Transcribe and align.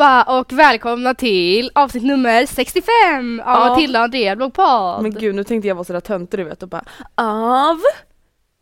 Allihopa 0.00 0.38
och 0.40 0.52
välkomna 0.52 1.14
till 1.14 1.70
avsnitt 1.74 2.02
nummer 2.04 2.46
65 2.46 3.40
av 3.40 3.46
Ja. 3.60 3.68
Matilda 3.68 3.98
och 3.98 4.04
Andrea 4.04 4.36
bloggpodd. 4.36 5.02
Men 5.02 5.10
gud 5.14 5.34
nu 5.34 5.44
tänkte 5.44 5.68
jag 5.68 5.74
vara 5.74 5.84
sådär 5.84 6.00
töntig 6.00 6.40
du 6.40 6.44
vet 6.44 6.62
och 6.62 6.68
bara 6.68 6.84
av. 7.14 7.80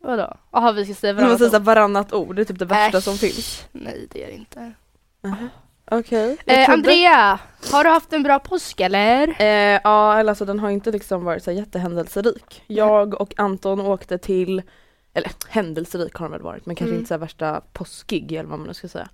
Vadå? 0.03 0.33
Jaha 0.51 0.71
vi 0.71 0.85
ska 0.85 0.93
säga 0.93 1.13
varannat 1.13 1.39
säga 1.39 1.59
varannat 1.59 2.13
ord, 2.13 2.35
det 2.35 2.41
är 2.41 2.45
typ 2.45 2.59
det 2.59 2.65
värsta 2.65 2.97
Äsch. 2.97 3.03
som 3.03 3.17
finns. 3.17 3.67
Nej 3.71 4.07
det 4.11 4.23
är 4.23 4.27
det 4.27 4.33
inte. 4.33 4.71
Okej. 5.91 6.37
jag 6.45 6.61
Eh, 6.63 6.69
Andrea, 6.69 7.39
har 7.71 7.83
du 7.83 7.89
haft 7.89 8.13
en 8.13 8.23
bra 8.23 8.39
påsk 8.39 8.79
eller? 8.79 9.27
Eh, 9.41 9.79
ja 9.83 10.19
eller 10.19 10.31
alltså 10.31 10.45
den 10.45 10.59
har 10.59 10.69
inte 10.69 10.91
liksom 10.91 11.23
varit 11.23 11.43
så 11.43 11.51
jättehändelserik. 11.51 12.63
Jag 12.67 13.21
och 13.21 13.33
Anton 13.37 13.81
åkte 13.81 14.17
till, 14.17 14.61
eller 15.13 15.31
händelserik 15.49 16.13
har 16.15 16.25
den 16.25 16.31
väl 16.31 16.41
varit 16.41 16.65
men 16.65 16.75
kanske 16.75 16.89
Mm. 16.91 16.99
inte 16.99 17.07
så 17.13 17.17
värsta 17.17 17.61
påskig 17.73 18.31
eller 18.31 18.49
vad 18.49 18.59
man 18.59 18.67
nu 18.67 18.73
ska 18.73 18.87
säga. 18.87 19.09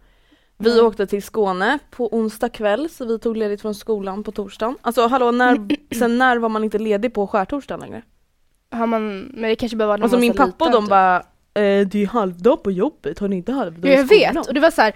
Vi 0.64 0.80
åkte 0.82 1.08
till 1.08 1.24
Skåne 1.24 1.80
på 1.92 2.16
onsdag 2.16 2.50
kväll 2.50 2.90
så 2.90 3.06
vi 3.06 3.20
tog 3.20 3.38
ledigt 3.38 3.62
från 3.62 3.76
skolan 3.76 4.24
på 4.24 4.32
torsdagen. 4.32 4.78
Alltså 4.82 5.08
hallå 5.08 5.32
när, 5.32 5.68
sen 5.96 6.18
när 6.18 6.38
var 6.38 6.50
man 6.50 6.64
inte 6.64 6.80
ledig 6.80 7.14
på 7.14 7.28
skärtorsdagen 7.28 7.80
längre? 7.82 8.02
Har 8.72 8.88
man, 8.88 9.20
men 9.20 9.50
det 9.50 9.56
kanske 9.56 9.78
bara 9.78 9.88
var 9.88 9.98
när 9.98 10.04
Alltså 10.04 10.16
man 10.18 10.22
min 10.22 10.34
var 10.34 10.46
så 10.46 10.52
pappa 10.52 10.66
och 10.66 10.70
liten, 10.72 10.82
de 10.82 10.86
typ. 10.86 10.90
bara 10.90 11.16
eh, 11.64 11.88
det 11.88 12.04
är 12.04 12.08
halvdag 12.08 12.64
på 12.64 12.72
jobbet, 12.72 13.20
har 13.20 13.28
ni 13.28 13.36
inte 13.36 13.52
halvdag 13.52 13.92
Ja, 13.92 13.94
i 13.94 13.98
jag 13.98 14.06
skolan?" 14.08 14.34
vet 14.36 14.48
och 14.48 14.54
det 14.54 14.60
var 14.60 14.72
så 14.72 14.82
här. 14.82 14.96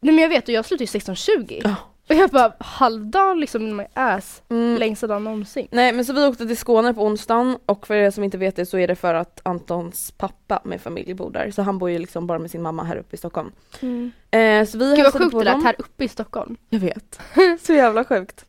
Nej 0.00 0.14
men 0.14 0.22
jag 0.22 0.28
vet 0.28 0.48
och 0.48 0.54
jag 0.54 0.64
slutade 0.64 0.84
ju 0.84 0.98
16.20 0.98 1.60
Ja. 1.64 1.74
Och 2.12 2.18
jag 2.22 2.30
bara 2.30 2.52
halvdag 2.58 3.36
liksom 3.38 3.62
in 3.62 3.76
my 3.76 3.84
ass, 3.94 4.42
Mm. 4.48 4.78
längsta 4.78 5.06
dagen 5.06 5.24
någonsin. 5.24 5.68
Nej 5.70 5.92
men 5.92 6.04
så 6.04 6.12
vi 6.12 6.24
åkte 6.26 6.46
till 6.46 6.56
Skåne 6.56 6.94
på 6.94 7.02
onsdagen 7.04 7.58
och 7.66 7.86
för 7.86 7.94
er 7.94 8.10
som 8.10 8.24
inte 8.24 8.38
vet 8.38 8.56
det 8.56 8.66
så 8.66 8.78
är 8.78 8.88
det 8.88 8.96
för 8.96 9.14
att 9.14 9.40
Antons 9.42 10.10
pappa 10.10 10.60
med 10.64 10.80
familj 10.80 11.14
bor 11.14 11.30
där 11.30 11.50
så 11.50 11.62
han 11.62 11.78
bor 11.78 11.90
ju 11.90 11.98
liksom 11.98 12.26
bara 12.26 12.38
med 12.38 12.50
sin 12.50 12.62
mamma 12.62 12.84
här 12.84 12.96
uppe 12.96 13.14
i 13.14 13.18
Stockholm. 13.18 13.52
Eh, 14.30 14.66
så 14.66 14.78
vi 14.78 14.94
Gud 14.96 15.04
vad 15.04 15.12
sjukt 15.12 15.38
det 15.38 15.44
lät 15.44 15.62
här 15.64 15.74
uppe 15.78 16.04
i 16.04 16.08
Stockholm. 16.08 16.56
Jag 16.68 16.80
vet. 16.80 17.20
så 17.62 17.72
jävla 17.72 18.04
sjukt. 18.04 18.44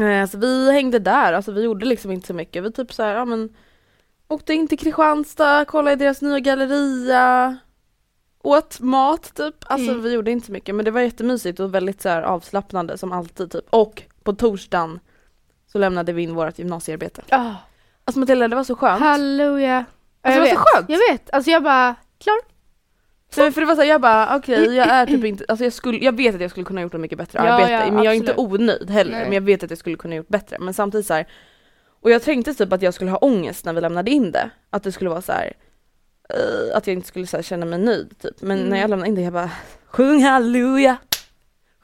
Eh, 0.00 0.26
så 0.30 0.38
vi 0.38 0.72
hängde 0.72 0.98
där, 0.98 1.32
alltså 1.32 1.52
vi 1.52 1.62
gjorde 1.62 1.86
liksom 1.86 2.10
inte 2.10 2.26
så 2.26 2.34
mycket. 2.34 2.64
Vi 2.64 2.72
typ 2.72 2.92
så 2.92 3.02
här, 3.02 3.14
ja 3.14 3.24
men 3.24 3.48
åkte 4.28 4.54
in 4.54 4.68
till 4.68 4.78
Kristianstad, 4.78 5.64
kollade 5.64 5.92
i 5.92 5.96
deras 5.96 6.22
nya 6.22 6.38
galleria, 6.40 7.56
åt 8.42 8.80
mat 8.80 9.34
typ. 9.34 9.54
Alltså 9.66 9.90
Mm. 9.90 10.02
vi 10.02 10.12
gjorde 10.12 10.30
inte 10.30 10.46
så 10.46 10.52
mycket 10.52 10.74
men 10.74 10.84
det 10.84 10.90
var 10.90 11.00
jättemysigt 11.00 11.60
och 11.60 11.74
väldigt 11.74 12.02
så 12.02 12.08
här 12.08 12.22
avslappnande 12.22 12.98
som 12.98 13.12
alltid 13.12 13.50
typ. 13.50 13.64
Och 13.70 14.02
på 14.22 14.32
torsdagen 14.32 15.00
så 15.72 15.78
lämnade 15.78 16.12
vi 16.12 16.22
in 16.22 16.34
vårt 16.34 16.58
gymnasiearbete. 16.58 17.22
Ah. 17.28 17.50
Alltså 18.04 18.20
Matilda 18.20 18.48
det 18.48 18.56
var 18.56 18.64
så 18.64 18.76
skönt. 18.76 19.00
Halleluja. 19.02 19.76
Alltså, 19.76 19.86
jag 20.22 20.34
det 20.34 20.38
var 20.40 20.46
vet, 20.46 20.54
så 20.58 20.64
skönt. 20.76 20.90
jag 20.90 20.98
vet. 21.12 21.30
Alltså 21.34 21.50
jag 21.50 21.62
bara, 21.62 21.94
klar. 22.20 22.36
Nej, 23.36 23.52
för 23.52 23.60
det 23.60 23.66
var 23.66 23.74
så 23.74 23.80
här, 23.80 23.88
jag 23.88 24.00
bara 24.00 24.36
okej 24.36 24.74
jag 24.76 24.86
är 24.88 25.06
typ 25.06 25.24
inte, 25.24 25.44
alltså 25.48 25.64
jag, 25.64 25.72
skulle, 25.72 25.98
jag 25.98 26.16
vet 26.16 26.34
att 26.34 26.40
jag 26.40 26.50
skulle 26.50 26.64
kunna 26.66 26.82
gjort 26.82 26.94
ett 26.94 27.00
mycket 27.00 27.18
bättre 27.18 27.38
Ja, 27.38 27.52
arbete 27.52 27.72
ja, 27.72 27.92
men 27.92 28.04
jag 28.04 28.12
är 28.12 28.16
inte 28.16 28.32
absolut. 28.32 28.60
onöjd 28.60 28.90
heller 28.90 29.10
Nej. 29.12 29.24
men 29.24 29.32
jag 29.32 29.40
vet 29.40 29.62
att 29.62 29.70
jag 29.70 29.78
skulle 29.78 29.96
kunna 29.96 30.14
gjort 30.14 30.28
bättre 30.28 30.56
men 30.60 30.74
samtidigt 30.74 31.06
så 31.06 31.14
här. 31.14 31.26
Och 32.02 32.10
jag 32.10 32.22
tänkte 32.22 32.54
typ 32.54 32.72
att 32.72 32.82
jag 32.82 32.94
skulle 32.94 33.10
ha 33.10 33.18
ångest 33.18 33.64
när 33.64 33.72
vi 33.72 33.80
lämnade 33.80 34.10
in 34.10 34.32
det. 34.32 34.50
Att 34.70 34.82
det 34.82 34.92
skulle 34.92 35.10
vara 35.10 35.22
så 35.22 35.32
här. 35.32 35.52
Eh, 36.34 36.76
att 36.76 36.86
jag 36.86 36.94
inte 36.94 37.08
skulle 37.08 37.26
här, 37.32 37.42
känna 37.42 37.66
mig 37.66 37.78
nöjd 37.78 38.18
typ. 38.22 38.42
Men 38.42 38.58
Mm. 38.58 38.68
när 38.70 38.78
jag 38.80 38.90
lämnade 38.90 39.08
in 39.08 39.14
det 39.14 39.20
jag 39.22 39.32
bara 39.32 39.50
sjung 39.86 40.22
halleluja, 40.22 40.96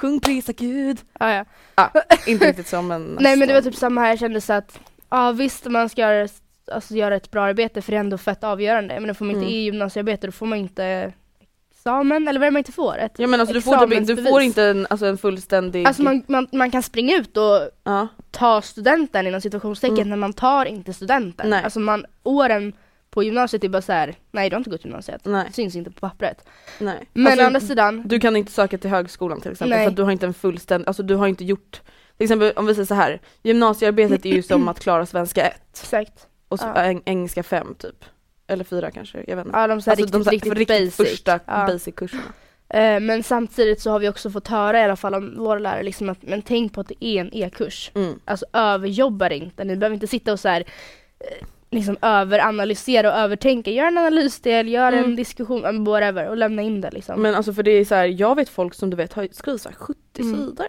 sjung 0.01 0.21
prisa 0.21 0.53
gud. 0.53 0.99
Ja, 1.21 1.33
ja. 1.35 1.45
Ja, 1.77 2.03
inte 2.27 2.49
riktigt 2.49 2.69
så 2.69 2.83
men 2.83 3.17
Nej 3.21 3.37
men 3.37 3.49
det 3.49 3.55
var 3.55 3.63
typ 3.63 3.75
samma 3.77 4.01
här, 4.01 4.09
jag 4.09 4.19
kände 4.19 4.41
så 4.41 4.53
att 4.53 4.79
ja 5.11 5.33
visst 5.33 5.65
man 5.65 5.89
ska 5.89 6.01
göra, 6.01 6.29
alltså, 6.73 6.95
göra 6.95 7.17
ett 7.17 7.31
bra 7.31 7.43
arbete 7.43 7.83
för 7.83 7.93
det 7.93 7.97
är 7.97 8.01
ändå 8.01 8.19
fett 8.19 8.45
avgörande. 8.45 8.95
Men 9.01 9.09
då 9.09 9.15
får 9.15 9.25
man 9.25 9.35
inte 9.35 9.47
Mm. 9.47 9.55
i 9.55 9.63
gymnasiearbete 9.65 10.27
då 10.27 10.33
får 10.33 10.47
man 10.47 10.59
inte 10.59 11.13
examen 11.73 12.29
eller 12.29 12.41
vad 12.41 12.47
är 12.47 12.51
det 12.51 12.53
man 12.53 12.59
inte 12.61 12.73
får? 12.73 12.99
Ett 12.99 13.13
Ja 13.17 13.27
men 13.27 13.41
alltså 13.41 13.55
du 13.55 13.63
får, 13.63 13.77
typ, 13.87 13.93
inte- 13.99 14.15
du 14.15 14.25
får 14.27 14.41
inte 14.43 14.63
en, 14.65 14.87
alltså, 14.91 15.07
en 15.07 15.19
fullständig... 15.19 15.87
Alltså 15.87 16.03
man, 16.03 16.23
man, 16.27 16.47
man 16.53 16.71
kan 16.71 16.83
springa 16.83 17.17
ut 17.17 17.37
och 17.37 17.71
ja. 17.85 18.09
ta 18.31 18.63
studenten 18.63 19.27
inom 19.27 19.41
situationstecken 19.41 19.97
Mm. 19.97 20.09
men 20.09 20.19
man 20.19 20.33
tar 20.33 20.65
inte 20.65 20.93
studenten. 20.93 21.51
Nej. 21.51 21.65
Alltså 21.65 21.81
man, 21.81 22.07
åren 22.23 22.73
på 23.11 23.23
gymnasiet 23.23 23.65
är 23.65 23.69
bara 23.69 23.83
så 23.83 23.93
här, 23.93 24.15
nej 24.31 24.51
du 24.51 24.57
har 24.57 24.61
inte 24.61 24.71
gått 24.71 24.85
gymnasiet. 24.85 25.21
Nej, 25.25 25.45
Det 25.47 25.53
syns 25.53 25.77
inte 25.77 25.91
på 25.91 26.01
pappret. 26.01 26.45
nej. 26.79 27.09
Men 27.13 27.27
Alltså, 27.27 27.43
å 27.43 27.47
andra 27.47 27.61
sidan, 27.61 28.03
Du 28.07 28.21
kan 28.21 28.37
inte 28.37 28.53
söka 28.53 28.79
till 28.79 28.91
högskolan 28.91 29.41
till 29.41 29.53
exempel 29.53 29.77
Nej. 29.79 29.85
för 29.87 29.91
att 29.91 29.97
du 29.97 30.03
har 30.03 30.11
inte 30.13 30.27
en 30.27 30.35
fullständig, 30.35 30.89
alltså 30.89 31.03
du 31.03 31.15
har 31.15 31.27
inte 31.27 31.45
gjort 31.45 31.81
till 32.17 32.25
exempel 32.25 32.53
om 32.57 32.67
vi 32.67 32.75
säger 32.75 32.87
så 32.87 32.95
här, 32.95 33.21
gymnasiearbetet 33.43 34.27
är 34.27 34.31
ju 34.31 34.43
som 34.43 34.69
att 34.69 34.81
klara 34.81 35.07
svenska 35.07 35.43
1 35.47 35.55
exakt. 35.73 36.27
och 36.49 36.59
så, 36.61 36.67
Ja. 36.67 36.75
eng- 36.83 37.03
engelska 37.05 37.43
5 37.43 37.75
typ. 37.79 38.05
Eller 38.47 38.65
4 38.65 38.91
kanske, 38.91 39.25
jag 39.27 39.37
vet 39.37 39.47
inte. 39.47 39.59
Ja 39.59 39.67
de 39.67 39.83
så 39.83 39.91
här 39.91 39.93
Alltså, 39.93 40.05
riktigt, 40.05 40.13
de 40.13 40.25
så 40.25 40.31
här 40.31 40.33
riktigt, 40.33 40.53
riktigt 40.55 40.97
basic. 40.97 41.11
första 41.11 41.41
Ja. 41.47 41.67
basic-kurserna. 41.67 42.23
Eh, 42.71 43.01
men 43.01 43.23
samtidigt 43.23 43.81
så 43.81 43.91
har 43.91 43.99
vi 43.99 44.09
också 44.09 44.31
fått 44.31 44.49
höra 44.49 44.81
i 44.81 44.85
alla 44.85 44.97
fall 44.97 45.15
om 45.15 45.35
våra 45.39 45.59
lärare 45.59 45.83
liksom 45.83 46.09
att 46.09 46.23
men 46.23 46.43
tänk 46.43 46.73
på 46.73 46.81
att 46.81 46.89
det 46.89 47.05
är 47.05 47.21
en 47.21 47.31
e-kurs. 47.35 47.91
Mm. 47.95 48.21
Alltså 48.25 48.47
överjobba 48.53 49.29
det 49.29 49.37
inte. 49.37 49.65
Ni 49.65 49.77
behöver 49.77 49.95
inte 49.95 50.07
sitta 50.07 50.33
och 50.33 50.41
så 50.41 50.49
här 50.49 50.65
eh, 51.21 51.47
liksom 51.71 51.97
överanalysera 52.03 53.13
och 53.13 53.19
övertänka. 53.19 53.71
Gör 53.71 53.87
en 53.87 53.99
analysdel, 53.99 54.69
gör 54.69 54.93
en 54.93 54.99
Mm. 54.99 55.17
diskussion, 55.17 55.65
um, 55.65 55.85
whatever 55.85 56.29
och 56.29 56.37
lämna 56.37 56.63
in 56.63 56.81
det 56.81 56.91
liksom. 56.91 57.23
Men 57.23 57.35
alltså 57.35 57.53
för 57.53 57.63
det 57.63 57.71
är 57.71 57.85
så 57.85 57.95
här, 57.95 58.05
jag 58.07 58.35
vet 58.37 58.49
folk 58.49 58.75
som 58.75 58.91
du 58.91 58.97
vet 58.97 59.13
har 59.13 59.29
skrivit 59.33 59.63
så 59.63 59.69
här 59.69 59.77
70 59.77 59.99
Mm. 60.21 60.35
sidor. 60.37 60.67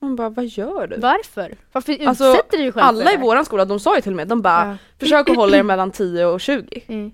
Man 0.00 0.16
bara, 0.16 0.28
vad 0.28 0.44
gör 0.46 0.86
du? 0.86 0.96
Varför? 0.96 1.54
Varför 1.72 2.06
Alltså, 2.06 2.24
utsätter 2.30 2.56
du 2.58 2.62
dig 2.62 2.72
själv 2.72 2.84
Alla 2.84 3.12
i 3.12 3.16
våran 3.16 3.44
skola, 3.44 3.64
de 3.64 3.80
sa 3.80 3.96
ju 3.96 4.02
till 4.02 4.14
mig, 4.14 4.26
de 4.26 4.42
bara 4.42 4.66
Ja. 4.66 4.76
försök 5.00 5.30
att 5.30 5.36
hålla 5.36 5.56
er 5.56 5.62
mellan 5.72 5.90
10 5.90 6.24
och 6.26 6.40
20. 6.40 6.82
Mm. 6.86 7.10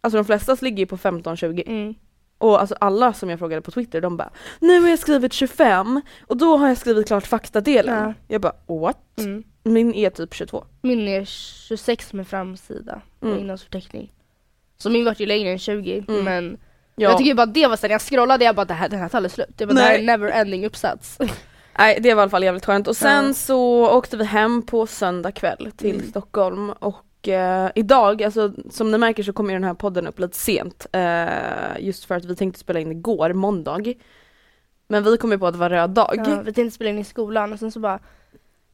Alltså 0.00 0.16
de 0.16 0.24
flesta 0.24 0.56
ligger 0.60 0.78
ju 0.78 0.86
på 0.86 0.96
15-20. 0.96 1.62
Mm. 1.66 1.94
Och 2.38 2.60
alltså 2.60 2.74
alla 2.80 3.12
som 3.12 3.30
jag 3.30 3.38
frågade 3.38 3.62
på 3.62 3.70
Twitter 3.70 4.00
de 4.00 4.16
bara 4.16 4.30
Nu 4.60 4.80
har 4.80 4.88
jag 4.88 4.98
skrivit 4.98 5.32
25 5.32 6.00
och 6.26 6.36
då 6.36 6.56
har 6.56 6.68
jag 6.68 6.78
skrivit 6.78 7.06
klart 7.06 7.26
faktadelen. 7.26 8.02
Ja. 8.08 8.14
Jag 8.28 8.40
bara 8.40 8.52
what? 8.80 9.18
Mm. 9.18 9.44
Min 9.64 9.94
är 9.94 10.10
typ 10.10 10.34
22. 10.34 10.64
Min 10.82 11.08
är 11.08 11.24
26 11.24 12.12
med 12.12 12.28
framsida 12.28 13.00
Mm. 13.22 13.38
innehållsförteckning. 13.38 14.12
Så 14.78 14.90
min 14.90 15.04
vart 15.04 15.20
ju 15.20 15.26
längre 15.26 15.50
än 15.50 15.58
20 15.58 16.04
Mm. 16.08 16.24
men 16.24 16.58
Ja. 16.96 17.10
Jag 17.10 17.18
tycker 17.18 17.34
bara 17.34 17.46
det 17.46 17.66
var 17.66 17.76
så 17.76 17.86
när 17.86 17.94
jag 17.94 18.02
scrollade 18.02 18.44
jag 18.44 18.56
bara 18.56 18.64
det 18.64 18.74
här, 18.74 18.88
den 18.88 18.98
här 19.00 19.08
tar 19.08 19.18
aldrig 19.18 19.32
slut. 19.32 19.48
Det 19.56 19.66
Nej. 19.66 19.98
en 20.00 20.06
never 20.06 20.30
ending 20.30 20.66
uppsats. 20.66 21.18
Nej 21.78 21.98
det 22.00 22.14
var 22.14 22.20
i 22.20 22.22
alla 22.22 22.30
fall 22.30 22.42
jävligt 22.44 22.64
skönt 22.66 22.88
och 22.88 22.96
sen 22.96 23.26
Ja. 23.26 23.34
så 23.34 23.90
åkte 23.90 24.16
vi 24.16 24.24
hem 24.24 24.62
på 24.66 24.86
söndag 24.86 25.32
kväll 25.32 25.72
till 25.76 25.94
Mm. 25.94 26.08
Stockholm 26.10 26.70
och 26.70 27.28
eh, 27.28 27.70
idag, 27.74 28.22
alltså 28.22 28.52
som 28.70 28.90
ni 28.90 28.98
märker 28.98 29.22
så 29.22 29.32
kommer 29.32 29.52
den 29.54 29.64
här 29.64 29.74
podden 29.74 30.06
upp 30.06 30.18
lite 30.18 30.38
sent 30.38 30.86
eh, 30.92 31.28
just 31.78 32.04
för 32.04 32.14
att 32.14 32.24
vi 32.24 32.36
tänkte 32.36 32.60
spela 32.60 32.80
in 32.80 32.92
igår, 32.92 33.32
måndag. 33.32 33.94
Men 34.88 35.04
vi 35.04 35.16
kom 35.16 35.32
ju 35.32 35.38
på 35.38 35.46
att 35.46 35.54
det 35.54 35.58
var 35.60 35.70
röd 35.70 35.90
dag. 35.90 36.14
Ja, 36.26 36.42
vi 36.44 36.52
tänkte 36.52 36.74
spela 36.74 36.90
in 36.90 36.98
i 36.98 37.04
skolan 37.04 37.52
och 37.52 37.58
sen 37.58 37.72
så 37.72 37.80
bara 37.80 37.98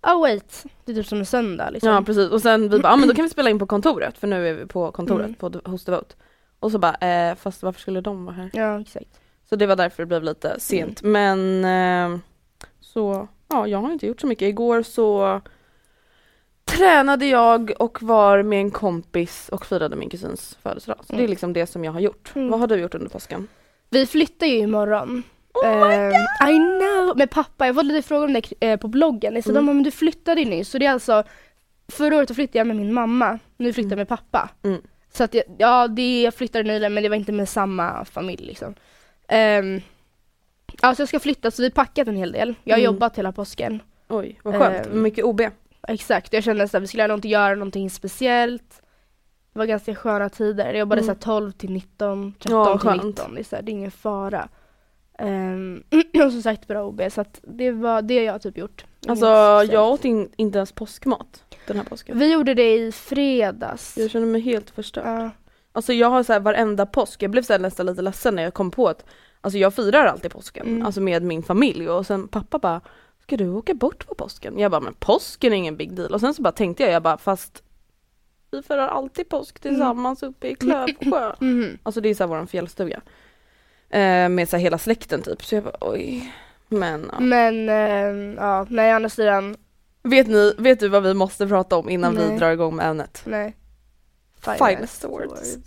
Oh 0.03 0.21
wait, 0.21 0.65
det 0.85 0.93
är 0.93 0.97
typ 0.97 1.07
som 1.07 1.19
en 1.19 1.27
söndag 1.27 1.71
liksom. 1.71 1.91
Ja 1.91 2.03
precis 2.03 2.31
och 2.31 2.43
sen 2.43 2.69
vi 2.69 2.79
bara, 2.79 2.93
ah, 2.93 2.97
men 2.97 3.09
då 3.09 3.15
kan 3.15 3.25
vi 3.25 3.29
spela 3.31 3.51
in 3.51 3.59
på 3.59 3.67
kontoret 3.67 4.19
för 4.19 4.27
nu 4.27 4.49
är 4.49 4.55
vi 4.55 4.67
på 4.67 4.93
kontoret 4.93 5.27
Mm. 5.27 5.35
på, 5.35 5.71
hos 5.71 5.85
Devote. 5.85 6.15
Och 6.61 6.73
så 6.73 6.79
bara, 6.79 6.95
eh, 6.95 7.35
fast 7.35 7.63
varför 7.63 7.81
skulle 7.81 8.01
de 8.01 8.25
vara 8.25 8.35
här? 8.37 8.51
Ja 8.53 8.81
exakt. 8.81 9.21
Så 9.49 9.57
det 9.57 9.67
var 9.67 9.77
därför 9.77 10.03
det 10.03 10.07
blev 10.07 10.23
lite 10.23 10.61
sent 10.61 11.03
men 11.03 11.65
eh, 11.65 12.19
så, 12.81 13.29
ja 13.49 13.67
jag 13.67 13.79
har 13.79 13.93
inte 13.93 14.07
gjort 14.07 14.21
så 14.21 14.27
mycket. 14.27 14.49
Igår 14.49 14.83
så 14.83 15.41
tränade 16.65 17.27
jag 17.27 17.73
och 17.79 18.03
var 18.03 18.43
med 18.43 18.61
en 18.61 18.71
kompis 18.71 19.49
och 19.53 19.67
firade 19.67 19.97
min 19.97 20.09
kusins 20.11 20.59
födelsedag. 20.63 20.99
Så 21.01 21.13
det 21.13 21.17
är 21.17 21.19
Mm. 21.19 21.31
liksom 21.31 21.53
det 21.53 21.67
som 21.67 21.85
jag 21.85 21.93
har 21.93 22.01
gjort. 22.01 22.33
Mm. 22.35 22.49
Vad 22.51 22.61
har 22.61 22.67
du 22.67 22.75
gjort 22.77 22.95
under 22.95 23.09
påsken? 23.09 23.49
Vi 23.91 24.07
flyttar 24.07 24.47
ju 24.47 24.57
imorgon. 24.59 25.23
Oh 25.55 25.89
my 25.89 25.95
Ehm, 25.95 26.13
I 26.51 26.57
know! 26.79 27.17
Med 27.17 27.31
pappa, 27.31 27.67
jag 27.67 27.75
fått 27.75 27.85
lite 27.85 28.09
frågor 28.09 28.25
om 28.27 28.33
det 28.33 28.53
eh, 28.61 28.77
på 28.77 28.89
bloggen. 28.89 29.43
Så 29.43 29.51
Mm. 29.51 29.55
de 29.63 29.67
bara, 29.67 29.75
men 29.75 29.83
du 29.83 29.91
flyttade 29.91 30.41
ju 30.41 30.51
nyss. 30.51 30.69
Så 30.71 30.79
det 30.79 30.87
är 30.87 30.91
alltså, 30.93 31.23
förra 31.89 32.17
året 32.17 32.35
flyttade 32.35 32.59
jag 32.59 32.67
med 32.67 32.77
min 32.77 32.93
mamma, 32.93 33.39
nu 33.57 33.73
flyttar 33.73 33.91
jag 33.91 33.97
med 33.99 34.09
pappa. 34.09 34.49
Mm. 34.65 34.81
Så 35.13 35.25
att 35.25 35.35
jag, 35.35 35.45
ja, 35.59 35.89
det, 35.89 36.23
jag 36.23 36.35
flyttade 36.35 36.65
nyligen 36.65 36.95
men 36.95 37.03
det 37.03 37.09
var 37.09 37.17
inte 37.17 37.33
med 37.33 37.49
samma 37.49 38.05
familj 38.05 38.45
liksom. 38.47 38.75
Um, 39.33 39.81
ja, 40.83 40.95
så 40.95 41.03
jag 41.03 41.09
ska 41.09 41.21
flytta 41.21 41.51
så 41.51 41.63
vi 41.63 41.67
har 41.69 41.71
packat 41.73 42.09
en 42.09 42.17
hel 42.17 42.33
del. 42.33 42.55
Jag 42.65 42.75
har 42.75 42.81
Mm. 42.81 42.93
jobbat 42.95 43.19
hela 43.19 43.33
påsken. 43.33 43.83
Oj 44.09 44.41
vad 44.45 44.55
skönt, 44.59 44.87
Ehm. 44.87 45.03
mycket 45.03 45.25
OB. 45.25 45.41
Exakt, 45.89 46.33
jag 46.33 46.45
kände 46.45 46.65
att 46.65 46.75
vi 46.75 46.87
skulle 46.87 47.07
någonting, 47.07 47.31
göra 47.31 47.55
någonting 47.55 47.91
speciellt. 47.91 48.83
Det 49.53 49.59
var 49.59 49.67
ganska 49.67 49.95
sköna 49.95 50.29
tider. 50.29 50.67
Jag 50.67 50.77
jobbade 50.79 51.01
Mm. 51.03 51.07
så 51.07 51.13
här 51.13 51.21
12 51.41 51.53
till 51.53 51.71
19, 51.71 52.35
13 52.39 52.59
Ja, 52.59 52.79
till 52.79 52.89
skönt. 52.89 53.03
19. 53.05 53.35
Det 53.35 53.41
är, 53.41 53.45
så 53.45 53.57
här, 53.57 53.63
det 53.63 53.71
är 53.71 53.73
ingen 53.73 53.91
fara. 53.91 54.49
Um, 55.23 55.83
och 56.27 56.33
som 56.33 56.43
sagt 56.43 56.67
bra 56.69 56.85
OB, 56.85 57.03
så 57.11 57.21
att 57.21 57.41
det 57.43 57.71
var 57.71 58.03
det 58.03 58.25
jag 58.25 58.33
har 58.33 58.39
typ 58.39 58.59
gjort. 58.59 58.85
Alltså 59.09 59.27
jag 59.73 59.89
åt 59.93 60.05
in, 60.05 60.29
inte 60.37 60.59
ens 60.59 60.73
påskmat 60.73 61.45
den 61.67 61.77
här 61.77 61.85
påsken. 61.85 62.19
Vi 62.19 62.33
gjorde 62.33 62.55
det 62.55 62.77
i 62.77 62.93
fredags. 62.93 63.99
Jag 63.99 64.11
känner 64.11 64.27
mig 64.27 64.41
helt 64.41 64.71
förstörd. 64.71 65.07
Ja. 65.07 65.31
Alltså 65.73 65.93
jag 65.93 66.11
har 66.11 66.23
så 66.23 66.33
här 66.33 66.41
varenda 66.41 66.87
påsk, 66.87 67.23
jag 67.23 67.31
blev 67.31 67.43
så 67.43 67.53
här 67.53 67.61
nästan 67.61 67.87
lite 67.87 68.03
ledsen 68.03 68.35
när 68.37 68.43
jag 68.43 68.55
kom 68.55 68.71
på 68.71 68.89
att 68.89 69.05
Alltså 69.41 69.59
jag 69.59 69.75
firar 69.75 70.07
alltid 70.07 70.31
påsken, 70.31 70.67
Mm. 70.67 70.87
alltså 70.87 71.01
med 71.01 71.23
min 71.23 71.43
familj 71.43 71.89
och 71.89 72.07
sen 72.07 72.29
pappa 72.29 72.59
bara 72.59 72.81
Ska 73.23 73.37
du 73.37 73.49
åka 73.49 73.75
bort 73.75 74.07
på 74.07 74.15
påsken? 74.15 74.59
Jag 74.59 74.71
bara 74.71 74.81
men 74.81 74.95
påsken 74.95 75.53
är 75.53 75.57
ingen 75.57 75.77
big 75.77 75.95
deal 75.95 76.15
och 76.15 76.21
sen 76.21 76.35
så 76.35 76.43
bara 76.43 76.53
tänkte 76.53 76.83
jag, 76.83 76.93
jag 76.93 77.03
bara 77.03 77.19
fast 77.19 77.63
Vi 78.51 78.63
firar 78.63 78.89
alltid 78.89 79.29
påsk 79.29 79.61
tillsammans 79.61 80.23
uppe 80.23 80.49
i 80.49 80.55
Klövsjö 80.55 81.33
Mhm. 81.41 81.79
Alltså 81.83 82.01
det 82.01 82.09
är 82.09 82.15
så 82.15 82.23
här 82.23 82.29
våran 82.29 82.47
fjällstuga 82.47 83.01
eh, 83.91 84.29
Med 84.29 84.49
så 84.49 84.57
här 84.57 84.63
hela 84.63 84.79
släkten 84.79 85.23
typ, 85.23 85.45
så 85.45 85.55
jag 85.55 85.65
bara 85.65 85.77
oj 85.81 86.33
Men 86.69 87.11
ja. 87.13 87.21
Men 87.21 87.69
ehm, 87.69 88.35
ja, 88.39 88.67
nej 88.71 88.93
å 88.93 88.97
andra 88.97 89.09
sidan, 89.09 89.57
vet 90.03 90.27
ni, 90.27 90.55
vet 90.59 90.81
du 90.81 90.89
vad 90.89 91.03
vi 91.03 91.15
måste 91.15 91.47
prata 91.47 91.77
om 91.77 91.89
innan 91.89 92.17
vi 92.17 92.29
Nej. 92.29 92.39
drar 92.39 92.51
igång 92.53 92.77
med 92.77 92.87
ämnet? 92.91 93.23
nej. 93.27 93.57
Finest 94.59 95.05
words. 95.05 95.59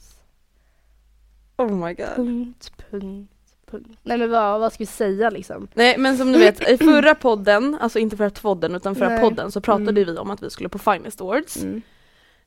Oh 1.58 1.72
my 1.72 1.94
god 1.94 2.16
Punkt, 2.16 2.72
punkt, 2.92 3.30
punkt. 3.72 4.00
Nej 4.04 4.18
men 4.18 4.30
vad, 4.32 4.60
vad 4.60 4.74
ska 4.74 4.82
vi 4.82 4.86
säga 4.86 5.30
liksom? 5.30 5.68
Nej 5.74 5.98
men 5.98 6.18
som 6.18 6.32
ni 6.32 6.38
vet, 6.40 6.70
i 6.70 6.78
förra 6.78 7.16
podden, 7.16 7.78
alltså 7.82 8.00
inte 8.00 8.18
förra 8.18 8.30
podden 8.30 8.76
utan 8.76 8.96
förra 8.96 9.10
Nej. 9.10 9.22
podden 9.22 9.52
så 9.52 9.62
pratade 9.62 10.02
Mm. 10.02 10.14
vi 10.14 10.18
om 10.18 10.30
att 10.32 10.44
vi 10.44 10.50
skulle 10.50 10.70
på 10.70 10.80
Finest 10.80 11.22
Awards. 11.22 11.64
Mm. 11.64 11.82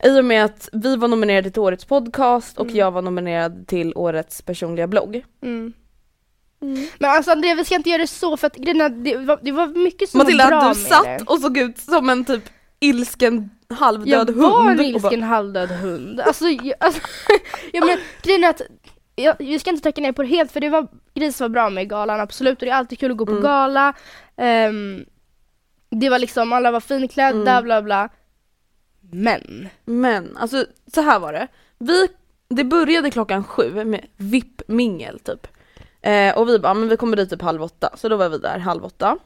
I 0.04 0.20
och 0.20 0.24
med 0.24 0.44
att 0.44 0.68
vi 0.72 0.96
var 0.96 1.08
nominerade 1.08 1.50
till 1.50 1.60
årets 1.62 1.84
podcast 1.84 2.58
och 2.58 2.64
Mm. 2.66 2.76
jag 2.76 2.90
var 2.90 3.02
nominerad 3.02 3.66
till 3.66 3.92
årets 3.96 4.42
personliga 4.42 4.86
blogg. 4.86 5.24
Mm. 5.42 5.72
Men 6.98 7.10
alltså 7.10 7.30
Andrea 7.30 7.54
vi 7.54 7.64
ska 7.64 7.74
inte 7.74 7.90
göra 7.90 8.02
det 8.02 8.06
så 8.06 8.36
för 8.36 8.46
att 8.46 8.56
grejen 8.56 9.04
det, 9.04 9.16
var, 9.16 9.38
det 9.42 9.52
var 9.52 9.66
mycket 9.66 10.08
som 10.08 10.18
Matilda 10.18 10.44
var 10.44 10.50
bra 10.50 10.60
du 10.60 10.66
med 10.66 10.76
satt 10.76 11.04
det. 11.04 11.24
och 11.26 11.38
såg 11.40 11.58
ut 11.58 11.78
som 11.78 12.10
en 12.10 12.24
typ 12.24 12.42
ilsken 12.80 13.50
halvdöd 13.70 14.28
Jag 14.28 14.34
hund. 14.34 14.40
var 14.52 14.70
en 14.70 14.80
ilsken 14.80 15.22
halvdöd 15.22 15.70
hund. 15.70 16.20
Alltså, 16.20 16.48
jag, 16.48 16.74
alltså 16.80 17.00
jag 17.72 17.86
menar, 17.86 18.00
grejen 18.22 18.44
är 18.44 18.48
att 18.50 18.62
jag, 19.16 19.34
vi 19.38 19.58
ska 19.58 19.70
inte 19.70 19.82
tacka 19.82 20.00
ner 20.00 20.12
på 20.12 20.22
det 20.22 20.28
helt 20.28 20.52
för 20.52 20.60
det 20.60 20.68
var 20.68 20.86
grejer 21.14 21.32
som 21.32 21.44
var 21.44 21.48
bra 21.48 21.70
med 21.70 21.88
galan 21.90 22.20
absolut 22.20 22.58
och 22.58 22.66
det 22.66 22.70
är 22.70 22.74
alltid 22.76 22.98
kul 22.98 23.10
att 23.10 23.16
gå 23.16 23.26
på 23.26 23.32
Mm. 23.32 23.42
gala. 23.42 23.92
Ehm, 24.36 25.04
det 25.90 26.08
var 26.08 26.18
liksom, 26.18 26.52
alla 26.52 26.70
var 26.70 26.80
finklädda 26.80 27.50
Mm. 27.52 27.64
bla 27.64 27.82
bla. 27.82 28.08
Men, 29.10 29.68
Men 29.84 30.36
alltså 30.36 30.66
så 30.94 31.00
här 31.00 31.18
var 31.20 31.32
det. 31.32 31.48
Vi, 31.78 32.08
det 32.48 32.64
började 32.64 33.10
klockan 33.10 33.44
sju 33.44 33.84
med 33.84 34.06
VIP-mingel 34.16 35.18
typ. 35.18 35.46
Eh, 36.02 36.38
och 36.38 36.48
vi 36.48 36.58
bara, 36.58 36.74
men 36.74 36.88
vi 36.88 36.96
kommer 36.96 37.16
dit 37.16 37.30
typ 37.30 37.42
halv 37.42 37.62
åtta. 37.62 37.90
Så 37.96 38.08
då 38.08 38.16
var 38.16 38.28
vi 38.28 38.38
där 38.38 38.58
halv 38.58 38.84
åtta. 38.84 39.18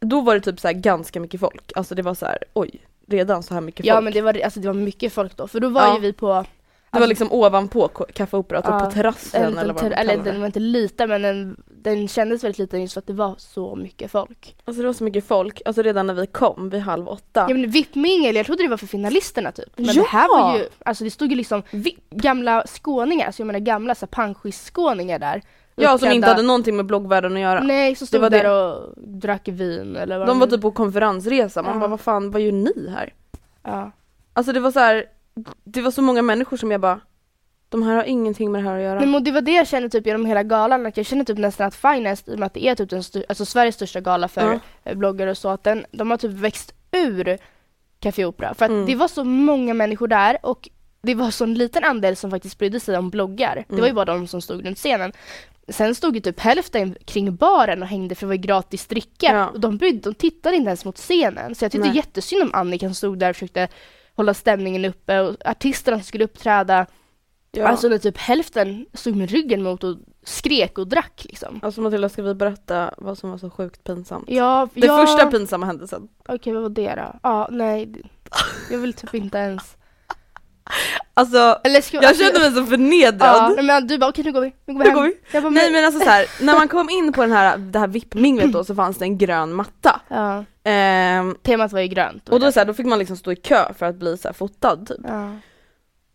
Då 0.00 0.20
var 0.20 0.34
det 0.34 0.40
typ 0.40 0.60
så 0.60 0.68
här 0.68 0.74
ganska 0.74 1.20
mycket 1.20 1.40
folk. 1.40 1.72
Alltså 1.76 1.94
det 1.94 2.02
var 2.02 2.14
så 2.14 2.26
här, 2.26 2.38
oj, 2.52 2.70
redan 3.08 3.42
så 3.42 3.54
här 3.54 3.60
mycket 3.60 3.86
ja 3.86 3.94
folk. 3.94 4.04
men 4.04 4.12
det 4.12 4.20
var, 4.22 4.40
alltså, 4.44 4.60
det 4.60 4.66
var 4.68 4.74
mycket 4.74 5.12
folk 5.12 5.36
då 5.36 5.48
för 5.48 5.60
då 5.60 5.68
var 5.68 5.82
Ja. 5.82 5.94
ju 5.94 6.00
vi 6.00 6.12
på 6.12 6.44
Det 6.90 7.00
var 7.00 7.06
liksom 7.06 7.32
ovanpå 7.32 7.88
Café 7.88 8.36
Opera, 8.36 8.62
typ 8.62 8.70
Ja, 8.70 8.80
på 8.80 8.90
terrassen 8.90 9.42
en, 9.44 9.58
eller 9.58 9.74
vad 9.74 9.82
ter- 9.82 9.90
eller 9.90 10.16
den 10.16 10.40
var 10.40 10.46
inte 10.46 10.60
liten 10.60 11.08
men 11.08 11.22
den, 11.22 11.56
den 11.84 12.08
kändes 12.08 12.44
väldigt 12.44 12.58
liten 12.58 12.80
just 12.80 12.94
för 12.94 12.98
att 13.00 13.06
det 13.06 13.12
var 13.12 13.34
så 13.38 13.76
mycket 13.76 14.10
folk. 14.10 14.56
Alltså 14.64 14.82
det 14.82 14.86
var 14.88 14.92
så 14.94 15.04
mycket 15.04 15.24
folk, 15.26 15.62
alltså 15.64 15.82
redan 15.82 16.06
när 16.06 16.14
vi 16.14 16.26
kom 16.26 16.70
vid 16.70 16.80
halv 16.80 17.08
åtta. 17.08 17.46
Ja 17.48 17.54
men 17.54 17.70
VIP-mingel, 17.70 18.36
jag 18.36 18.46
trodde 18.46 18.62
det 18.62 18.68
var 18.68 18.76
för 18.76 18.86
finalisterna 18.86 19.52
typ. 19.52 19.72
Men 19.76 19.86
Ja! 19.86 19.92
det 20.02 20.08
här 20.08 20.28
var 20.28 20.58
ju, 20.58 20.64
alltså 20.84 21.04
det 21.04 21.10
stod 21.10 21.30
ju 21.30 21.36
liksom 21.36 21.62
VIP. 21.70 22.10
gamla 22.10 22.64
skåningar, 22.66 23.26
alltså 23.26 23.42
jag 23.42 23.46
menar 23.46 23.60
gamla 23.60 23.94
panschis-skåningar 23.94 25.18
där. 25.18 25.42
Ja 25.76 25.98
som 25.98 26.12
inte 26.12 26.28
hade 26.28 26.42
någonting 26.42 26.76
med 26.76 26.86
bloggvärlden 26.86 27.32
att 27.34 27.40
göra. 27.40 27.60
Nej, 27.62 27.94
som 27.94 28.06
stod 28.06 28.20
var 28.20 28.30
där 28.30 28.44
det. 28.44 28.50
och 28.50 28.94
drack 28.96 29.48
vin 29.48 29.96
eller 29.96 30.18
vad 30.18 30.26
De 30.28 30.38
var 30.38 30.46
typ 30.46 30.60
på 30.62 30.70
konferensresa, 30.70 31.62
man 31.62 31.72
Ja. 31.74 31.80
bara 31.80 31.88
vad 31.88 32.00
fan, 32.00 32.30
vad 32.30 32.40
gör 32.40 32.52
ni 32.52 32.90
här? 32.90 33.12
Ja. 33.62 33.90
Alltså 34.32 34.52
det 34.52 34.60
var 34.60 34.70
så 34.70 34.78
här, 34.78 35.04
det 35.64 35.82
var 35.82 35.90
så 35.90 36.02
många 36.02 36.22
människor 36.22 36.56
som 36.56 36.70
jag 36.70 36.80
bara 36.80 37.00
de 37.74 37.82
här 37.82 37.94
har 37.96 38.04
ingenting 38.04 38.52
med 38.52 38.64
det 38.64 38.68
här 38.68 38.76
att 38.76 38.82
göra. 38.82 39.06
Men 39.06 39.24
det 39.24 39.30
var 39.32 39.40
det 39.40 39.52
jag 39.52 39.68
kände 39.68 39.88
typ 39.88 40.06
genom 40.06 40.26
hela 40.26 40.42
galan, 40.42 40.86
att 40.86 40.96
jag 40.96 41.06
känner 41.06 41.24
typ 41.24 41.38
nästan 41.38 41.66
att 41.66 41.74
Finest, 41.74 42.28
i 42.28 42.34
och 42.34 42.38
med 42.38 42.46
att 42.46 42.54
det 42.54 42.64
är 42.66 42.74
typ 42.74 42.90
den 42.90 43.02
styr- 43.02 43.24
alltså 43.28 43.44
Sveriges 43.44 43.74
största 43.74 44.00
gala 44.00 44.28
för 44.28 44.52
Ja. 44.52 44.58
eh, 44.90 44.96
bloggare 44.96 45.30
och 45.30 45.38
så, 45.38 45.48
att 45.48 45.64
den, 45.64 45.84
de 45.90 46.10
har 46.10 46.16
typ 46.18 46.30
växt 46.30 46.74
ur 46.92 47.38
Café 48.00 48.24
Opera. 48.24 48.54
För 48.54 48.64
att 48.64 48.70
Mm. 48.70 48.86
det 48.86 48.94
var 48.94 49.08
så 49.08 49.24
många 49.24 49.74
människor 49.74 50.08
där 50.08 50.38
och 50.42 50.68
det 51.02 51.14
var 51.14 51.30
så 51.30 51.44
en 51.44 51.54
liten 51.54 51.84
andel 51.84 52.16
som 52.16 52.30
faktiskt 52.30 52.58
brydde 52.58 52.80
sig 52.80 52.98
om 52.98 53.10
bloggar. 53.10 53.54
Det 53.54 53.64
Mm. 53.72 53.80
var 53.80 53.86
ju 53.88 53.94
bara 53.94 54.04
de 54.04 54.26
som 54.26 54.40
stod 54.42 54.66
runt 54.66 54.78
scenen. 54.78 55.12
Sen 55.68 55.94
stod 55.94 56.14
ju 56.14 56.20
typ 56.20 56.40
hälften 56.40 56.96
kring 57.04 57.36
baren 57.36 57.82
och 57.82 57.88
hängde 57.88 58.14
för 58.14 58.26
det 58.26 58.28
var 58.28 58.34
gratis 58.34 58.86
dricka. 58.86 59.26
Ja. 59.34 59.48
Och 59.48 59.60
de, 59.60 59.76
brydde, 59.76 59.98
de 60.10 60.14
tittade 60.14 60.56
inte 60.56 60.68
ens 60.68 60.84
mot 60.84 60.96
scenen. 60.96 61.54
Så 61.54 61.64
jag 61.64 61.72
tyckte 61.72 61.88
Nej. 61.88 61.96
jättesynd 61.96 62.42
om 62.42 62.50
Annika 62.54 62.86
som 62.86 62.94
stod 62.94 63.18
där 63.18 63.30
och 63.30 63.36
försökte 63.36 63.68
hålla 64.16 64.34
stämningen 64.34 64.84
uppe 64.84 65.20
och 65.20 65.36
artisterna 65.44 65.96
som 65.98 66.04
skulle 66.04 66.24
uppträda. 66.24 66.86
Ja. 67.54 67.68
Alltså 67.68 67.88
när 67.88 67.98
typ 67.98 68.18
hälften 68.18 68.86
stod 68.94 69.16
med 69.16 69.30
ryggen 69.30 69.62
mot 69.62 69.84
och 69.84 69.96
skrek 70.24 70.78
och 70.78 70.86
drack 70.88 71.20
liksom. 71.28 71.60
Alltså 71.62 71.80
Matilda, 71.80 72.08
ska 72.08 72.22
vi 72.22 72.34
berätta 72.34 72.90
vad 72.98 73.18
som 73.18 73.30
var 73.30 73.38
så 73.38 73.50
sjukt 73.50 73.84
pinsamt? 73.84 74.24
Ja, 74.28 74.68
Det 74.74 74.86
ja. 74.86 75.06
första 75.06 75.26
pinsamma 75.26 75.66
händelsen. 75.66 76.08
Okej, 76.28 76.52
vad 76.52 76.62
var 76.62 76.70
det 76.70 76.94
då? 76.94 77.18
Ja, 77.22 77.48
nej. 77.50 77.92
Jag 78.70 78.78
vill 78.78 78.92
typ 78.92 79.14
inte 79.14 79.38
ens. 79.38 79.76
Alltså, 81.14 81.58
Eller 81.64 81.80
ska 81.80 81.96
jag 81.96 82.04
alltså, 82.04 82.24
kände 82.24 82.40
mig 82.40 82.50
så 82.52 82.60
Ja, 82.60 82.66
förnedrad. 82.66 83.52
nej, 83.56 83.64
men 83.64 83.86
du 83.86 83.98
bara 83.98 84.10
okej 84.10 84.24
nu 84.24 84.32
går 84.32 84.40
vi. 84.40 84.52
Nu 84.66 84.74
går 84.74 84.80
vi 84.84 84.86
hem. 84.90 84.94
går 84.98 85.02
vi. 85.32 85.40
Bara, 85.40 85.50
Nej 85.50 85.72
men 85.72 85.84
alltså 85.84 86.00
så 86.00 86.10
här, 86.10 86.26
när 86.44 86.54
man 86.54 86.68
kom 86.68 86.90
in 86.90 87.12
på 87.12 87.20
den 87.20 87.32
här, 87.32 87.58
det 87.58 87.78
här 87.78 87.86
VIP-minglet 87.88 88.52
då 88.52 88.64
så 88.64 88.74
fanns 88.74 88.98
det 88.98 89.04
en 89.04 89.18
grön 89.18 89.52
matta. 89.52 90.00
Ja, 90.08 90.44
Ehm, 90.66 91.36
temat 91.42 91.72
var 91.72 91.80
ju 91.80 91.86
grönt. 91.88 92.28
och 92.28 92.40
då, 92.40 92.52
så 92.52 92.60
här, 92.60 92.66
då 92.66 92.74
fick 92.74 92.86
man 92.86 92.98
liksom 92.98 93.16
stå 93.16 93.32
i 93.32 93.36
kö 93.36 93.74
för 93.74 93.86
att 93.86 93.94
bli 93.96 94.16
så 94.16 94.28
här 94.28 94.32
fotad 94.32 94.86
typ. 94.86 95.00
ja. 95.08 95.30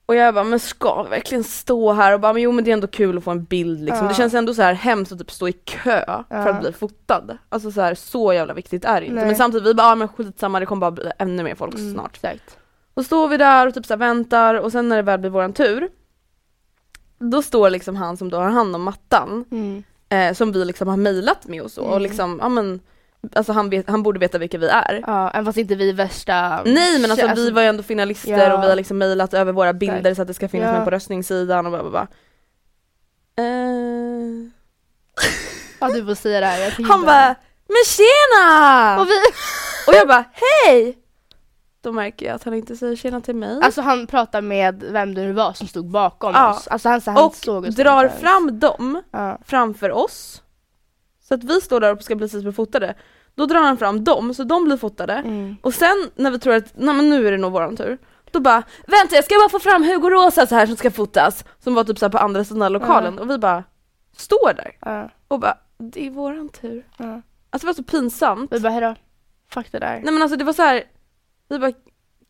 Och 0.10 0.16
jag 0.16 0.34
bara, 0.34 0.44
men 0.44 0.60
ska 0.60 1.04
vi 1.04 1.10
verkligen 1.10 1.44
stå 1.44 1.94
här 1.94 2.14
och 2.14 2.20
bara, 2.20 2.34
men 2.34 2.42
jo 2.42 2.52
men 2.52 2.64
det 2.64 2.72
är 2.72 2.74
ändå 2.74 2.88
kul 2.88 3.18
att 3.18 3.24
få 3.24 3.32
en 3.32 3.44
bild 3.44 3.80
liksom. 3.86 4.04
Ja. 4.06 4.10
Det 4.10 4.16
känns 4.16 4.34
ändå 4.34 4.54
så 4.54 4.62
här 4.62 4.74
hemskt 4.74 5.12
att 5.12 5.20
typ 5.20 5.32
stå 5.32 5.48
i 5.48 5.52
kö 5.52 6.06
för 6.06 6.26
Ja. 6.30 6.50
att 6.50 6.62
bli 6.62 6.74
fotad. 6.74 7.38
Alltså 7.50 7.72
så 7.72 7.82
här, 7.82 7.96
så 7.96 8.34
jävla 8.34 8.54
viktigt 8.54 8.86
är 8.86 9.02
det 9.02 9.08
inte. 9.08 9.16
Nej. 9.16 9.26
Men 9.26 9.36
samtidigt, 9.36 9.68
vi 9.68 9.74
bara, 9.74 9.88
ah, 9.88 9.96
men 9.96 10.08
skitsamma 10.08 10.60
det 10.60 10.66
kommer 10.66 10.80
bara 10.80 10.92
bli 10.92 11.12
ännu 11.20 11.44
mer 11.44 11.56
folk 11.56 11.74
Mm, 11.76 11.94
snart. 11.94 12.16
Exakt. 12.16 12.58
Och 12.94 13.06
står 13.06 13.28
vi 13.28 13.38
där 13.38 13.68
och 13.68 13.74
typ 13.74 13.86
så 13.86 13.96
väntar 13.96 14.56
och 14.56 14.72
sen 14.72 14.90
när 14.90 14.96
det 14.96 15.02
väl 15.02 15.20
blir 15.20 15.30
våran 15.30 15.54
tur 15.54 15.90
Då 17.20 17.42
står 17.42 17.70
liksom 17.70 17.96
han 17.96 18.18
som 18.18 18.30
då 18.30 18.38
har 18.38 18.50
hand 18.50 18.76
om 18.76 18.84
mattan 18.84 19.46
Mm. 19.52 19.84
eh, 20.10 20.34
Som 20.36 20.52
vi 20.52 20.66
liksom 20.66 20.88
har 20.88 20.98
mejlat 20.98 21.48
med 21.48 21.62
och 21.62 21.72
så 21.72 21.82
och 21.82 21.92
Mm. 21.92 22.04
liksom, 22.04 22.40
ja 22.42 22.50
men 22.50 22.80
Alltså 23.36 23.54
han, 23.54 23.70
vet, 23.70 23.90
han 23.90 24.04
borde 24.04 24.20
veta 24.20 24.38
vilka 24.38 24.58
vi 24.58 24.68
är 24.68 25.04
Ja, 25.08 25.32
även 25.32 25.46
fast 25.46 25.58
inte 25.58 25.76
vi 25.76 25.90
är 25.90 25.94
värsta... 25.94 26.62
Nej 26.66 27.00
men 27.00 27.12
alltså, 27.12 27.28
vi 27.36 27.52
var 27.52 27.62
ju 27.62 27.68
ändå 27.68 27.84
finalister 27.84 28.38
Ja. 28.50 28.54
och 28.58 28.64
vi 28.64 28.68
har 28.70 28.76
liksom 28.76 28.98
mejlat 28.98 29.34
över 29.34 29.52
våra 29.54 29.74
bilder 29.74 29.98
Exakt. 29.98 30.16
så 30.16 30.22
att 30.22 30.28
det 30.28 30.34
ska 30.34 30.50
finnas 30.50 30.68
Ja. 30.68 30.72
med 30.74 30.84
på 30.84 30.90
röstningssidan 30.92 31.66
och 31.66 31.72
bla 31.72 31.82
bla 31.82 31.90
bla 31.90 32.08
Eh, 33.36 34.50
Ja 35.80 35.88
du 35.94 36.06
får 36.06 36.16
säga 36.16 36.40
det 36.40 36.46
här. 36.46 36.76
Han 36.90 37.06
bara 37.06 37.36
Men 37.68 37.84
tjena! 37.86 39.00
och 39.02 39.08
vi, 39.08 39.14
Och 39.88 39.94
jag 39.94 40.08
bara 40.08 40.24
hej! 40.66 40.98
Då 41.82 41.92
märker 41.92 42.26
jag 42.26 42.36
att 42.36 42.44
han 42.44 42.54
inte 42.54 42.76
säger 42.76 42.96
tjena 42.96 43.22
till 43.22 43.36
mig. 43.36 43.60
Alltså 43.64 43.82
han 43.82 44.08
pratar 44.08 44.42
med 44.42 44.84
vem 44.92 45.14
det 45.14 45.22
nu 45.22 45.32
var 45.34 45.54
som 45.54 45.68
stod 45.68 45.90
bakom 45.90 46.34
Ja. 46.34 46.54
oss. 46.54 46.68
Alltså 46.68 46.90
han, 46.90 47.02
så 47.02 47.12
han 47.12 47.24
och 47.26 47.36
såg 47.36 47.66
oss 47.66 47.76
drar 47.76 48.08
fram 48.08 48.60
dem 48.60 49.02
Ja. 49.12 49.38
framför 49.46 49.92
oss. 49.92 50.42
Så 51.30 51.36
att 51.36 51.44
vi 51.44 51.62
står 51.62 51.80
där 51.80 51.94
och 51.94 52.04
ska 52.04 52.16
precis 52.16 52.44
bli 52.44 52.52
fotade. 52.52 52.96
Då 53.36 53.46
drar 53.46 53.62
han 53.62 53.78
fram 53.78 54.04
dem 54.04 54.34
så 54.34 54.44
de 54.44 54.66
blir 54.66 54.78
fotade. 54.78 55.14
Mm. 55.14 55.56
Och 55.62 55.74
sen 55.74 56.10
när 56.16 56.32
vi 56.32 56.40
tror 56.40 56.54
att 56.56 56.74
nej 56.76 56.96
men 56.96 57.10
nu 57.10 57.28
är 57.28 57.32
det 57.32 57.38
nog 57.38 57.52
våran 57.52 57.78
tur. 57.78 57.98
Då 58.32 58.40
bara 58.40 58.64
vänta 58.88 59.16
jag 59.16 59.26
ska 59.26 59.36
bara 59.36 59.50
få 59.50 59.60
fram 59.60 59.84
Hugo 59.84 60.10
Rosa 60.10 60.48
så 60.48 60.56
här 60.56 60.68
som 60.68 60.76
ska 60.76 60.92
fotas. 60.92 61.46
Som 61.60 61.76
var 61.76 61.84
typ 61.84 61.98
så 62.00 62.06
här 62.06 62.12
på 62.12 62.18
andra 62.18 62.44
sidan 62.44 62.74
lokalen 62.74 63.20
och 63.20 63.30
vi 63.30 63.38
bara 63.38 63.64
står 64.18 64.54
där 64.54 64.76
Ja. 64.82 65.10
och 65.28 65.40
bara 65.40 65.58
det 65.78 66.08
är 66.08 66.12
våran 66.12 66.50
tur. 66.50 66.88
Ja. 66.98 67.22
Alltså 67.50 67.66
det 67.66 67.70
var 67.70 67.74
så 67.74 67.84
pinsamt. 67.84 68.54
Vi 68.54 68.60
bara 68.60 68.70
hejdå. 68.70 68.96
Fuck 69.50 69.72
det 69.72 69.80
där. 69.80 70.02
Nej 70.04 70.14
men 70.14 70.22
alltså 70.22 70.38
det 70.38 70.44
var 70.44 70.54
så 70.54 70.62
här. 70.62 70.84
vi 71.50 71.60
bara 71.60 71.72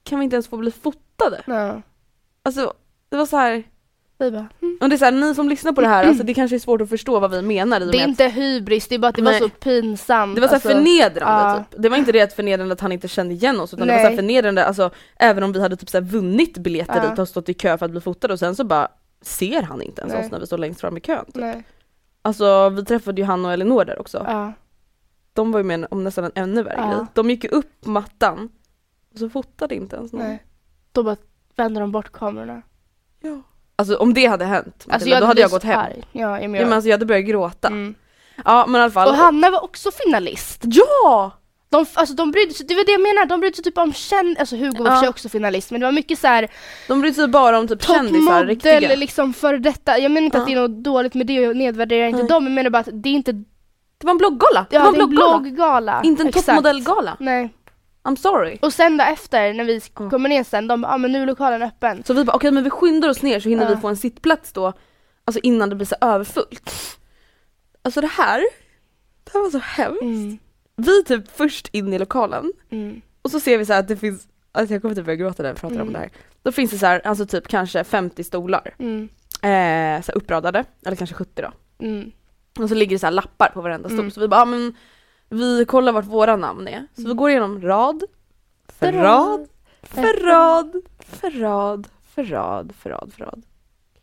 kan 0.03 0.19
vi 0.19 0.23
inte 0.23 0.35
ens 0.35 0.47
få 0.47 0.57
bli 0.57 0.71
fotade? 0.71 1.43
Alltså 2.43 2.73
det 3.09 3.17
var 3.17 3.25
så 3.25 3.37
här. 3.37 3.63
Vi 4.19 4.31
bara, 4.31 4.47
mm. 4.61 4.77
och 4.81 4.89
det 4.89 4.95
är 4.95 4.97
så 4.97 5.05
här, 5.05 5.11
ni 5.11 5.35
som 5.35 5.49
lyssnar 5.49 5.71
på 5.71 5.81
det 5.81 5.87
här, 5.87 6.05
alltså 6.05 6.23
det 6.23 6.33
kanske 6.33 6.57
är 6.57 6.59
svårt 6.59 6.81
att 6.81 6.89
förstå 6.89 7.19
vad 7.19 7.31
vi 7.31 7.41
menar 7.41 7.81
i 7.81 7.83
och 7.83 7.91
Det 7.91 7.97
är 7.97 7.99
med 7.99 8.03
att 8.03 8.09
inte 8.09 8.27
hybris, 8.27 8.87
det 8.87 8.95
är 8.95 8.99
bara 8.99 9.07
att 9.07 9.15
det 9.15 9.21
var 9.21 9.31
Nej. 9.31 9.39
så 9.39 9.49
pinsamt. 9.49 10.35
Det 10.35 10.41
var 10.41 10.47
så 10.47 10.51
här 10.51 10.55
alltså, 10.55 10.69
förnedrande 10.69 11.59
ja. 11.59 11.63
typ. 11.69 11.81
Det 11.83 11.89
var 11.89 11.97
inte 11.97 12.11
det 12.11 12.21
att 12.21 12.33
förnedrande 12.33 12.73
att 12.73 12.81
han 12.81 12.91
inte 12.91 13.07
kände 13.07 13.33
igen 13.33 13.59
oss 13.59 13.73
utan 13.73 13.87
det 13.87 13.93
var 13.93 13.97
Nej. 13.97 14.05
så 14.05 14.09
här 14.09 14.15
förnedrande, 14.15 14.65
alltså 14.65 14.91
även 15.15 15.43
om 15.43 15.51
vi 15.51 15.61
hade 15.61 15.75
typ 15.75 15.89
så 15.89 15.97
här 15.97 16.05
vunnit 16.05 16.57
biljetter 16.57 17.03
Ja. 17.03 17.09
dit 17.09 17.19
och 17.19 17.27
stått 17.27 17.49
i 17.49 17.53
kö 17.53 17.77
för 17.77 17.85
att 17.85 17.91
bli 17.91 18.01
fotade 18.01 18.33
och 18.33 18.39
sen 18.39 18.55
så 18.55 18.63
bara 18.63 18.87
ser 19.21 19.61
han 19.61 19.81
inte 19.81 20.01
ens 20.01 20.13
Nej. 20.13 20.25
oss 20.25 20.31
när 20.31 20.39
vi 20.39 20.45
står 20.45 20.57
längst 20.57 20.81
fram 20.81 20.97
i 20.97 21.01
kön. 21.01 21.25
Typ. 21.25 21.35
Nej. 21.35 21.63
Alltså 22.21 22.69
vi 22.69 22.85
träffade 22.85 23.21
ju 23.21 23.25
han 23.25 23.45
och 23.45 23.53
Elinor 23.53 23.85
där 23.85 23.99
också. 23.99 24.25
Ja. 24.27 24.53
De 25.33 25.51
var 25.51 25.59
ju 25.59 25.63
med 25.63 25.87
om 25.91 26.03
nästan 26.03 26.23
en 26.23 26.31
ännu 26.35 26.63
värre 26.63 26.75
Ja. 26.77 26.95
grej. 26.97 27.05
De 27.13 27.29
gick 27.29 27.43
ju 27.43 27.49
upp 27.49 27.85
mattan 27.85 28.49
och 29.13 29.19
så 29.19 29.29
fotade 29.29 29.75
inte 29.75 29.95
ens 29.95 30.13
någon. 30.13 30.21
Nej. 30.21 30.43
Då 30.91 31.03
bara 31.03 31.17
vände 31.55 31.79
de 31.79 31.91
bort 31.91 32.11
kamerorna. 32.11 32.61
Ja. 33.19 33.41
Alltså 33.79 33.95
om 33.95 34.13
det 34.13 34.25
hade 34.25 34.45
hänt 34.45 34.85
Alltså 34.89 35.09
jag 35.09 35.21
då 35.21 35.25
hade 35.25 35.41
jag 35.41 35.51
gått 35.51 35.63
hem. 35.63 35.79
arg. 35.79 36.03
Ja, 36.11 36.21
jag 36.39 36.43
Ja, 36.43 36.47
men 36.47 36.73
alltså 36.73 36.89
jag 36.89 36.93
hade 36.93 37.05
börjat 37.05 37.25
gråta. 37.25 37.67
mm. 37.67 37.95
Ja 38.45 38.65
men 38.67 38.81
i 38.81 38.83
alla 38.83 38.91
fall. 38.91 39.07
Och 39.09 39.15
Hanna 39.15 39.49
var 39.49 39.63
också 39.63 39.89
finalist. 40.05 40.61
Ja! 40.65 41.31
De, 41.71 41.85
alltså 41.93 42.15
de 42.15 42.31
brydde 42.31 42.53
sig, 42.53 42.65
det 42.67 42.75
var 42.75 42.85
det 42.85 42.91
jag 42.91 43.01
menar, 43.01 43.25
de 43.25 43.39
brydde 43.39 43.55
sig 43.55 43.63
typ 43.63 43.77
om 43.77 43.93
känd, 43.93 44.37
alltså 44.39 44.55
Hugo 44.55 44.83
var 44.83 44.91
Ja. 44.91 44.99
för 45.01 45.07
också 45.09 45.29
finalist 45.29 45.71
men 45.71 45.79
det 45.81 45.87
var 45.87 45.91
mycket 45.91 46.19
så 46.19 46.27
här 46.27 46.47
De 46.87 47.01
brydde 47.01 47.15
sig 47.15 47.27
bara 47.27 47.59
om 47.59 47.67
typ 47.67 47.83
kändisar, 47.85 48.45
riktiga. 48.45 48.73
toppmodell 48.73 48.99
liksom 48.99 49.33
för 49.33 49.57
detta. 49.57 49.97
Jag 49.97 50.11
menar 50.11 50.25
inte 50.25 50.37
att 50.37 50.49
Ja. 50.49 50.55
det 50.55 50.61
är 50.65 50.67
något 50.67 50.83
dåligt 50.83 51.13
med 51.13 51.27
det 51.27 51.47
och 51.47 51.55
nedvärderar 51.55 52.07
inte 52.07 52.19
Nej. 52.19 52.27
dem, 52.27 52.43
jag 52.43 52.51
menar 52.53 52.69
bara 52.69 52.79
att 52.79 52.89
det 52.93 53.09
är 53.09 53.13
inte, 53.13 53.31
Det 53.31 53.45
var 54.05 54.11
en 54.11 54.17
blogggala! 54.17 54.65
Det 54.69 54.75
ja 54.75 54.81
var 54.81 54.87
en 54.87 54.93
blogggala! 54.93 55.39
blogggala. 55.39 56.01
Inte 56.03 56.23
en 56.23 56.31
toppmodellgala. 56.31 57.17
Nej. 57.19 57.49
I'm 58.09 58.15
sorry. 58.15 58.57
Och 58.61 58.73
sen 58.73 58.97
då 58.97 59.03
efter 59.03 59.53
när 59.53 59.63
vi 59.63 59.81
Ja. 59.99 60.09
kommer 60.09 60.29
ner 60.29 60.43
sen, 60.43 60.67
de 60.67 60.81
bara, 60.81 60.93
ah, 60.93 60.97
men 60.97 61.11
nu 61.11 61.21
är 61.21 61.25
lokalen 61.25 61.61
öppen. 61.61 62.03
Så 62.03 62.13
vi 62.13 62.23
bara 62.23 62.35
okej 62.35 62.51
men 62.51 62.63
vi 62.63 62.69
skyndar 62.69 63.09
oss 63.09 63.21
ner 63.21 63.39
så 63.39 63.49
hinner 63.49 63.63
Ja. 63.69 63.75
vi 63.75 63.81
få 63.81 63.87
en 63.87 63.97
sittplats 63.97 64.53
då, 64.53 64.73
alltså 65.25 65.39
innan 65.43 65.69
det 65.69 65.75
blir 65.75 65.85
så 65.87 65.95
överfullt. 66.01 66.71
Alltså 67.81 68.01
det 68.01 68.07
här, 68.07 68.39
det 69.23 69.31
här 69.33 69.39
var 69.43 69.49
så 69.49 69.57
hemskt. 69.59 70.01
Mm. 70.01 70.37
Vi 70.75 70.99
är 70.99 71.03
typ 71.03 71.31
först 71.37 71.67
in 71.71 71.93
i 71.93 71.99
lokalen 71.99 72.53
Mm. 72.71 73.01
och 73.21 73.31
så 73.31 73.39
ser 73.39 73.57
vi 73.57 73.65
så 73.65 73.73
här 73.73 73.79
att 73.79 73.87
det 73.87 73.97
finns, 73.97 74.27
alltså 74.51 74.73
jag 74.75 74.81
kommer 74.81 74.95
typ 74.95 75.05
börja 75.05 75.15
gråta 75.15 75.43
när 75.43 75.49
jag 75.49 75.57
pratar 75.57 75.75
om 75.75 75.81
Mm. 75.81 75.93
det 75.93 75.99
här. 75.99 76.09
Då 76.43 76.51
finns 76.51 76.71
det 76.71 76.77
så 76.77 76.85
här, 76.85 77.07
alltså 77.07 77.25
typ 77.25 77.47
kanske 77.47 77.83
50 77.83 78.23
stolar, 78.23 78.73
Mm. 78.79 79.09
eh, 79.97 80.01
så 80.05 80.11
uppradade, 80.11 80.65
eller 80.85 80.95
kanske 80.97 81.15
70 81.15 81.41
då. 81.41 81.51
Mm. 81.85 82.11
Och 82.59 82.69
så 82.69 82.75
ligger 82.75 82.95
det 82.95 82.99
så 82.99 83.05
här 83.05 83.11
lappar 83.11 83.49
på 83.53 83.61
varenda 83.61 83.89
stol 83.89 83.99
Mm. 83.99 84.11
så 84.11 84.19
vi 84.21 84.27
bara, 84.27 84.41
ah, 84.41 84.45
men 84.45 84.73
vi 85.29 85.65
kollar 85.65 85.91
vart 85.91 86.05
våra 86.05 86.35
namn 86.35 86.67
är. 86.67 86.87
Så 86.95 87.07
vi 87.07 87.13
går 87.13 87.29
igenom 87.29 87.61
rad, 87.61 88.03
för 88.79 88.91
rad, 88.91 89.47
för 89.83 90.23
rad, 90.25 90.71
för 90.99 91.31
rad, 91.31 91.87
för 92.13 92.23
rad, 92.23 92.73
för 92.83 92.89
rad, 92.89 93.11
för 93.17 93.25
rad. 93.25 93.43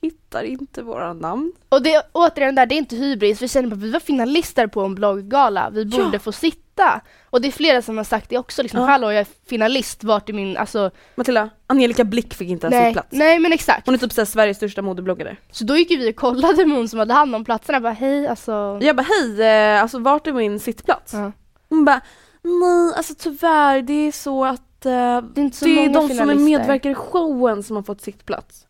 Hittar 0.00 0.42
inte 0.42 0.83
våra 0.83 1.12
namn. 1.12 1.52
Och 1.68 1.83
det, 1.83 2.02
återigen 2.12 2.54
där, 2.54 2.66
det 2.66 2.75
är 2.75 2.78
inte 2.78 2.97
hybris, 2.97 3.42
vi 3.42 3.49
känner 3.49 3.68
bara 3.68 3.75
att 3.76 3.83
vi 3.83 3.90
var 3.90 4.00
finalister 4.00 4.66
på 4.66 4.80
en 4.80 4.95
blogggala, 4.95 5.71
vi 5.71 5.85
borde 5.85 6.11
Ja. 6.12 6.18
få 6.18 6.33
sitta. 6.33 6.62
Och 7.30 7.40
det 7.40 7.49
är 7.49 7.52
flera 7.52 7.83
som 7.83 7.97
har 7.97 8.04
sagt 8.04 8.30
det 8.30 8.38
också, 8.38 8.62
liksom, 8.62 8.80
Ja. 8.80 8.87
hallå 8.87 9.12
jag 9.12 9.21
är 9.21 9.26
finalist, 9.49 10.04
vart 10.04 10.28
är 10.28 10.33
min, 10.33 10.56
alltså 10.56 10.90
Matilda, 11.14 11.50
Angelica 11.66 12.04
Blick 12.04 12.35
fick 12.35 12.49
inte 12.49 12.66
ens 12.66 12.75
nej, 12.75 12.85
sittplats. 12.90 13.09
nej 13.11 13.38
men 13.38 13.52
exakt. 13.52 13.87
Hon 13.87 13.95
är 13.95 13.99
typ 13.99 14.12
så 14.12 14.21
här 14.21 14.26
Sveriges 14.26 14.56
största 14.56 14.83
modebloggare. 14.83 15.37
Så 15.50 15.64
då 15.64 15.76
gick 15.76 15.90
vi 15.90 16.11
och 16.12 16.16
kollade 16.16 16.66
med 16.66 16.76
hon 16.76 16.88
som 16.88 16.99
hade 16.99 17.14
hand 17.14 17.35
om 17.35 17.45
platserna, 17.45 17.80
bara 17.80 17.92
hej 17.92 18.26
alltså. 18.28 18.78
Jag 18.83 18.97
bara 18.97 19.06
hej, 19.21 19.42
eh, 19.42 19.83
alltså 19.83 19.99
vart 19.99 20.26
är 20.26 20.33
min 20.33 20.61
sittplats? 20.61 21.12
Ja. 21.12 21.33
Hon 21.68 21.85
bara 21.85 22.00
nej 22.42 22.92
alltså 22.97 23.14
tyvärr 23.18 23.83
det 23.83 23.92
är 24.09 24.12
så 24.12 24.45
att 24.45 24.87
eh, 24.87 24.92
Det 24.92 25.40
är 25.40 25.64
det 25.64 25.85
är 25.85 25.88
de 25.88 26.09
som 26.09 26.30
är 26.30 26.35
medverkar 26.35 26.90
i 26.90 26.95
showen 26.95 27.62
som 27.62 27.76
har 27.76 27.83
fått 27.83 28.00
sittplats. 28.00 28.65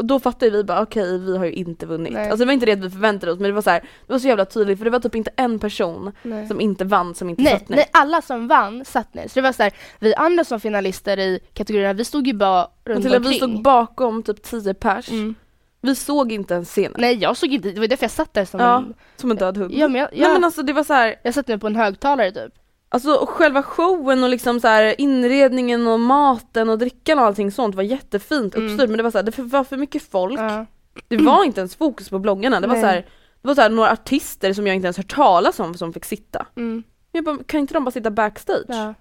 Och 0.00 0.06
då 0.06 0.20
fattar 0.20 0.50
vi 0.50 0.64
bara 0.64 0.82
okej 0.82 1.18
vi 1.18 1.36
har 1.36 1.44
ju 1.44 1.52
inte 1.52 1.86
vunnit. 1.86 2.12
Nej. 2.12 2.22
Alltså 2.24 2.36
det 2.38 2.44
var 2.46 2.52
inte 2.52 2.66
det 2.66 2.72
att 2.72 2.78
vi 2.78 2.90
förväntade 2.90 3.32
oss 3.32 3.38
men 3.38 3.48
det 3.48 3.54
var 3.54 3.62
så 3.62 3.70
här, 3.70 3.80
det 4.06 4.12
var 4.12 4.18
så 4.18 4.28
jävla 4.28 4.44
tydligt 4.44 4.78
för 4.78 4.84
det 4.84 4.90
var 4.90 5.00
typ 5.00 5.14
inte 5.14 5.30
en 5.36 5.58
person 5.58 6.12
Nej. 6.22 6.48
som 6.48 6.60
inte 6.60 6.84
vann 6.84 7.14
som 7.14 7.28
inte 7.30 7.42
Nej, 7.42 7.52
satt 7.52 7.68
ner. 7.68 7.76
nej, 7.76 7.88
alla 7.92 8.22
som 8.22 8.48
vann 8.48 8.84
satt 8.84 9.14
ner. 9.14 9.22
Så 9.28 9.34
det 9.34 9.40
var 9.40 9.52
så 9.52 9.62
här, 9.62 9.72
vi 9.98 10.14
andra 10.14 10.44
som 10.44 10.60
finalister 10.60 11.18
i 11.18 11.40
kategorierna, 11.54 11.92
vi 11.92 12.04
stod 12.04 12.26
ju 12.26 12.32
bara 12.32 12.62
runt 12.62 12.98
Matilda, 12.98 13.16
omkring. 13.16 13.30
vi 13.32 13.36
stod 13.36 13.62
bakom 13.62 14.22
typ 14.22 14.42
10 14.42 14.74
pers. 14.74 15.10
mm. 15.10 15.34
Vi 15.82 15.94
såg 15.94 16.32
inte 16.32 16.54
ens 16.54 16.68
scenen. 16.68 16.94
Nej 16.98 17.14
jag 17.16 17.36
såg 17.36 17.52
inte, 17.52 17.70
det 17.70 17.80
var 17.80 17.86
därför 17.88 18.04
jag 18.04 18.10
satt 18.10 18.34
där 18.34 18.44
som 18.44 18.60
Ja, 18.60 18.76
en, 18.76 18.94
Som 19.16 19.30
en 19.30 19.36
död 19.36 19.56
hund. 19.56 19.72
ja, 19.74 19.88
men 19.88 20.00
jag, 20.00 20.08
Nej 20.12 20.20
jag, 20.20 20.32
men 20.32 20.44
alltså 20.44 20.62
det 20.62 20.72
var 20.72 20.84
så 20.84 20.92
här, 20.94 21.14
jag 21.22 21.34
satt 21.34 21.48
ner 21.48 21.56
på 21.56 21.66
en 21.66 21.76
högtalare 21.76 22.30
typ. 22.32 22.52
Alltså 22.92 23.12
och 23.14 23.28
själva 23.30 23.62
showen 23.62 24.22
och 24.22 24.28
liksom 24.30 24.60
så 24.60 24.68
här 24.68 25.00
inredningen 25.00 25.86
och 25.86 26.00
maten 26.00 26.68
och 26.68 26.78
drickan 26.78 27.18
och 27.18 27.24
allting 27.24 27.50
sånt 27.52 27.74
var 27.74 27.82
jättefint 27.82 28.54
Mm. 28.54 28.66
uppstyrt 28.66 28.88
men 28.88 28.96
det 28.96 29.02
var 29.02 29.10
så 29.10 29.18
här, 29.18 29.22
det 29.22 29.38
var 29.38 29.64
för 29.64 29.76
mycket 29.76 30.10
folk. 30.10 30.40
Ja. 30.40 30.66
Det 31.08 31.16
var 31.16 31.44
inte 31.44 31.60
ens 31.60 31.76
fokus 31.76 32.08
på 32.10 32.18
bloggarna. 32.18 32.60
Det 32.60 32.66
var 32.66 32.74
Nej. 32.74 32.82
så 32.82 32.86
här, 32.86 32.96
det 33.42 33.48
var 33.48 33.54
så 33.54 33.68
några 33.68 33.90
artister 33.92 34.52
som 34.52 34.66
jag 34.66 34.76
inte 34.76 34.86
ens 34.86 34.96
hört 34.96 35.14
talas 35.14 35.60
om 35.60 35.74
som 35.74 35.92
fick 35.92 36.04
sitta. 36.04 36.46
Mm. 36.56 36.82
Jag 37.12 37.24
bara, 37.24 37.38
kan 37.46 37.60
inte 37.60 37.74
de 37.74 37.84
bara 37.84 37.90
sitta 37.90 38.10
backstage? 38.10 38.64
Ja. 38.68 38.94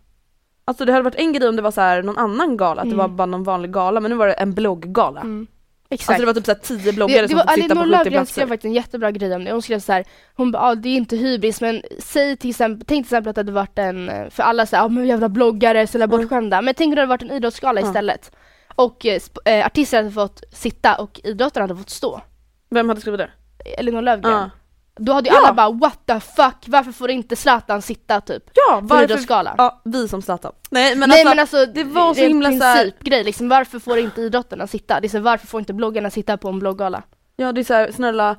Alltså 0.65 0.85
det 0.85 0.91
hade 0.91 1.03
varit 1.03 1.15
en 1.15 1.33
grej 1.33 1.49
om 1.49 1.55
det 1.55 1.61
var 1.61 1.71
så 1.71 2.01
någon 2.05 2.17
annan 2.17 2.57
gala, 2.57 2.81
att 2.81 2.87
det 2.89 2.93
Mm. 2.95 2.97
var 2.97 3.07
bara 3.07 3.25
någon 3.25 3.43
vanlig 3.43 3.71
gala 3.73 3.99
men 3.99 4.11
nu 4.11 4.17
var 4.17 4.27
det 4.27 4.33
en 4.33 4.53
blogggala. 4.53 5.21
Mm. 5.21 5.47
Exakt. 5.91 6.09
Alltså 6.09 6.21
det 6.21 6.25
var 6.25 6.33
typ 6.33 6.45
så 6.45 6.51
här 6.51 6.59
tio 6.59 6.93
bloggare 6.93 7.17
det, 7.17 7.21
det 7.21 7.27
som 7.29 7.37
var 7.37 7.53
fick 7.53 7.63
sitta 7.63 7.75
på 7.75 7.81
Elinor 7.81 7.97
70 7.97 8.05
Löfgren 8.09 8.25
skrev 8.25 8.41
platser. 8.43 8.47
faktiskt 8.47 8.65
en 8.65 8.73
jättebra 8.73 9.11
grej 9.11 9.35
om 9.35 9.43
det. 9.43 9.51
Hon 9.51 9.61
skrev 9.61 9.79
så 9.79 9.91
här, 9.93 10.05
hon 10.35 10.51
bara, 10.51 10.63
ah, 10.63 10.75
det 10.75 10.89
är 10.89 10.95
inte 10.95 11.15
hybris 11.15 11.61
men 11.61 11.83
säg 11.99 12.37
till 12.37 12.49
exempel, 12.49 12.85
tänk 12.87 13.05
till 13.05 13.15
exempel 13.15 13.29
att 13.29 13.35
det 13.35 13.39
hade 13.39 13.51
varit 13.51 13.79
en, 13.79 14.11
för 14.31 14.43
alla 14.43 14.65
säger, 14.65 14.83
ah, 14.83 14.87
men 14.89 15.07
jävla 15.07 15.29
bloggare 15.29 15.87
så 15.87 15.97
jävla 15.97 16.05
Mm. 16.15 16.17
bortskämda. 16.17 16.61
Men 16.61 16.73
tänk 16.75 16.87
om 16.91 16.95
det 16.95 17.01
hade 17.01 17.09
varit 17.09 17.21
en 17.21 17.31
idrottsgala 17.31 17.81
Ja. 17.81 17.87
istället. 17.87 18.31
Och 18.75 19.05
eh, 19.05 19.21
eh, 19.45 19.65
artister 19.65 19.97
hade 19.97 20.11
fått 20.11 20.43
sitta 20.51 20.95
och 20.95 21.19
idrottare 21.23 21.61
hade 21.63 21.75
fått 21.75 21.89
stå. 21.89 22.21
Vem 22.69 22.89
hade 22.89 23.01
skrivit 23.01 23.17
det? 23.19 23.29
Elinor 23.77 24.01
Löfgren. 24.01 24.31
Ja. 24.33 24.49
Då 24.99 25.13
hade 25.13 25.29
ju 25.29 25.35
Ja. 25.35 25.41
alla 25.41 25.53
bara 25.53 25.71
what 25.71 25.99
the 26.05 26.19
fuck, 26.19 26.55
varför 26.67 26.91
får 26.91 27.09
inte 27.09 27.35
Zlatan 27.35 27.81
sitta 27.81 28.21
typ? 28.21 28.43
Ja, 28.53 28.79
varför? 28.83 29.03
idrottsgala. 29.03 29.55
Ja, 29.57 29.81
vi 29.85 30.07
som 30.07 30.21
Zlatan. 30.21 30.51
Nej 30.69 30.95
men 30.95 31.09
Nej 31.09 31.19
alltså, 31.21 31.29
men 31.29 31.39
alltså 31.39 31.65
det 31.65 31.83
var 31.83 32.13
så 32.13 32.21
himla 32.21 32.51
så 32.51 32.63
här- 32.63 32.83
principgrej 32.83 33.23
liksom, 33.23 33.49
varför 33.49 33.79
får 33.79 33.97
inte 33.97 34.21
idrottarna 34.21 34.67
sitta? 34.67 34.99
Det 34.99 35.07
är 35.07 35.09
så, 35.09 35.19
varför 35.19 35.47
får 35.47 35.59
inte 35.59 35.73
bloggarna 35.73 36.09
sitta 36.09 36.37
på 36.37 36.49
en 36.49 36.59
blogggala? 36.59 37.03
Ja 37.35 37.51
det 37.51 37.61
är 37.61 37.65
såhär, 37.65 37.91
snälla 37.91 38.35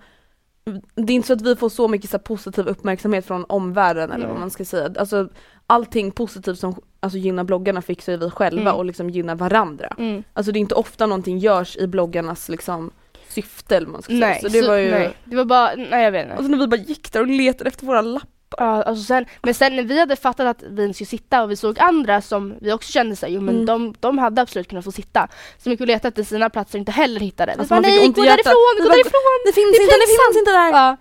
Det 0.95 1.13
är 1.13 1.17
inte 1.17 1.27
så 1.27 1.33
att 1.33 1.41
vi 1.43 1.57
får 1.57 1.69
så 1.69 1.89
mycket 1.89 2.11
så 2.11 2.17
här, 2.17 2.23
positiv 2.23 2.67
uppmärksamhet 2.69 3.27
från 3.27 3.45
omvärlden 3.49 4.11
eller 4.13 4.25
Nej. 4.25 4.33
vad 4.33 4.41
man 4.41 4.51
ska 4.51 4.65
säga. 4.65 4.91
Alltså 4.99 5.29
allting 5.67 6.11
positivt 6.11 6.59
som 6.59 6.75
alltså, 7.01 7.19
gynnar 7.19 7.45
bloggarna 7.45 7.83
fixar 7.83 8.13
ju 8.13 8.19
vi 8.19 8.31
själva 8.31 8.61
Mm. 8.63 8.75
och 8.75 8.85
liksom 8.85 9.11
gynnar 9.11 9.35
varandra. 9.35 9.95
Mm. 9.99 10.23
Alltså 10.33 10.53
det 10.53 10.59
är 10.59 10.61
inte 10.61 10.75
ofta 10.75 11.07
någonting 11.07 11.39
görs 11.39 11.77
i 11.77 11.87
bloggarnas 11.87 12.49
liksom 12.49 12.91
syfte 13.33 13.77
eller 13.77 13.87
man 13.87 14.03
ska 14.03 14.11
säga. 14.13 14.27
Nej, 14.27 14.41
Så 14.43 14.49
det 14.49 14.63
var 14.69 14.77
ju, 14.77 14.91
nej, 14.91 15.17
det 15.25 15.37
var 15.37 15.45
bara, 15.45 15.75
nej 15.77 16.05
jag 16.05 16.13
vet 16.13 16.23
inte. 16.23 16.35
alltså 16.37 16.51
när 16.51 16.59
vi 16.59 16.67
bara 16.67 16.77
gick 16.81 17.13
där 17.13 17.21
och 17.21 17.27
letade 17.27 17.69
efter 17.69 17.87
våra 17.87 18.01
lappar. 18.03 18.29
Ja, 18.59 18.83
alltså 18.83 19.05
sen, 19.05 19.25
men 19.43 19.55
sen 19.55 19.77
när 19.77 19.83
vi 19.83 20.01
hade 20.01 20.17
fattat 20.17 20.47
att 20.47 20.63
vi 20.71 20.95
skulle 20.95 21.07
sitta 21.07 21.43
och 21.43 21.51
vi 21.51 21.57
såg 21.57 21.79
andra 21.79 22.21
som 22.23 22.55
vi 22.61 22.73
också 22.73 22.93
kände 22.93 23.17
sig, 23.17 23.33
jo 23.35 23.41
men 23.41 23.55
Mm. 23.55 23.67
de, 23.67 23.95
de 24.01 24.19
hade 24.19 24.43
absolut 24.43 24.69
kunnat 24.69 24.85
få 24.85 24.93
sitta. 24.93 25.29
Så 25.59 25.69
mycket 25.69 25.81
och 25.81 25.87
letade 25.87 26.09
efter 26.09 26.23
sina 26.23 26.51
platser 26.51 26.75
och 26.75 26.79
inte 26.79 26.93
heller 26.93 27.21
hittade. 27.21 27.53
Alltså, 27.53 27.75
vi 27.75 27.81
bara, 27.81 27.89
nej 27.89 28.09
gå 28.09 28.23
därifrån, 28.23 28.77
gå 28.79 28.89
därifrån! 28.89 29.39
Det 29.47 29.53
finns 29.53 29.77
Det 29.77 29.83
inte, 29.83 29.95
det 29.95 30.07
finns 30.07 30.39
inte 30.39 30.51
där! 30.51 30.71
Ja. 30.73 30.97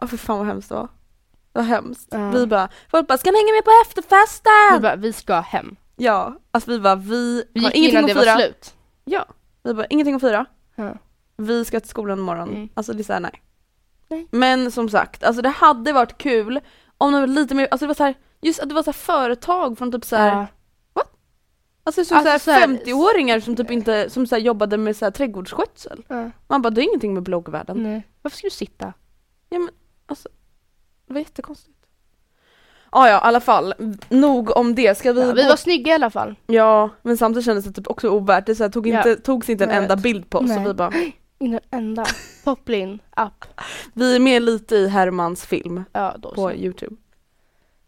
Ja 0.00 0.06
för 0.06 0.16
fan 0.16 0.38
vad 0.38 0.46
hemskt 0.46 0.68
det 0.68 0.74
var. 0.74 0.88
Det 1.52 1.58
var 1.58 1.62
hemskt. 1.62 2.08
Ja. 2.10 2.30
Vi 2.30 2.46
bara, 2.46 2.68
folk 2.90 3.06
bara, 3.08 3.18
ska 3.18 3.30
ni 3.30 3.38
hänga 3.38 3.52
med 3.52 3.64
på 3.64 3.70
efterfesten? 3.86 4.52
Vi 4.74 4.80
bara, 4.80 4.96
vi 4.96 5.12
ska 5.12 5.40
hem. 5.40 5.76
Ja, 5.96 6.36
alltså 6.50 6.70
vi 6.70 6.78
bara, 6.80 6.94
vi, 6.96 7.44
Vi 7.54 7.60
har 7.60 7.70
gick 7.70 7.76
ingenting 7.76 7.98
att 7.98 8.06
det 8.16 8.20
fira. 8.22 8.34
var 8.34 8.40
slut. 8.40 8.74
Ja, 9.04 9.24
vi 9.62 9.74
bara 9.74 9.86
ingenting 9.86 10.14
att 10.14 10.20
fira. 10.20 10.46
Ja. 10.76 10.94
Vi 11.40 11.64
ska 11.64 11.80
till 11.80 11.88
skolan 11.88 12.18
imorgon. 12.18 12.48
Mm. 12.48 12.68
Alltså 12.74 12.92
det 12.92 13.00
är 13.02 13.04
såhär 13.04 13.20
nej. 13.20 13.42
Nej. 14.08 14.26
Men 14.30 14.70
som 14.70 14.88
sagt, 14.88 15.24
alltså 15.24 15.42
det 15.42 15.48
hade 15.48 15.92
varit 15.92 16.18
kul 16.18 16.60
om 16.98 17.12
det 17.12 17.20
var 17.20 17.26
lite 17.26 17.54
mer, 17.54 17.68
alltså 17.70 17.84
det 17.84 17.88
var 17.88 17.94
så 17.94 18.04
här, 18.04 18.14
just 18.40 18.60
att 18.60 18.68
det 18.68 18.74
var 18.74 18.82
så 18.82 18.90
här 18.90 18.92
företag 18.92 19.78
från 19.78 19.92
typ 19.92 20.04
så 20.04 20.16
här, 20.16 20.46
Ja. 20.94 21.04
Alltså 21.84 22.04
som 22.04 22.16
Alltså, 22.16 22.28
så 22.28 22.30
här 22.30 22.38
så 22.38 22.50
här- 22.50 22.66
50-åringar 22.68 23.40
som 23.40 23.56
typ 23.56 23.70
inte, 23.70 24.10
som 24.10 24.26
så 24.26 24.34
här 24.34 24.42
jobbade 24.42 24.76
med 24.76 24.96
så 24.96 25.04
här 25.04 25.10
trädgårdsskötsel. 25.12 26.04
Ja. 26.08 26.30
Man 26.48 26.62
bara, 26.62 26.70
det 26.70 26.80
är 26.80 26.82
ingenting 26.82 27.14
med 27.14 27.22
bloggvärlden. 27.22 27.82
Nej. 27.82 28.06
Varför 28.22 28.38
ska 28.38 28.46
du 28.46 28.50
sitta? 28.50 28.92
Ja 29.48 29.58
men 29.58 29.68
alltså, 30.06 30.28
det 31.06 31.12
var 31.12 31.20
jättekonstigt. 31.20 31.76
Ah, 32.90 33.08
ja, 33.08 33.16
i 33.16 33.20
alla 33.22 33.40
fall. 33.40 33.74
Nog 34.08 34.56
om 34.56 34.74
det. 34.74 34.98
Ska 34.98 35.12
vi, 35.12 35.20
Ja, 35.20 35.32
vi 35.32 35.48
var 35.48 35.56
snygga 35.56 35.92
i 35.92 35.94
alla 35.94 36.10
fall. 36.10 36.34
Ja, 36.46 36.90
men 37.02 37.16
samtidigt 37.16 37.44
kändes 37.44 37.64
det 37.64 37.72
typ 37.72 37.88
också 37.88 38.08
ovärt. 38.08 38.46
Det 38.46 38.54
så 38.54 38.64
här, 38.64 38.70
tog 38.70 38.86
Ja. 38.86 38.96
inte, 38.98 39.16
togs 39.22 39.50
inte 39.50 39.64
en 39.64 39.70
enda 39.70 39.96
bild 39.96 40.30
på 40.30 40.38
oss. 40.38 40.48
Så 40.48 40.54
Nej. 40.54 40.64
vi 40.64 40.74
bara, 40.74 40.92
In 41.40 41.50
den 41.50 41.60
enda. 41.70 42.04
Poplin 42.44 42.98
app. 43.10 43.44
vi 43.92 44.16
är 44.16 44.20
med 44.20 44.42
lite 44.42 44.76
i 44.76 44.88
Hermans 44.88 45.46
film 45.46 45.84
Ja, 45.92 46.14
då 46.18 46.28
på 46.28 46.34
så. 46.34 46.52
Youtube. 46.52 46.96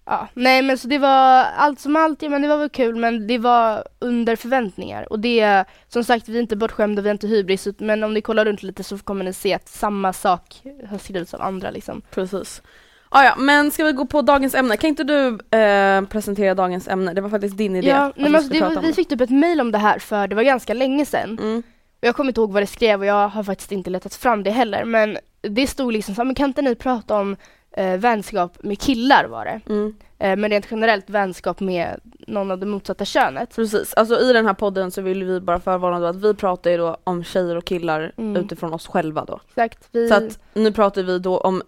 Ja, 0.05 0.29
nej 0.35 0.63
men 0.63 0.79
så 0.79 0.89
det 0.89 0.99
var 0.99 1.45
allt 1.57 1.81
som 1.81 1.97
allt, 1.97 2.23
ja, 2.23 2.29
men 2.29 2.43
det 2.43 2.49
var 2.49 2.57
väl 2.57 2.69
kul 2.69 2.97
men 2.97 3.27
det 3.27 3.39
var 3.39 3.85
under 3.99 4.37
förväntningar 4.37 5.13
och 5.13 5.19
det, 5.19 5.65
som 5.89 6.05
sagt 6.05 6.29
vi 6.29 6.37
är 6.37 6.41
inte 6.41 6.57
bortskämda, 6.57 7.03
vi 7.03 7.09
är 7.09 7.13
inte 7.13 7.27
hybris 7.27 7.69
men 7.79 8.05
om 8.05 8.15
ni 8.15 8.21
kollar 8.21 8.45
runt 8.45 8.63
lite 8.63 8.85
så 8.85 8.99
kommer 8.99 9.25
ni 9.25 9.33
se 9.33 9.55
att 9.55 9.69
samma 9.69 10.13
sak 10.13 10.63
har 10.91 10.99
skrivits 10.99 11.35
av 11.35 11.43
andra 11.43 11.71
liksom. 11.71 12.03
Precis. 12.11 12.63
Ah, 13.09 13.25
ja, 13.25 13.35
men 13.39 13.71
ska 13.71 13.85
vi 13.85 13.93
gå 13.93 14.07
på 14.07 14.23
dagens 14.23 14.55
ämne? 14.55 14.77
Kan 14.77 14.89
inte 14.89 15.05
du 15.05 15.39
eh, 15.59 16.03
presentera 16.03 16.55
dagens 16.55 16.89
ämne? 16.89 17.15
Det 17.15 17.21
var 17.21 17.31
faktiskt 17.31 17.57
din 17.57 17.77
idé. 17.77 17.89
Ja, 17.89 18.03
nej, 18.05 18.13
vi 18.17 18.23
men 18.23 18.35
alltså, 18.35 18.79
om 18.79 18.83
vi 18.83 18.93
fick 18.93 19.09
typ 19.09 19.21
ett 19.21 19.31
mail 19.31 19.61
om 19.61 19.73
det 19.73 19.79
här 19.79 19.99
för 19.99 20.29
det 20.29 20.35
var 20.35 20.43
ganska 20.43 20.75
länge 20.75 21.07
sedan. 21.07 21.39
Mm. 21.39 21.63
Jag 22.05 22.17
kommer 22.17 22.31
inte 22.31 22.41
ihåg 22.41 22.53
vad 22.53 22.63
det 22.63 22.67
skrev 22.67 23.01
och 23.01 23.07
jag 23.07 23.29
har 23.29 23.43
faktiskt 23.45 23.73
inte 23.73 23.91
letat 23.91 24.15
fram 24.15 24.43
det 24.43 24.51
heller 24.51 24.85
men 24.85 25.19
det 25.41 25.67
stod 25.67 25.93
liksom 25.93 26.15
så 26.15 26.25
men 26.25 26.35
kan 26.35 26.47
inte 26.51 26.63
ni 26.63 26.75
prata 26.75 27.15
om 27.21 27.37
eh, 27.77 27.97
vänskap 27.97 28.63
med 28.63 28.81
killar 28.81 29.25
var 29.25 29.45
det. 29.45 29.61
Mm. 29.69 29.95
Eh, 30.19 30.37
men 30.37 30.51
rent 30.51 30.67
generellt 30.71 31.11
vänskap 31.11 31.61
med 31.61 32.01
någon 32.27 32.51
av 32.51 32.59
det 32.59 32.67
motsatta 32.67 33.05
könet. 33.05 33.55
Precis, 33.57 33.95
alltså 33.95 34.21
i 34.21 34.33
den 34.33 34.47
här 34.47 34.55
podden 34.55 34.91
så 34.91 35.03
vill 35.03 35.25
vi 35.25 35.41
bara 35.41 35.61
förvarna 35.61 35.99
då 36.01 36.07
att 36.07 36.17
vi 36.25 36.35
pratar 36.35 36.71
ju 36.71 36.77
då 36.77 36.97
om 37.05 37.25
tjejer 37.25 37.57
och 37.57 37.65
killar 37.65 38.13
Mm. 38.17 38.37
utifrån 38.45 38.73
oss 38.73 38.87
själva 38.87 39.25
då. 39.25 39.41
Exakt. 39.49 39.89
Vi, 39.93 40.09
Så 40.09 40.15
att 40.15 40.39
nu 40.55 40.73
pratar 40.73 41.03
vi 41.03 41.19
då 41.19 41.39
om 41.39 41.63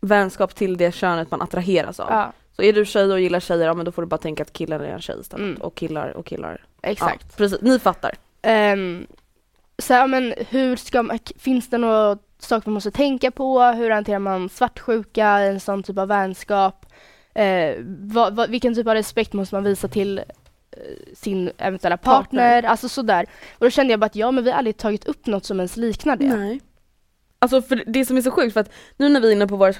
vänskap 0.00 0.54
till 0.54 0.76
det 0.76 0.94
könet 0.94 1.30
man 1.30 1.42
attraheras 1.42 2.00
av. 2.00 2.06
ja, 2.10 2.32
Så 2.56 2.62
är 2.62 2.72
du 2.72 2.84
tjej 2.84 3.12
och 3.12 3.20
gillar 3.20 3.40
tjejer, 3.40 3.66
ja 3.66 3.74
men 3.74 3.84
då 3.84 3.92
får 3.92 4.02
du 4.02 4.08
bara 4.08 4.18
tänka 4.18 4.42
att 4.42 4.52
killar 4.52 4.80
är 4.80 4.88
en 4.88 5.00
tjej 5.00 5.20
istället. 5.20 5.44
Mm. 5.46 5.60
Och 5.62 5.74
killar 5.74 6.08
och 6.16 6.26
killar. 6.26 6.64
exakt. 6.82 7.26
Ja, 7.28 7.34
precis, 7.36 7.60
ni 7.60 7.78
fattar. 7.78 8.14
Ehm, 8.42 9.06
så 9.78 9.94
här, 9.94 10.06
men 10.06 10.34
hur 10.50 10.76
ska 10.76 11.02
man, 11.02 11.18
finns 11.38 11.70
det 11.70 11.78
några 11.78 12.18
saker 12.38 12.68
man 12.68 12.74
måste 12.74 12.90
tänka 12.90 13.30
på? 13.30 13.62
Hur 13.62 13.90
hanterar 13.90 14.18
man 14.18 14.48
svartsjuka, 14.48 15.26
en 15.26 15.60
sån 15.60 15.82
typ 15.82 15.98
av 15.98 16.08
vänskap? 16.08 16.86
Eh, 17.34 17.74
vad, 17.86 18.36
vad, 18.36 18.50
vilken 18.50 18.74
typ 18.74 18.86
av 18.86 18.94
respekt 18.94 19.32
måste 19.32 19.54
man 19.54 19.64
visa 19.64 19.88
till 19.88 20.18
eh, 20.18 20.24
sin 21.14 21.50
eventuella 21.58 21.96
partner? 21.96 22.22
Partner. 22.22 22.70
Alltså 22.70 22.88
sådär. 22.88 23.26
Och 23.58 23.66
då 23.66 23.70
kände 23.70 23.92
jag 23.92 24.00
bara 24.00 24.06
att 24.06 24.16
ja, 24.16 24.30
men 24.30 24.44
vi 24.44 24.50
har 24.50 24.58
aldrig 24.58 24.76
tagit 24.76 25.04
upp 25.04 25.26
något 25.26 25.44
som 25.44 25.60
ens 25.60 25.76
liknar 25.76 26.16
det. 26.16 26.36
Nej. 26.36 26.60
Alltså 27.38 27.62
för 27.62 27.82
det 27.86 28.04
som 28.04 28.16
är 28.16 28.22
så 28.22 28.30
sjukt 28.30 28.52
för 28.52 28.60
att 28.60 28.70
nu 28.96 29.08
när 29.08 29.20
vi 29.20 29.28
är 29.28 29.32
inne 29.32 29.46
på 29.46 29.56
vårt 29.56 29.76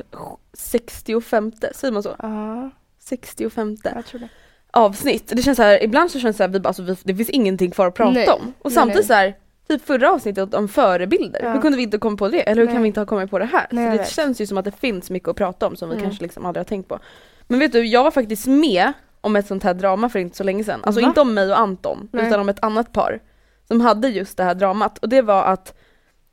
65, 0.52 1.52
säger 1.74 1.92
man 1.92 2.02
så? 2.02 2.16
Ja, 2.18 2.70
65 2.98 3.76
jag 3.84 4.06
tror 4.06 4.20
det. 4.20 4.28
avsnitt. 4.70 5.32
Det 5.36 5.42
känns 5.42 5.56
så 5.56 5.62
här, 5.62 5.84
ibland 5.84 6.10
så 6.10 6.20
känns 6.20 6.36
det 6.36 6.38
så 6.38 6.42
här, 6.42 6.48
vi 6.50 6.60
bara, 6.60 6.68
alltså, 6.68 6.82
vi, 6.82 6.96
det 7.02 7.14
finns 7.14 7.30
ingenting 7.30 7.70
kvar 7.70 7.86
att 7.86 7.94
prata 7.94 8.10
Nej. 8.10 8.28
om. 8.28 8.52
Och 8.58 8.70
Nej, 8.70 8.74
samtidigt 8.74 8.96
nej. 8.96 9.06
så 9.06 9.14
här, 9.14 9.36
typ 9.68 9.86
förra 9.86 10.12
avsnittet 10.12 10.54
om 10.54 10.68
förebilder, 10.68 11.40
Ja. 11.42 11.52
hur 11.52 11.60
kunde 11.60 11.76
vi 11.76 11.82
inte 11.82 11.98
komma 11.98 12.16
på 12.16 12.28
det? 12.28 12.48
Eller 12.48 12.60
hur 12.62 12.66
kan 12.66 12.74
Nej. 12.74 12.82
vi 12.82 12.88
inte 12.88 13.00
ha 13.00 13.06
kommit 13.06 13.30
på 13.30 13.38
det 13.38 13.44
här? 13.44 13.66
Nej, 13.70 13.90
det 13.90 13.98
vet. 13.98 14.08
känns 14.10 14.40
ju 14.40 14.46
som 14.46 14.58
att 14.58 14.64
det 14.64 14.70
finns 14.80 15.10
mycket 15.10 15.28
att 15.28 15.36
prata 15.36 15.66
om 15.66 15.76
som 15.76 15.88
vi 15.88 15.94
Mm. 15.94 16.04
kanske 16.06 16.22
liksom 16.24 16.46
aldrig 16.46 16.60
har 16.60 16.64
tänkt 16.68 16.88
på. 16.88 16.98
Men 17.46 17.58
vet 17.58 17.72
du, 17.72 17.84
jag 17.86 18.04
var 18.04 18.10
faktiskt 18.10 18.46
med 18.46 18.92
om 19.20 19.36
ett 19.36 19.46
sånt 19.46 19.62
här 19.62 19.74
drama 19.74 20.08
för 20.08 20.18
inte 20.18 20.36
så 20.36 20.44
länge 20.44 20.64
sedan. 20.64 20.80
Alltså 20.84 21.00
Va? 21.00 21.06
inte 21.08 21.20
om 21.20 21.34
mig 21.34 21.50
och 21.50 21.58
Anton, 21.58 22.08
Nej. 22.12 22.26
utan 22.28 22.40
om 22.40 22.48
ett 22.48 22.64
annat 22.64 22.92
par. 22.92 23.20
Som 23.68 23.80
hade 23.80 24.08
just 24.08 24.36
det 24.36 24.44
här 24.44 24.54
dramat. 24.54 24.98
Och 24.98 25.08
det 25.08 25.22
var 25.22 25.44
att 25.44 25.74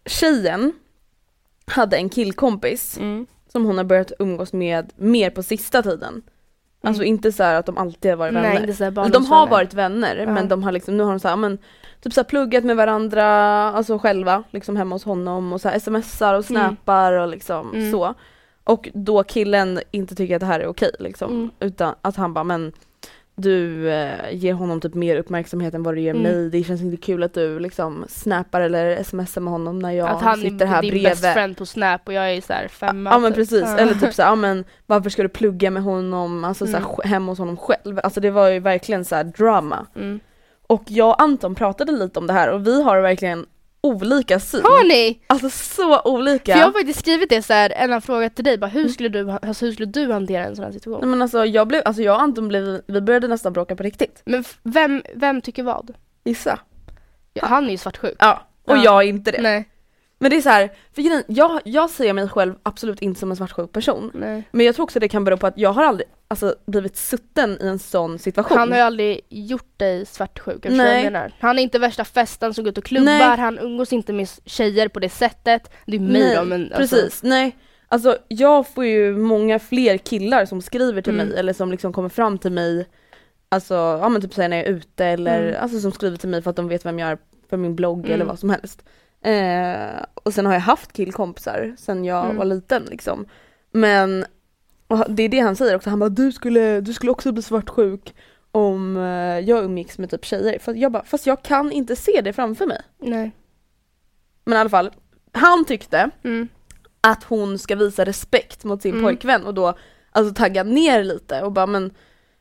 tjejen 0.05 0.73
hade 1.65 1.97
en 1.97 2.09
killkompis 2.09 2.97
Mm. 2.97 3.27
som 3.51 3.65
hon 3.65 3.77
har 3.77 3.83
börjat 3.85 4.11
umgås 4.19 4.53
med 4.53 4.93
mer 4.95 5.29
på 5.29 5.43
sista 5.43 5.83
tiden. 5.83 6.21
Alltså 6.83 7.03
inte 7.03 7.31
så 7.31 7.43
här 7.43 7.55
att 7.55 7.65
de 7.65 7.77
alltid 7.77 8.11
har 8.11 8.17
varit 8.17 8.33
vänner. 8.33 8.45
Mm. 8.49 8.53
Nej, 8.53 8.61
inte 8.63 8.73
så 8.77 8.83
här 8.83 9.09
de 9.09 9.25
har 9.25 9.47
varit 9.47 9.73
vänner 9.73 10.15
Ja. 10.15 10.25
men 10.33 10.47
de 10.47 10.63
har 10.63 10.71
liksom, 10.71 10.97
nu 10.97 11.03
har 11.03 11.09
de 11.11 11.19
så 11.19 11.27
här, 11.27 11.35
men, 11.35 11.57
typ 12.01 12.13
så 12.13 12.19
här 12.19 12.25
pluggat 12.25 12.63
med 12.63 12.75
varandra, 12.75 13.25
alltså 13.71 13.99
själva, 13.99 14.43
liksom 14.51 14.75
hemma 14.75 14.95
hos 14.95 15.03
honom 15.03 15.53
och 15.53 15.61
så 15.61 15.69
här 15.69 15.79
smsar 15.79 16.33
och 16.33 16.49
Mm. 16.51 16.63
snappar 16.63 17.13
och 17.13 17.27
liksom 17.27 17.73
Mm. 17.73 17.91
så. 17.91 18.13
Och 18.63 18.89
då 18.93 19.23
killen 19.23 19.79
inte 19.91 20.15
tycker 20.15 20.35
att 20.35 20.39
det 20.39 20.45
här 20.45 20.59
är 20.59 20.67
okej 20.67 20.91
liksom. 20.99 21.31
Mm. 21.31 21.51
Utan 21.59 21.95
att 22.01 22.15
han 22.15 22.33
bara 22.33 22.43
men 22.43 22.71
du 23.35 23.89
eh, 23.91 24.31
ger 24.31 24.53
honom 24.53 24.81
typ 24.81 24.93
mer 24.93 25.15
uppmärksamhet 25.15 25.73
än 25.73 25.83
vad 25.83 25.95
du 25.95 26.01
ger 26.01 26.11
Mm. 26.15 26.23
mig. 26.23 26.49
Det 26.49 26.63
känns 26.63 26.81
inte 26.81 26.97
kul 26.97 27.23
att 27.23 27.33
du 27.33 27.59
liksom 27.59 28.05
snappar 28.09 28.61
eller 28.61 29.03
smsar 29.03 29.41
med 29.41 29.51
honom 29.53 29.79
när 29.79 29.91
jag 29.91 30.09
att 30.09 30.21
han 30.21 30.37
sitter 30.37 30.65
här 30.65 30.77
är 30.77 30.81
din 30.81 30.91
bredvid. 30.91 31.09
best 31.11 31.33
friend 31.33 31.57
på 31.57 31.65
Snap 31.65 32.01
och 32.07 32.13
jag 32.13 32.31
är 32.33 32.41
så 32.41 32.53
här 32.53 32.67
femma. 32.67 33.09
Ja 33.09 33.19
men 33.19 33.31
typ. 33.31 33.35
precis, 33.35 33.61
Ja. 33.61 33.77
eller 33.77 33.93
typ 33.93 34.13
såhär, 34.13 34.29
ja 34.29 34.35
men 34.35 34.63
varför 34.85 35.09
ska 35.09 35.23
du 35.23 35.29
plugga 35.29 35.71
med 35.71 35.83
honom, 35.83 36.43
alltså 36.43 36.65
Mm. 36.65 36.81
såhär, 36.81 37.03
hemma 37.09 37.31
hos 37.31 37.39
honom 37.39 37.57
själv? 37.57 37.99
Alltså 38.03 38.19
det 38.19 38.31
var 38.31 38.47
ju 38.49 38.59
verkligen 38.59 39.05
såhär 39.05 39.23
drama. 39.23 39.85
Mm. 39.95 40.19
Och 40.67 40.83
jag 40.87 41.09
och 41.09 41.21
Anton 41.21 41.55
pratade 41.55 41.91
lite 41.91 42.19
om 42.19 42.27
det 42.27 42.33
här 42.33 42.49
och 42.51 42.67
vi 42.67 42.83
har 42.83 43.01
verkligen 43.01 43.45
olika 43.83 44.39
syn. 44.39 44.61
Har 44.63 44.87
ni? 44.87 45.19
Alltså 45.27 45.49
så 45.49 46.01
olika. 46.01 46.53
För 46.53 46.59
jag 46.59 46.67
har 46.67 46.73
faktiskt 46.73 46.99
skrivit 46.99 47.29
det 47.29 47.41
så 47.41 47.53
här, 47.53 47.69
en 47.69 47.91
har 47.91 47.99
frågat 47.99 48.35
till 48.35 48.45
dig, 48.45 48.57
bara, 48.57 48.67
hur, 48.67 48.87
skulle 48.89 49.09
du, 49.09 49.31
alltså, 49.31 49.65
hur 49.65 49.71
skulle 49.73 49.85
du 49.85 50.11
hantera 50.11 50.45
en 50.45 50.55
sån 50.55 50.65
här 50.65 50.71
situation? 50.71 51.01
Nej 51.01 51.09
men 51.09 51.21
alltså 51.21 51.45
jag 51.45 51.67
blev, 51.67 51.81
alltså 51.85 52.01
jag 52.01 52.15
och 52.15 52.21
Anton 52.21 52.47
blev, 52.47 52.81
vi 52.87 53.01
började 53.01 53.27
nästan 53.27 53.53
bråka 53.53 53.75
på 53.75 53.83
riktigt. 53.83 54.21
Men 54.25 54.43
vem, 54.63 55.01
vem 55.15 55.41
tycker 55.41 55.63
vad? 55.63 55.93
Gissa. 56.25 56.59
Ja, 57.33 57.45
han 57.45 57.65
är 57.65 57.71
ju 57.71 57.77
svartsjuk. 57.77 58.15
Ja, 58.19 58.41
och 58.67 58.77
Ja. 58.77 58.83
jag 58.83 59.03
är 59.03 59.07
inte 59.07 59.31
det. 59.31 59.41
Nej, 59.41 59.69
Men 60.23 60.29
det 60.31 60.37
är 60.37 60.41
så 60.41 60.49
här, 60.49 60.69
för 60.95 61.23
jag, 61.27 61.61
jag 61.65 61.89
ser 61.89 62.13
mig 62.13 62.27
själv 62.29 62.53
absolut 62.63 63.01
inte 63.01 63.19
som 63.19 63.31
en 63.31 63.37
svartsjuk 63.37 63.71
person. 63.71 64.11
nej. 64.13 64.43
Men 64.51 64.65
jag 64.65 64.75
tror 64.75 64.83
också 64.83 64.99
det 64.99 65.07
kan 65.09 65.23
bero 65.23 65.37
på 65.37 65.47
att 65.47 65.57
jag 65.57 65.73
har 65.73 65.83
aldrig 65.83 66.07
alltså, 66.27 66.55
blivit 66.65 66.97
sutten 66.97 67.57
i 67.61 67.67
en 67.67 67.79
sån 67.79 68.19
situation. 68.19 68.57
Han 68.57 68.71
har 68.71 68.77
ju 68.77 68.83
aldrig 68.83 69.21
gjort 69.29 69.79
dig 69.79 70.05
svartsjuk, 70.05 70.63
Nej. 70.69 70.95
jag 70.95 71.03
menar. 71.11 71.33
Han 71.39 71.59
är 71.59 71.63
inte 71.63 71.79
värsta 71.79 72.05
festen 72.05 72.53
som 72.53 72.63
går 72.63 72.71
ut 72.71 72.77
och 72.77 72.83
klubbar, 72.83 73.05
Nej. 73.05 73.37
han 73.37 73.59
umgås 73.59 73.93
inte 73.93 74.13
med 74.13 74.29
tjejer 74.45 74.87
på 74.87 74.99
det 74.99 75.09
sättet. 75.09 75.71
Det 75.85 75.95
är 75.95 75.99
mig 75.99 76.11
Nej, 76.21 76.35
då 76.35 76.43
men 76.43 76.73
alltså, 76.73 76.95
Precis, 76.95 77.23
nej. 77.23 77.57
Alltså 77.87 78.17
jag 78.27 78.67
får 78.67 78.85
ju 78.85 79.17
många 79.17 79.59
fler 79.59 79.97
killar 79.97 80.45
som 80.45 80.61
skriver 80.61 81.01
till 81.01 81.13
Mm. 81.13 81.27
mig 81.27 81.37
eller 81.39 81.53
som 81.53 81.71
liksom 81.71 81.93
kommer 81.93 82.09
fram 82.09 82.37
till 82.37 82.51
mig 82.51 82.87
Alltså, 83.49 83.73
ja 83.73 84.09
men 84.09 84.21
typ 84.21 84.33
såhär 84.33 84.49
när 84.49 84.57
jag 84.57 84.65
är 84.65 84.69
ute 84.71 85.05
eller 85.05 85.41
Mm. 85.49 85.61
alltså 85.63 85.79
som 85.79 85.91
skriver 85.91 86.17
till 86.17 86.29
mig 86.29 86.41
för 86.41 86.49
att 86.49 86.55
de 86.55 86.67
vet 86.67 86.85
vem 86.85 86.99
jag 86.99 87.09
är 87.09 87.17
för 87.49 87.57
min 87.57 87.75
blogg 87.75 87.99
Mm. 87.99 88.11
eller 88.11 88.25
vad 88.25 88.39
som 88.39 88.49
helst. 88.49 88.83
Eh, 89.23 90.03
och 90.13 90.33
sen 90.33 90.45
har 90.45 90.53
jag 90.53 90.59
haft 90.61 90.93
killkompisar 90.93 91.75
sen 91.77 92.05
jag 92.05 92.25
Mm. 92.25 92.37
var 92.37 92.45
liten 92.45 92.83
liksom. 92.83 93.25
Men 93.71 94.25
det 95.07 95.23
är 95.23 95.29
det 95.29 95.39
han 95.39 95.55
säger 95.55 95.75
också, 95.75 95.89
han 95.89 95.99
bara 95.99 96.09
du 96.09 96.31
skulle, 96.31 96.81
du 96.81 96.93
skulle 96.93 97.11
också 97.11 97.31
bli 97.31 97.41
svartsjuk 97.41 98.15
om 98.51 98.97
eh, 98.97 99.39
jag 99.49 99.63
umgicks 99.63 99.97
med 99.97 100.09
typ 100.09 100.25
tjejer. 100.25 100.59
För 100.59 100.73
jag 100.73 100.91
bara, 100.91 101.03
fast 101.03 101.25
jag 101.27 101.43
kan 101.43 101.71
inte 101.71 101.95
se 101.95 102.21
det 102.23 102.33
framför 102.33 102.65
mig. 102.65 102.81
Nej. 102.99 103.31
Men 104.45 104.57
i 104.57 104.61
alla 104.61 104.69
fall, 104.69 104.91
han 105.31 105.65
tyckte 105.65 106.09
Mm. 106.23 106.47
att 107.01 107.23
hon 107.23 107.59
ska 107.59 107.75
visa 107.75 108.05
respekt 108.05 108.63
mot 108.63 108.81
sin 108.81 108.91
Mm. 108.93 109.03
pojkvän 109.03 109.45
och 109.45 109.53
då 109.53 109.73
alltså 110.11 110.33
tagga 110.33 110.63
ner 110.63 111.03
lite 111.03 111.41
och 111.41 111.51
bara 111.51 111.65
men 111.67 111.91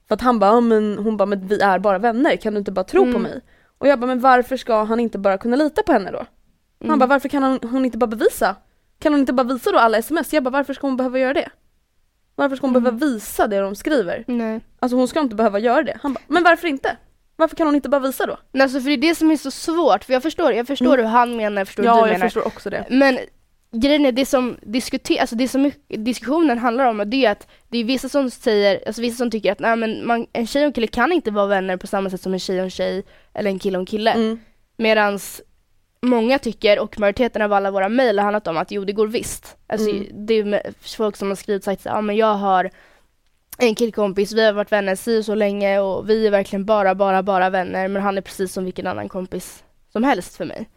för 0.08 0.14
att 0.14 0.20
han 0.20 0.38
bara, 0.38 0.60
men 0.60 0.98
hon 0.98 1.16
bara 1.16 1.26
men 1.26 1.46
vi 1.46 1.60
är 1.60 1.78
bara 1.78 1.98
vänner, 1.98 2.36
kan 2.36 2.52
du 2.54 2.58
inte 2.58 2.72
bara 2.72 2.84
tro 2.84 3.02
på 3.02 3.08
Mm. 3.08 3.22
mig? 3.22 3.40
Och 3.78 3.88
jag 3.88 4.00
bara 4.00 4.06
men 4.06 4.20
varför 4.20 4.56
ska 4.56 4.84
han 4.84 5.00
inte 5.00 5.18
bara 5.18 5.38
kunna 5.38 5.56
lita 5.56 5.82
på 5.82 5.92
henne 5.92 6.10
då? 6.10 6.26
Mm. 6.82 6.90
Han 6.90 6.98
bara 6.98 7.06
varför 7.06 7.28
kan 7.28 7.42
hon, 7.42 7.58
hon 7.62 7.84
inte 7.84 7.98
bara 7.98 8.06
bevisa? 8.06 8.56
Kan 8.98 9.12
hon 9.12 9.20
inte 9.20 9.32
bara 9.32 9.46
visa 9.46 9.70
då 9.72 9.78
alla 9.78 9.98
sms? 9.98 10.32
Jag 10.32 10.42
bara 10.42 10.50
varför 10.50 10.74
ska 10.74 10.86
hon 10.86 10.96
behöva 10.96 11.18
göra 11.18 11.34
det? 11.34 11.48
Varför 12.34 12.56
ska 12.56 12.66
hon 12.66 12.76
Mm. 12.76 12.82
behöva 12.84 13.06
visa 13.14 13.46
det 13.46 13.58
de 13.60 13.74
skriver? 13.74 14.24
Nej. 14.26 14.60
Alltså 14.80 14.96
hon 14.96 15.08
ska 15.08 15.20
inte 15.20 15.34
behöva 15.36 15.58
göra 15.58 15.82
det. 15.82 15.98
Han 16.02 16.12
bara, 16.12 16.20
men 16.28 16.42
varför 16.42 16.68
inte? 16.68 16.96
Varför 17.36 17.56
kan 17.56 17.66
hon 17.66 17.74
inte 17.76 17.88
bara 17.88 18.00
visa 18.00 18.26
då? 18.26 18.36
Men 18.52 18.62
Alltså 18.62 18.80
för 18.80 18.86
det 18.88 18.94
är 18.94 18.96
det 19.10 19.14
som 19.14 19.30
är 19.30 19.36
så 19.36 19.50
svårt, 19.50 20.04
för 20.04 20.12
jag 20.12 20.22
förstår, 20.22 20.52
jag 20.52 20.66
förstår 20.66 20.96
hur 20.98 21.04
han 21.04 21.36
menar, 21.36 21.60
jag 21.60 21.66
förstår 21.68 21.82
hur 21.82 21.88
Mm. 21.90 21.98
Ja 21.98 22.04
du 22.06 22.10
jag 22.12 22.18
menar. 22.18 22.26
förstår 22.26 22.46
också 22.46 22.70
det. 22.70 22.84
Men 22.90 23.18
grejen 23.72 24.06
är 24.06 24.12
det 24.12 24.26
som 24.26 24.56
diskuter, 24.62 25.20
alltså 25.20 25.36
det 25.36 25.48
som 25.48 25.70
diskussionen 25.88 26.58
handlar 26.58 26.84
om 26.86 27.02
det 27.10 27.24
är 27.26 27.30
att 27.32 27.48
det 27.68 27.78
är 27.78 27.84
vissa 27.84 28.08
som 28.08 28.30
säger, 28.30 28.82
alltså 28.86 29.02
vissa 29.02 29.16
som 29.16 29.30
tycker 29.30 29.52
att 29.52 29.60
nej, 29.60 29.76
men 29.76 30.06
man, 30.06 30.26
en 30.32 30.46
tjej 30.46 30.62
och 30.62 30.66
en 30.66 30.72
kille 30.72 30.86
kan 30.86 31.12
inte 31.12 31.30
vara 31.30 31.46
vänner 31.46 31.76
på 31.76 31.86
samma 31.86 32.10
sätt 32.10 32.20
som 32.22 32.32
en 32.32 32.38
tjej 32.40 32.58
och 32.58 32.64
en 32.64 32.70
tjej 32.70 33.04
eller 33.34 33.50
en 33.50 33.58
kille 33.58 33.78
och 33.78 33.82
en 33.82 33.86
kille. 33.86 34.10
Mm. 34.12 34.38
Medans 34.76 35.40
många 36.02 36.38
tycker, 36.38 36.78
och 36.78 37.00
majoriteten 37.00 37.42
av 37.42 37.52
alla 37.52 37.70
våra 37.70 37.88
mejl 37.88 38.18
har 38.18 38.24
handlat 38.24 38.46
om 38.46 38.56
att 38.56 38.70
jo 38.70 38.84
det 38.84 38.92
går 38.92 39.06
visst. 39.06 39.56
Alltså 39.66 39.90
Mm. 39.90 40.26
det 40.26 40.34
är 40.34 40.72
folk 40.96 41.16
som 41.16 41.28
har 41.28 41.34
skrivit 41.36 41.64
sagt 41.64 41.84
ja 41.84 42.00
men 42.00 42.16
jag 42.16 42.34
har 42.34 42.70
en 43.58 43.74
killkompis, 43.74 44.32
vi 44.32 44.44
har 44.46 44.52
varit 44.52 44.72
vänner 44.72 44.94
si 44.94 45.22
så 45.22 45.34
länge 45.34 45.80
och 45.80 46.10
vi 46.10 46.26
är 46.26 46.30
verkligen 46.30 46.64
bara, 46.64 46.94
bara, 46.94 47.22
bara 47.22 47.50
vänner 47.50 47.88
men 47.88 48.02
han 48.02 48.18
är 48.18 48.22
precis 48.22 48.52
som 48.52 48.64
vilken 48.64 48.86
annan 48.86 49.08
kompis 49.08 49.64
som 49.92 50.04
helst 50.04 50.36
för 50.36 50.44
mig. 50.44 50.68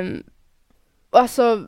Um, 0.00 0.22
alltså 1.10 1.62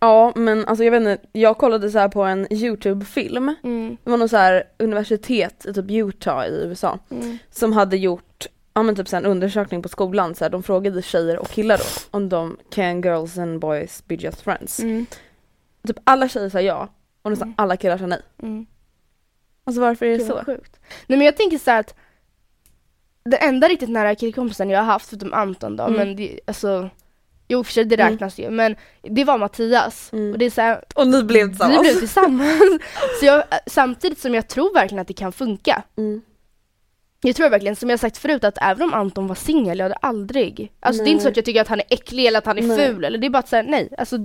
Ja 0.00 0.32
men 0.36 0.64
alltså 0.66 0.84
jag 0.84 0.90
vet 0.90 1.00
inte, 1.00 1.18
jag 1.32 1.58
kollade 1.58 1.90
så 1.90 1.98
här 1.98 2.08
på 2.08 2.22
en 2.22 2.52
YouTube-film. 2.52 3.54
Mm. 3.64 3.96
Det 4.04 4.10
var 4.10 4.18
någon 4.18 4.28
så 4.28 4.36
här 4.36 4.64
universitet 4.78 5.66
i 5.66 5.72
typ 5.74 5.90
Utah 5.90 6.46
i 6.46 6.50
USA 6.50 6.98
Mm. 7.10 7.38
som 7.50 7.72
hade 7.72 7.96
gjort 7.96 8.46
ja, 8.74 8.82
men 8.82 8.96
typ 8.96 9.08
så 9.08 9.16
här 9.16 9.22
en 9.22 9.30
undersökning 9.30 9.82
på 9.82 9.88
skolan. 9.88 10.34
Så 10.34 10.44
här, 10.44 10.50
de 10.50 10.62
frågade 10.62 11.02
tjejer 11.02 11.38
och 11.38 11.48
killar 11.50 11.78
då 11.78 11.84
om 12.18 12.28
de 12.28 12.56
can 12.70 13.00
girls 13.02 13.38
and 13.38 13.60
boys 13.60 14.02
be 14.06 14.14
just 14.14 14.40
friends. 14.40 14.80
Mm. 14.80 15.06
Typ 15.86 15.96
alla 16.04 16.28
tjejer 16.28 16.48
sa 16.48 16.60
ja 16.60 16.88
och 17.22 17.30
nästan 17.30 17.48
Mm. 17.48 17.54
alla 17.58 17.76
killar 17.76 17.98
sa 17.98 18.06
nej. 18.06 18.20
Mm. 18.42 18.66
Alltså 19.64 19.80
varför 19.80 20.06
är 20.06 20.10
det 20.10 20.16
Gud, 20.18 20.26
så? 20.26 20.42
Sjukt. 20.44 20.76
Nej 21.06 21.18
men 21.18 21.24
jag 21.26 21.36
tänker 21.36 21.58
så 21.58 21.70
att 21.70 21.94
den 23.24 23.38
enda 23.48 23.68
riktigt 23.68 23.88
nära 23.90 24.14
killkompisen 24.14 24.70
jag 24.70 24.78
har 24.78 24.86
haft, 24.86 25.08
förutom 25.08 25.32
Anton 25.32 25.76
då, 25.76 25.84
Mm. 25.84 25.96
men 25.96 26.16
det, 26.16 26.40
alltså 26.46 26.90
Jo 27.48 27.64
för 27.64 27.72
sig 27.72 27.84
det 27.84 27.94
Mm. 27.94 28.12
räknas 28.12 28.38
ju, 28.38 28.50
men 28.50 28.76
det 29.02 29.24
var 29.24 29.38
Mattias. 29.38 30.10
Mm. 30.12 30.32
Och 30.32 30.38
det 30.38 30.44
är 30.44 30.50
så 30.50 30.60
här, 30.60 30.84
Och 30.94 31.06
ni 31.08 31.22
blev 31.22 31.46
vi 31.46 31.50
tillsammans. 31.52 31.80
blev 31.80 31.94
tillsammans. 31.94 32.60
så 33.20 33.26
jag, 33.26 33.44
samtidigt 33.66 34.18
som 34.18 34.34
jag 34.34 34.48
tror 34.48 34.74
verkligen 34.74 35.02
att 35.02 35.08
det 35.08 35.14
kan 35.14 35.32
funka. 35.32 35.82
Mm. 35.96 36.22
Jag 37.22 37.36
tror 37.36 37.48
verkligen, 37.48 37.76
som 37.76 37.90
jag 37.90 38.00
sagt 38.00 38.18
förut, 38.18 38.44
att 38.44 38.58
även 38.60 38.82
om 38.82 38.94
Anton 38.94 39.26
var 39.26 39.34
singel, 39.34 39.78
jag 39.78 39.84
hade 39.84 39.94
aldrig 39.94 40.72
Alltså 40.80 41.04
det 41.04 41.10
är 41.10 41.12
inte 41.12 41.22
så 41.22 41.26
Nej. 41.28 41.30
att 41.30 41.36
jag 41.36 41.44
tycker 41.44 41.60
att 41.60 41.68
han 41.68 41.80
är 41.80 41.86
äcklig 41.90 42.26
eller 42.26 42.38
att 42.38 42.46
han 42.46 42.58
är 42.58 42.62
Nej. 42.62 42.76
ful, 42.88 43.04
eller 43.04 43.18
det 43.18 43.26
är 43.26 43.30
bara 43.30 43.38
att 43.38 43.48
säga 43.48 43.62
nej, 43.62 43.88
alltså 43.98 44.16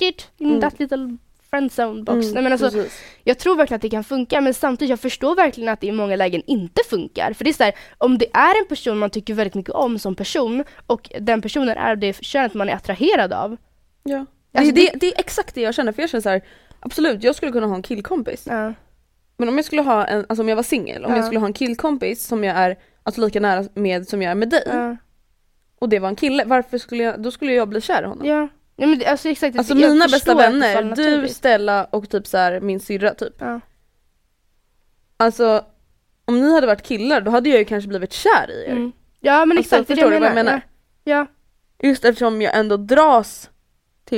it, 0.00 0.28
in 0.38 0.48
Mm. 0.48 0.60
that 0.60 0.78
little 0.78 1.16
friendzone 1.50 2.02
box. 2.02 2.14
Mm, 2.26 2.34
nej, 2.34 2.42
men 2.42 2.52
alltså, 2.52 2.70
precis. 2.70 3.00
jag 3.24 3.38
tror 3.38 3.56
verkligen 3.56 3.76
att 3.76 3.82
det 3.82 3.90
kan 3.90 4.04
funka 4.04 4.40
men 4.40 4.54
samtidigt 4.54 4.90
jag 4.90 5.00
förstår 5.00 5.36
verkligen 5.36 5.68
att 5.68 5.80
det 5.80 5.86
i 5.86 5.92
många 5.92 6.16
lägen 6.16 6.42
inte 6.46 6.82
funkar. 6.90 7.32
För 7.32 7.44
det 7.44 7.50
är 7.50 7.54
så 7.54 7.64
här, 7.64 7.74
om 7.98 8.18
det 8.18 8.26
är 8.32 8.60
en 8.62 8.66
person 8.68 8.98
man 8.98 9.10
tycker 9.10 9.34
väldigt 9.34 9.54
mycket 9.54 9.74
om 9.74 9.98
som 9.98 10.14
person 10.14 10.64
och 10.86 11.10
den 11.20 11.42
personen 11.42 11.76
är 11.78 11.96
det 11.96 12.24
könet 12.24 12.54
man 12.54 12.68
är 12.68 12.74
attraherad 12.74 13.32
av. 13.32 13.56
Ja. 14.02 14.26
Alltså, 14.54 14.74
det, 14.74 14.80
det, 14.92 14.98
det 15.00 15.06
är 15.06 15.20
exakt 15.20 15.54
det 15.54 15.60
jag 15.60 15.74
känner 15.74 15.92
för 15.92 16.02
jag 16.02 16.10
känner 16.10 16.22
så 16.22 16.28
här, 16.28 16.42
absolut 16.80 17.22
jag 17.24 17.34
skulle 17.34 17.52
kunna 17.52 17.66
ha 17.66 17.74
en 17.74 17.82
killkompis. 17.82 18.44
Ja. 18.46 18.72
Men 19.42 19.48
om 19.48 19.56
jag 19.58 19.64
skulle 19.64 19.82
ha 19.82 20.04
en, 20.04 20.26
alltså 20.28 20.42
om 20.42 20.48
jag 20.48 20.56
var 20.56 20.62
singel, 20.62 21.04
om 21.04 21.10
Ja. 21.10 21.16
jag 21.16 21.24
skulle 21.24 21.40
ha 21.40 21.46
en 21.46 21.52
killkompis 21.52 22.26
som 22.26 22.44
jag 22.44 22.56
är 22.56 22.78
alltså 23.02 23.20
lika 23.20 23.40
nära 23.40 23.64
med 23.74 24.08
som 24.08 24.22
jag 24.22 24.30
är 24.30 24.34
med 24.34 24.48
dig 24.50 24.62
Ja. 24.66 24.96
och 25.78 25.88
det 25.88 25.98
var 25.98 26.08
en 26.08 26.16
kille, 26.16 26.44
varför 26.44 26.78
skulle 26.78 27.02
jag, 27.02 27.22
då 27.22 27.30
skulle 27.30 27.52
jag 27.52 27.68
bli 27.68 27.80
kär 27.80 28.02
i 28.02 28.06
honom. 28.06 28.26
ja. 28.26 28.48
Nej, 28.76 28.88
men 28.88 28.98
det, 28.98 29.06
alltså, 29.06 29.28
exakt, 29.28 29.58
Alltså 29.58 29.74
jag 29.74 29.92
mina 29.92 30.08
bästa 30.08 30.34
vänner, 30.34 30.82
du. 30.96 31.28
Stella 31.28 31.84
och 31.84 32.10
typ 32.10 32.26
så 32.26 32.36
här 32.38 32.60
min 32.60 32.80
syrra 32.80 33.14
typ. 33.14 33.34
Ja. 33.38 33.60
Alltså 35.16 35.64
om 36.24 36.40
ni 36.40 36.52
hade 36.54 36.66
varit 36.66 36.82
killar 36.82 37.20
då 37.20 37.30
hade 37.30 37.48
jag 37.48 37.58
ju 37.58 37.64
kanske 37.64 37.88
blivit 37.88 38.12
kär 38.12 38.50
i 38.50 38.64
er. 38.66 38.72
Mm. 38.72 38.92
ja 39.20 39.44
men 39.44 39.58
Alltså, 39.58 39.76
exakt, 39.76 39.88
det 39.88 39.94
är 39.94 39.96
det 39.96 40.02
du 40.14 40.18
vad 40.20 40.28
jag 40.28 40.34
menar? 40.34 40.60
Ja. 41.04 41.26
Just 41.82 42.04
eftersom 42.04 42.42
jag 42.42 42.56
ändå 42.58 42.76
dras 42.76 43.50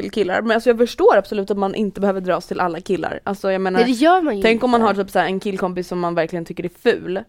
till 0.02 0.10
killar. 0.10 0.42
Men 0.42 0.50
alltså 0.50 0.70
jag 0.70 0.78
förstår 0.78 1.16
absolut 1.16 1.50
att 1.50 1.58
man 1.58 1.74
inte 1.74 2.00
behöver 2.00 2.20
dras 2.20 2.46
till 2.46 2.60
alla 2.60 2.80
killar. 2.80 3.20
Alltså 3.24 3.52
jag 3.52 3.60
menar, 3.60 3.78
Nej, 3.80 3.86
det 3.88 3.92
gör 3.98 4.20
man 4.22 4.36
ju 4.36 4.42
tänk 4.42 4.64
om 4.64 4.70
man 4.70 4.80
inte. 4.80 4.86
har 4.98 5.04
typ 5.04 5.10
så 5.12 5.18
här 5.18 5.26
en 5.26 5.40
killkompis 5.40 5.88
som 5.88 6.00
man 6.00 6.14
verkligen 6.14 6.44
tycker 6.44 6.64
är 6.64 6.68
ful. 6.68 7.22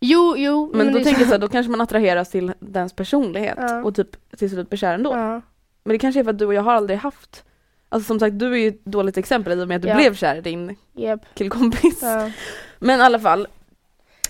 Jo, 0.00 0.34
jo. 0.36 0.70
Men, 0.74 0.92
då 0.92 0.98
det- 0.98 1.04
tänker 1.04 1.20
jag 1.20 1.28
så 1.28 1.34
här, 1.34 1.38
då 1.46 1.48
kanske 1.48 1.70
man 1.70 1.80
attraheras 1.80 2.30
till 2.30 2.52
dens 2.60 2.92
personlighet 2.92 3.58
Ja. 3.60 3.82
och 3.84 3.94
typ 3.94 4.36
till 4.36 4.50
slut 4.50 4.68
blir 4.68 4.78
kär 4.78 4.94
ändå. 4.94 5.10
Ja. 5.12 5.40
Men 5.84 5.92
det 5.94 5.98
kanske 5.98 6.20
är 6.20 6.24
för 6.24 6.30
att 6.30 6.38
du 6.38 6.46
och 6.46 6.54
jag 6.54 6.62
har 6.62 6.72
aldrig 6.72 6.98
haft 6.98 7.44
Alltså 7.88 8.06
som 8.06 8.20
sagt 8.20 8.38
du 8.38 8.52
är 8.52 8.56
ju 8.56 8.68
ett 8.68 8.84
dåligt 8.84 9.16
exempel 9.16 9.58
i 9.58 9.62
och 9.62 9.68
med 9.68 9.76
att 9.76 9.82
du 9.82 9.88
Ja. 9.88 9.94
blev 9.94 10.14
kär 10.14 10.36
i 10.36 10.40
din 10.40 10.76
Japp. 10.92 11.20
killkompis. 11.34 12.02
Men 12.78 13.00
i 13.00 13.02
alla 13.02 13.18
fall. 13.20 13.46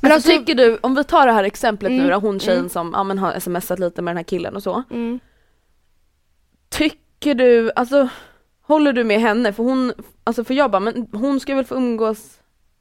Men 0.01 0.13
alltså, 0.13 0.31
alltså- 0.31 0.45
tycker 0.45 0.55
du, 0.55 0.79
om 0.81 0.95
vi 0.95 1.05
tar 1.05 1.27
det 1.27 1.33
här 1.33 1.45
exemplet 1.45 1.91
nu 1.93 1.99
Mm, 1.99 2.11
då, 2.11 2.17
hon 2.17 2.41
tjejen 2.41 2.59
mm. 2.59 2.71
som 2.71 2.91
ja, 2.95 3.05
men 3.05 3.19
har 3.19 3.39
smsat 3.41 3.79
lite 3.79 4.03
med 4.03 4.11
den 4.13 4.17
här 4.17 4.25
killen 4.25 4.57
och 4.57 4.63
så. 4.63 4.83
Mm. 4.91 5.21
Tycker 7.23 7.35
du, 7.35 7.71
alltså 7.77 8.09
håller 8.63 8.93
du 8.93 9.05
med 9.05 9.21
henne? 9.21 9.53
För 9.53 9.63
hon, 9.63 9.93
alltså 10.25 10.45
för 10.45 10.55
jag 10.55 10.71
bara, 10.71 10.81
men 10.81 11.09
hon 11.13 11.41
ska 11.41 11.55
väl 11.55 11.65
få 11.65 11.75
umgås 11.75 12.39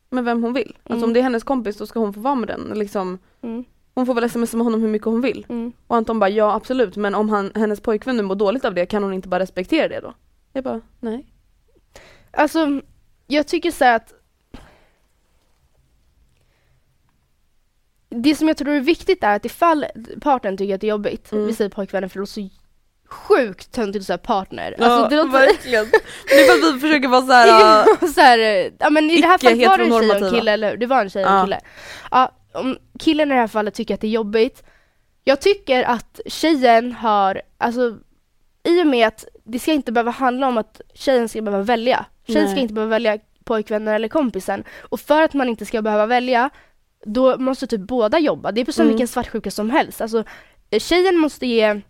med 0.09 0.23
vem 0.23 0.43
hon 0.43 0.53
vill. 0.53 0.77
Alltså 0.83 0.93
Mm. 0.97 1.03
om 1.03 1.13
det 1.13 1.19
är 1.19 1.23
hennes 1.23 1.43
kompis 1.43 1.77
då 1.77 1.87
ska 1.87 1.99
hon 1.99 2.13
få 2.13 2.19
vara 2.19 2.35
med 2.35 2.47
den. 2.47 2.71
Liksom, 2.75 3.19
Mm. 3.41 3.63
hon 3.95 4.05
får 4.05 4.13
väl 4.13 4.29
smsa 4.29 4.57
med 4.57 4.63
honom 4.65 4.81
hur 4.81 4.87
mycket 4.89 5.05
hon 5.05 5.21
vill. 5.21 5.45
Mm. 5.49 5.71
Och 5.87 5.95
Anton 5.95 6.19
bara, 6.19 6.29
ja 6.29 6.53
absolut 6.53 6.95
men 6.97 7.15
om 7.15 7.29
han, 7.29 7.51
hennes 7.55 7.79
pojkvän 7.81 8.17
nu 8.17 8.23
mår 8.23 8.35
dåligt 8.35 8.65
av 8.65 8.73
det 8.73 8.85
kan 8.85 9.03
hon 9.03 9.13
inte 9.13 9.27
bara 9.27 9.39
respektera 9.39 9.87
det 9.87 9.99
då? 9.99 10.13
Jag 10.53 10.63
bara, 10.63 10.81
nej. 10.99 11.25
Alltså, 12.31 12.81
jag 13.27 13.47
tycker 13.47 13.71
så 13.71 13.85
att 13.85 14.13
Det 18.09 18.35
som 18.35 18.47
jag 18.47 18.57
tror 18.57 18.69
är 18.69 18.79
viktigt 18.79 19.23
är 19.23 19.35
att 19.35 19.45
ifall 19.45 19.85
partnern 20.21 20.57
tycker 20.57 20.75
att 20.75 20.81
det 20.81 20.87
är 20.87 20.89
jobbigt, 20.89 21.31
Mm. 21.31 21.45
vi 21.47 21.53
säger 21.53 21.69
pojkvännen 21.69 22.09
för 22.09 22.15
det 22.15 22.21
låter 22.21 22.31
så 22.33 22.39
sjukt 23.11 23.71
töntigt 23.71 24.01
att 24.03 24.07
säga 24.07 24.17
partner. 24.17 24.75
Alltså, 24.79 25.09
det 25.09 25.15
låter, 25.15 25.31
verkligen. 25.31 25.85
det 26.27 26.33
är 26.35 26.45
för 26.61 26.67
att 26.69 26.75
vi 26.75 26.79
försöker 26.79 27.07
vara 27.07 27.21
såhär, 27.21 27.47
uh, 28.03 28.09
så 28.13 28.21
här, 28.21 28.71
ja 28.79 28.89
men 28.89 29.09
i 29.11 29.21
det 29.21 29.27
här 29.27 29.37
fallet 29.37 29.67
var 29.67 29.77
det 29.77 29.83
en 29.83 29.89
tjej 29.91 30.09
och 30.21 30.27
en 30.27 30.31
kille, 30.33 30.51
eller 30.51 30.69
hur? 30.71 30.77
Det 30.77 30.85
var 30.85 31.01
en 31.01 31.09
tjej 31.09 31.25
och 31.25 31.31
en 31.31 31.37
Ja. 31.37 31.43
kille. 31.43 31.59
Ja, 32.11 32.31
om 32.53 32.77
killen 32.99 33.31
i 33.31 33.33
det 33.35 33.39
här 33.41 33.47
fallet 33.47 33.73
tycker 33.73 33.93
att 33.93 34.01
det 34.01 34.07
är 34.07 34.11
jobbigt, 34.11 34.63
jag 35.23 35.41
tycker 35.41 35.83
att 35.83 36.19
tjejen 36.25 36.91
har, 36.91 37.41
alltså 37.57 37.97
i 38.63 38.81
och 38.83 38.87
med 38.87 39.07
att 39.07 39.25
det 39.43 39.59
ska 39.59 39.71
inte 39.71 39.91
behöva 39.91 40.11
handla 40.11 40.47
om 40.47 40.57
att 40.57 40.81
tjejen 40.93 41.29
ska 41.29 41.41
behöva 41.41 41.63
välja. 41.63 42.05
Tjejen 42.27 42.47
ska 42.47 42.53
Nej. 42.53 42.61
inte 42.61 42.73
behöva 42.73 42.89
välja 42.89 43.17
pojkvänner 43.43 43.93
eller 43.95 44.07
kompisen. 44.07 44.63
Och 44.81 44.99
för 44.99 45.21
att 45.21 45.33
man 45.33 45.49
inte 45.49 45.65
ska 45.65 45.81
behöva 45.81 46.05
välja, 46.05 46.49
då 47.05 47.37
måste 47.37 47.67
typ 47.67 47.81
båda 47.81 48.19
jobba. 48.19 48.51
Det 48.51 48.61
är 48.61 48.65
precis 48.65 48.75
som 48.75 48.83
Mm. 48.83 48.93
vilken 48.93 49.07
svartsjuka 49.07 49.51
som 49.51 49.69
helst. 49.69 50.01
Alltså, 50.01 50.23
eh, 50.69 50.79
tjejen 50.79 51.17
måste 51.17 51.47
ge, 51.47 51.81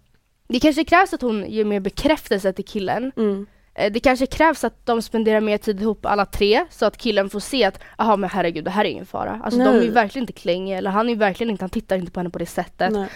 det 0.51 0.59
kanske 0.59 0.83
krävs 0.83 1.13
att 1.13 1.21
hon 1.21 1.45
ger 1.49 1.65
mer 1.65 1.79
bekräftelse 1.79 2.53
till 2.53 2.65
killen. 2.65 3.11
mm. 3.17 3.45
Eh, 3.75 3.91
Det 3.91 3.99
kanske 3.99 4.25
krävs 4.25 4.63
att 4.63 4.85
de 4.85 5.01
spenderar 5.01 5.41
mer 5.41 5.57
tid 5.57 5.81
ihop 5.81 6.05
alla 6.05 6.25
tre 6.25 6.65
så 6.69 6.85
att 6.85 6.97
killen 6.97 7.29
får 7.29 7.39
se 7.39 7.63
att 7.63 7.79
jaha 7.97 8.17
men 8.17 8.29
herregud 8.29 8.63
det 8.63 8.71
här 8.71 8.85
är 8.85 8.89
ingen 8.89 9.05
fara. 9.05 9.39
Alltså 9.43 9.59
de 9.59 9.65
är 9.69 9.73
ju 9.73 9.79
Nej. 9.79 9.89
verkligen 9.89 10.23
inte 10.23 10.33
klängiga 10.33 10.77
eller 10.77 10.89
han 10.91 11.05
är 11.09 11.13
ju 11.13 11.19
verkligen 11.19 11.49
inte, 11.51 11.63
han 11.63 11.69
tittar 11.69 11.95
inte 11.95 12.11
på 12.11 12.19
henne 12.19 12.29
på 12.29 12.39
det 12.39 12.45
sättet. 12.45 12.91
nej. 12.93 13.07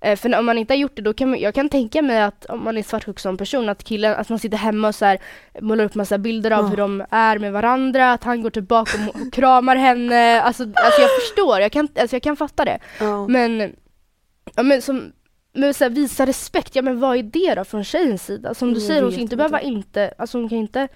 Eh, 0.00 0.16
För 0.16 0.38
om 0.38 0.46
man 0.46 0.58
inte 0.58 0.72
har 0.74 0.78
gjort 0.78 0.96
det 0.96 1.02
då 1.02 1.12
kan 1.12 1.30
man, 1.30 1.40
jag 1.40 1.54
kan 1.54 1.68
tänka 1.68 2.02
mig 2.02 2.22
att 2.22 2.44
om 2.44 2.64
man 2.64 2.78
är 2.78 2.82
svartsjuk 2.82 3.18
som 3.20 3.36
person 3.36 3.68
att 3.68 3.84
killen, 3.84 4.14
att 4.16 4.28
man 4.28 4.38
sitter 4.38 4.56
hemma 4.58 4.88
och 4.88 4.94
så 4.94 5.04
här, 5.04 5.18
målar 5.60 5.84
upp 5.84 5.94
massa 5.94 6.18
bilder 6.18 6.50
av 6.50 6.64
Ja. 6.64 6.68
hur 6.68 6.76
de 6.76 7.04
är 7.10 7.38
med 7.38 7.52
varandra, 7.52 8.12
att 8.12 8.24
han 8.24 8.42
går 8.42 8.50
tillbaka 8.50 8.98
och, 9.08 9.20
och 9.20 9.32
kramar 9.32 9.76
henne. 9.76 10.40
Alltså, 10.42 10.62
alltså 10.62 11.00
jag 11.00 11.10
förstår, 11.20 11.60
jag 11.60 11.72
kan, 11.72 11.88
alltså 12.00 12.16
jag 12.16 12.22
kan 12.22 12.36
fatta 12.36 12.64
det. 12.64 12.78
Ja. 13.00 13.28
Men, 13.28 13.72
ja, 14.54 14.62
men 14.62 14.82
som 14.82 15.12
men 15.52 15.74
så 15.74 15.84
här, 15.84 15.90
visa 15.90 16.26
respekt, 16.26 16.76
ja 16.76 16.82
men 16.82 17.00
vad 17.00 17.16
är 17.16 17.22
det 17.22 17.54
då 17.54 17.64
från 17.64 17.84
tjejens 17.84 18.24
sida? 18.26 18.54
Som 18.54 18.74
du 18.74 18.80
säger, 18.80 19.02
hon 19.02 19.12
ska 19.12 19.20
inte 19.20 19.36
behöva 19.36 19.60
inte, 19.60 20.14
alltså 20.18 20.38
hon 20.38 20.48
kan 20.48 20.58
inte 20.58 20.88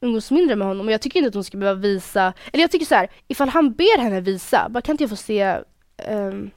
umgås 0.00 0.30
mindre 0.30 0.56
med 0.56 0.66
honom. 0.68 0.86
Och 0.86 0.92
jag 0.92 1.00
tycker 1.00 1.18
inte 1.18 1.28
att 1.28 1.34
hon 1.34 1.44
ska 1.44 1.58
behöva 1.58 1.80
visa, 1.80 2.32
eller 2.52 2.62
jag 2.62 2.70
tycker 2.70 2.86
så 2.86 2.94
här, 2.94 3.10
ifall 3.28 3.48
han 3.48 3.72
ber 3.72 3.98
henne 3.98 4.20
visa, 4.20 4.68
bara 4.68 4.80
kan 4.80 4.92
inte 4.92 5.02
jag 5.04 5.10
få 5.10 5.16
se 5.16 5.56
ehm, 5.96 6.50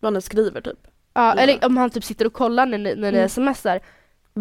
Vad 0.00 0.12
ni 0.12 0.20
skriver 0.22 0.60
typ. 0.60 0.78
Ja, 1.14 1.34
Ja. 1.36 1.42
eller 1.42 1.64
om 1.66 1.76
han 1.76 1.90
typ 1.90 2.04
sitter 2.04 2.26
och 2.26 2.32
kollar 2.32 2.66
när 2.66 2.78
ni, 2.78 2.94
när 2.94 3.12
ni 3.12 3.18
Mm. 3.18 3.28
smsar. 3.28 3.80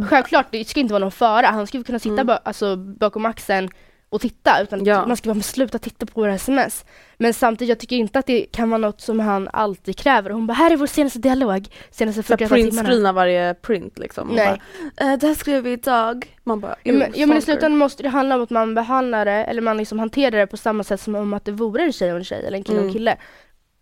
Självklart, 0.09 0.47
det 0.51 0.67
ska 0.67 0.79
inte 0.79 0.93
vara 0.93 0.99
någon 1.03 1.11
fara. 1.11 1.47
Han 1.47 1.67
ska 1.67 1.83
kunna 1.83 1.99
sitta 1.99 2.13
Mm. 2.13 2.27
ba, 2.27 2.33
alltså, 2.33 2.75
bakom 2.75 3.25
axeln 3.25 3.69
och 4.09 4.21
titta 4.21 4.61
utan 4.61 4.85
Ja. 4.85 5.05
man 5.07 5.17
ska 5.17 5.33
bara 5.33 5.41
sluta 5.41 5.79
titta 5.79 6.05
på 6.05 6.21
våra 6.21 6.33
sms. 6.33 6.85
Men 7.17 7.33
samtidigt, 7.33 7.69
jag 7.69 7.79
tycker 7.79 7.95
inte 7.95 8.19
att 8.19 8.25
det 8.25 8.41
kan 8.51 8.69
vara 8.69 8.77
något 8.77 9.01
som 9.01 9.19
han 9.19 9.49
alltid 9.53 9.97
kräver. 9.97 10.29
Hon 10.29 10.47
bara, 10.47 10.53
här 10.53 10.71
är 10.71 10.77
vår 10.77 10.87
senaste 10.87 11.19
dialog, 11.19 11.67
senaste 11.91 12.23
Så 12.23 12.27
48 12.27 12.55
timmarna. 12.55 12.71
printscreena 12.71 13.11
varje 13.11 13.53
print 13.53 13.97
liksom. 13.99 14.27
Nej. 14.27 14.61
Bara, 14.97 15.11
eh, 15.11 15.17
det 15.19 15.27
här 15.27 15.33
skrev 15.35 15.63
vi 15.63 15.71
idag. 15.71 16.35
Man 16.43 16.59
bara, 16.59 16.75
Ja, 16.83 16.93
men, 16.93 17.01
"Ew, 17.01 17.11
ja 17.15 17.27
men 17.27 17.37
i 17.37 17.41
stalker." 17.41 17.53
slutändan 17.59 17.77
måste 17.77 18.03
det 18.03 18.09
handla 18.09 18.35
om 18.35 18.41
att 18.43 18.49
man 18.49 18.75
behandlar 18.75 19.25
det, 19.25 19.31
eller 19.31 19.61
man 19.61 19.77
liksom 19.77 19.99
hanterar 19.99 20.37
det 20.37 20.47
på 20.47 20.57
samma 20.57 20.83
sätt 20.83 21.01
som 21.01 21.15
om 21.15 21.33
att 21.33 21.45
det 21.45 21.51
vore 21.51 21.83
en 21.83 21.93
tjej 21.93 22.11
och 22.11 22.17
en 22.17 22.23
tjej, 22.23 22.45
eller 22.45 22.57
en 22.57 22.63
kille 22.63 22.77
och 22.77 22.83
en 22.83 22.89
Mm. 22.89 22.93
kille. 22.93 23.17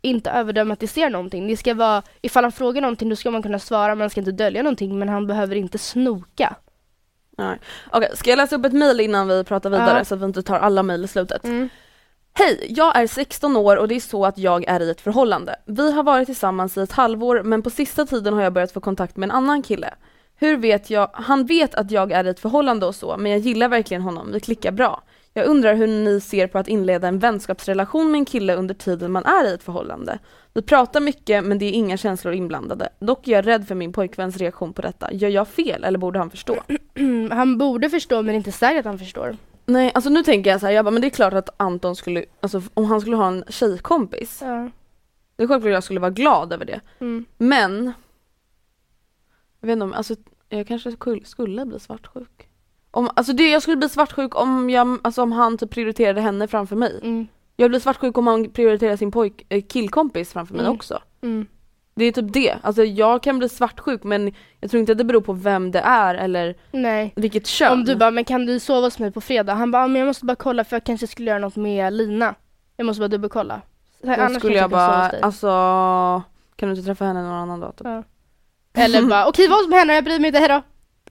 Inte 0.01 0.29
överdramatisera 0.31 1.09
någonting. 1.09 1.47
Det 1.47 1.57
ska 1.57 1.73
vara, 1.73 2.01
ifall 2.21 2.43
han 2.43 2.51
frågar 2.51 2.81
någonting 2.81 3.09
då 3.09 3.15
ska 3.15 3.31
man 3.31 3.43
kunna 3.43 3.59
svara, 3.59 3.95
man 3.95 4.09
ska 4.09 4.21
inte 4.21 4.31
dölja 4.31 4.63
någonting, 4.63 4.99
men 4.99 5.09
han 5.09 5.27
behöver 5.27 5.55
inte 5.55 5.77
snoka. 5.77 6.55
Nej. 7.37 7.59
Okej, 7.91 8.09
ska 8.15 8.29
jag 8.29 8.37
läsa 8.37 8.55
upp 8.55 8.65
ett 8.65 8.73
mail 8.73 8.99
innan 8.99 9.27
vi 9.27 9.43
pratar 9.43 9.69
vidare 9.69 9.97
Ja. 9.97 10.05
så 10.05 10.15
att 10.15 10.21
vi 10.21 10.25
inte 10.25 10.43
tar 10.43 10.59
alla 10.59 10.83
mail 10.83 11.03
i 11.03 11.07
slutet? 11.07 11.43
Mm. 11.43 11.69
Hej, 12.33 12.65
jag 12.69 12.95
är 12.97 13.07
16 13.07 13.57
år 13.57 13.77
och 13.77 13.87
det 13.87 13.95
är 13.95 13.99
så 13.99 14.25
att 14.25 14.37
jag 14.37 14.67
är 14.67 14.79
i 14.79 14.89
ett 14.89 15.01
förhållande. 15.01 15.55
Vi 15.65 15.91
har 15.91 16.03
varit 16.03 16.25
tillsammans 16.25 16.77
i 16.77 16.81
ett 16.81 16.91
halvår 16.91 17.41
men 17.43 17.61
på 17.61 17.69
sista 17.69 18.05
tiden 18.05 18.33
har 18.33 18.41
jag 18.41 18.53
börjat 18.53 18.71
få 18.71 18.79
kontakt 18.79 19.17
med 19.17 19.27
en 19.27 19.35
annan 19.35 19.63
kille. 19.63 19.93
Hur 20.39 20.57
vet 20.57 20.89
jag, 20.89 21.09
han 21.13 21.45
vet 21.45 21.75
att 21.75 21.91
jag 21.91 22.11
är 22.11 22.23
i 22.25 22.29
ett 22.29 22.39
förhållande 22.39 22.85
och 22.85 22.95
så 22.95 23.17
men 23.17 23.31
jag 23.31 23.39
gillar 23.41 23.67
verkligen 23.69 24.01
honom, 24.03 24.31
vi 24.31 24.39
klickar 24.39 24.71
bra. 24.71 25.01
Jag 25.37 25.47
undrar 25.47 25.75
hur 25.75 25.87
ni 25.87 26.21
ser 26.21 26.47
på 26.47 26.57
att 26.57 26.67
inleda 26.67 27.07
en 27.07 27.19
vänskapsrelation 27.19 28.11
med 28.11 28.19
en 28.19 28.25
kille 28.25 28.55
under 28.55 28.75
tiden 28.75 29.11
man 29.11 29.25
är 29.25 29.45
i 29.45 29.53
ett 29.53 29.63
förhållande. 29.63 30.19
Vi 30.53 30.61
pratar 30.61 30.99
mycket 30.99 31.43
men 31.45 31.59
det 31.59 31.65
är 31.65 31.71
inga 31.71 31.97
känslor 31.97 32.33
inblandade. 32.33 32.89
Dock 32.99 33.27
är 33.27 33.31
jag 33.31 33.47
rädd 33.47 33.67
för 33.67 33.75
min 33.75 33.93
pojkväns 33.93 34.37
reaktion 34.37 34.73
på 34.73 34.81
detta. 34.81 35.13
Gör 35.13 35.29
jag 35.29 35.47
fel 35.47 35.83
eller 35.83 35.99
borde 35.99 36.19
han 36.19 36.29
förstå? 36.29 36.57
han 37.31 37.57
borde 37.57 37.89
förstå 37.89 38.21
men 38.21 38.35
inte 38.35 38.51
säkert 38.51 38.79
att 38.79 38.85
han 38.85 38.99
förstår. 38.99 39.37
Nej, 39.65 39.91
alltså 39.95 40.09
nu 40.09 40.23
tänker 40.23 40.51
jag 40.51 40.59
så 40.59 40.65
här, 40.65 40.73
jag 40.73 40.85
bara, 40.85 40.91
men 40.91 41.01
det 41.01 41.07
är 41.07 41.09
klart 41.09 41.33
att 41.33 41.49
Anton 41.57 41.95
skulle, 41.95 42.25
alltså 42.39 42.61
om 42.73 42.85
han 42.85 43.01
skulle 43.01 43.15
ha 43.15 43.27
en 43.27 43.43
tjejkompis, 43.49 44.39
Ja. 44.41 44.69
det 45.35 45.43
är 45.43 45.47
självklart 45.47 45.73
jag 45.73 45.83
skulle 45.83 45.99
vara 45.99 46.11
glad 46.11 46.53
över 46.53 46.65
det. 46.65 46.81
Mm. 46.99 47.25
Men, 47.37 47.93
jag 49.59 49.67
vet 49.67 49.73
inte 49.73 49.83
om, 49.83 49.93
alltså 49.93 50.15
jag 50.49 50.67
kanske 50.67 50.95
skulle 51.23 51.65
bli 51.65 51.79
svartsjuk. 51.79 52.46
Om, 52.97 53.09
alltså 53.15 53.33
det, 53.33 53.49
jag 53.51 53.61
skulle 53.61 53.77
bli 53.77 53.89
svartsjuk 53.89 54.35
om, 54.41 54.69
jag, 54.69 54.99
alltså 55.03 55.21
om 55.21 55.31
han 55.31 55.57
typ 55.57 55.69
prioriterade 55.71 56.21
henne 56.21 56.47
framför 56.47 56.75
mig. 56.75 56.99
Mm. 57.03 57.27
Jag 57.55 57.69
blir 57.69 57.79
svartsjuk 57.79 58.17
om 58.17 58.27
han 58.27 58.49
prioriterar 58.49 58.95
sin 58.95 59.11
pojk, 59.11 59.45
eh, 59.49 59.61
killkompis 59.69 60.33
framför 60.33 60.53
mig 60.53 60.63
Mm. 60.65 60.75
också. 60.75 60.99
Mm. 61.23 61.45
Det 61.95 62.05
är 62.05 62.11
typ 62.11 62.33
det. 62.33 62.55
Alltså 62.61 62.83
jag 62.83 63.23
kan 63.23 63.39
bli 63.39 63.49
svartsjuk 63.49 64.03
men 64.03 64.33
jag 64.59 64.71
tror 64.71 64.79
inte 64.79 64.91
att 64.91 64.97
det 64.97 65.03
beror 65.03 65.21
på 65.21 65.33
vem 65.33 65.71
det 65.71 65.79
är 65.79 66.15
eller 66.15 66.55
Nej. 66.71 67.13
vilket 67.15 67.47
kön. 67.47 67.71
Om 67.73 67.83
du 67.85 67.95
bara, 67.95 68.11
men 68.11 68.25
kan 68.25 68.45
du 68.45 68.59
sova 68.59 68.87
hos 68.87 68.99
mig 68.99 69.11
på 69.11 69.21
fredag? 69.21 69.53
Han 69.53 69.71
bara, 69.71 69.81
"Ja, 69.83 69.87
men 69.87 69.99
jag 69.99 70.07
måste 70.07 70.25
bara 70.25 70.35
kolla 70.35 70.63
för 70.63 70.75
jag 70.75 70.83
kanske 70.83 71.07
skulle 71.07 71.29
göra 71.29 71.39
något 71.39 71.55
med 71.55 71.93
Lina. 71.93 72.35
Jag 72.77 72.85
måste 72.85 72.99
bara 72.99 73.07
dubbelkolla. 73.07 73.61
Då 74.01 74.11
annars 74.11 74.37
skulle 74.39 74.55
jag 74.55 74.69
sova 74.71 74.77
bara, 74.77 75.11
alltså 75.21 75.47
kan 76.55 76.69
du 76.69 76.75
inte 76.75 76.85
träffa 76.85 77.05
henne 77.05 77.21
någon 77.23 77.31
annan 77.33 77.59
dag? 77.59 77.75
Typ? 77.75 77.87
Ja. 77.87 78.03
Eller 78.73 79.01
bara, 79.09 79.27
okej 79.27 79.47
vad 79.47 79.59
som 79.63 79.71
händer, 79.73 79.95
jag 79.95 80.03
bryr 80.03 80.19
mig 80.19 80.27
inte, 80.27 80.39
hejdå. 80.39 80.61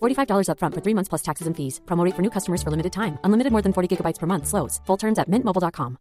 $45 0.00 0.48
upfront 0.48 0.74
for 0.74 0.82
three 0.82 0.94
months 0.94 1.08
plus 1.08 1.22
taxes 1.22 1.46
and 1.46 1.56
fees. 1.56 1.80
Promo 1.86 2.04
rate 2.04 2.14
for 2.14 2.22
new 2.22 2.30
customers 2.30 2.62
for 2.62 2.70
limited 2.70 2.92
time. 2.92 3.18
Unlimited 3.24 3.52
more 3.52 3.62
than 3.62 3.72
40 3.72 3.88
gigabytes 3.96 4.18
per 4.18 4.26
month. 4.26 4.46
Slows. 4.46 4.80
Full 4.86 4.96
terms 4.96 5.18
at 5.18 5.28
mintmobile.com. 5.28 5.96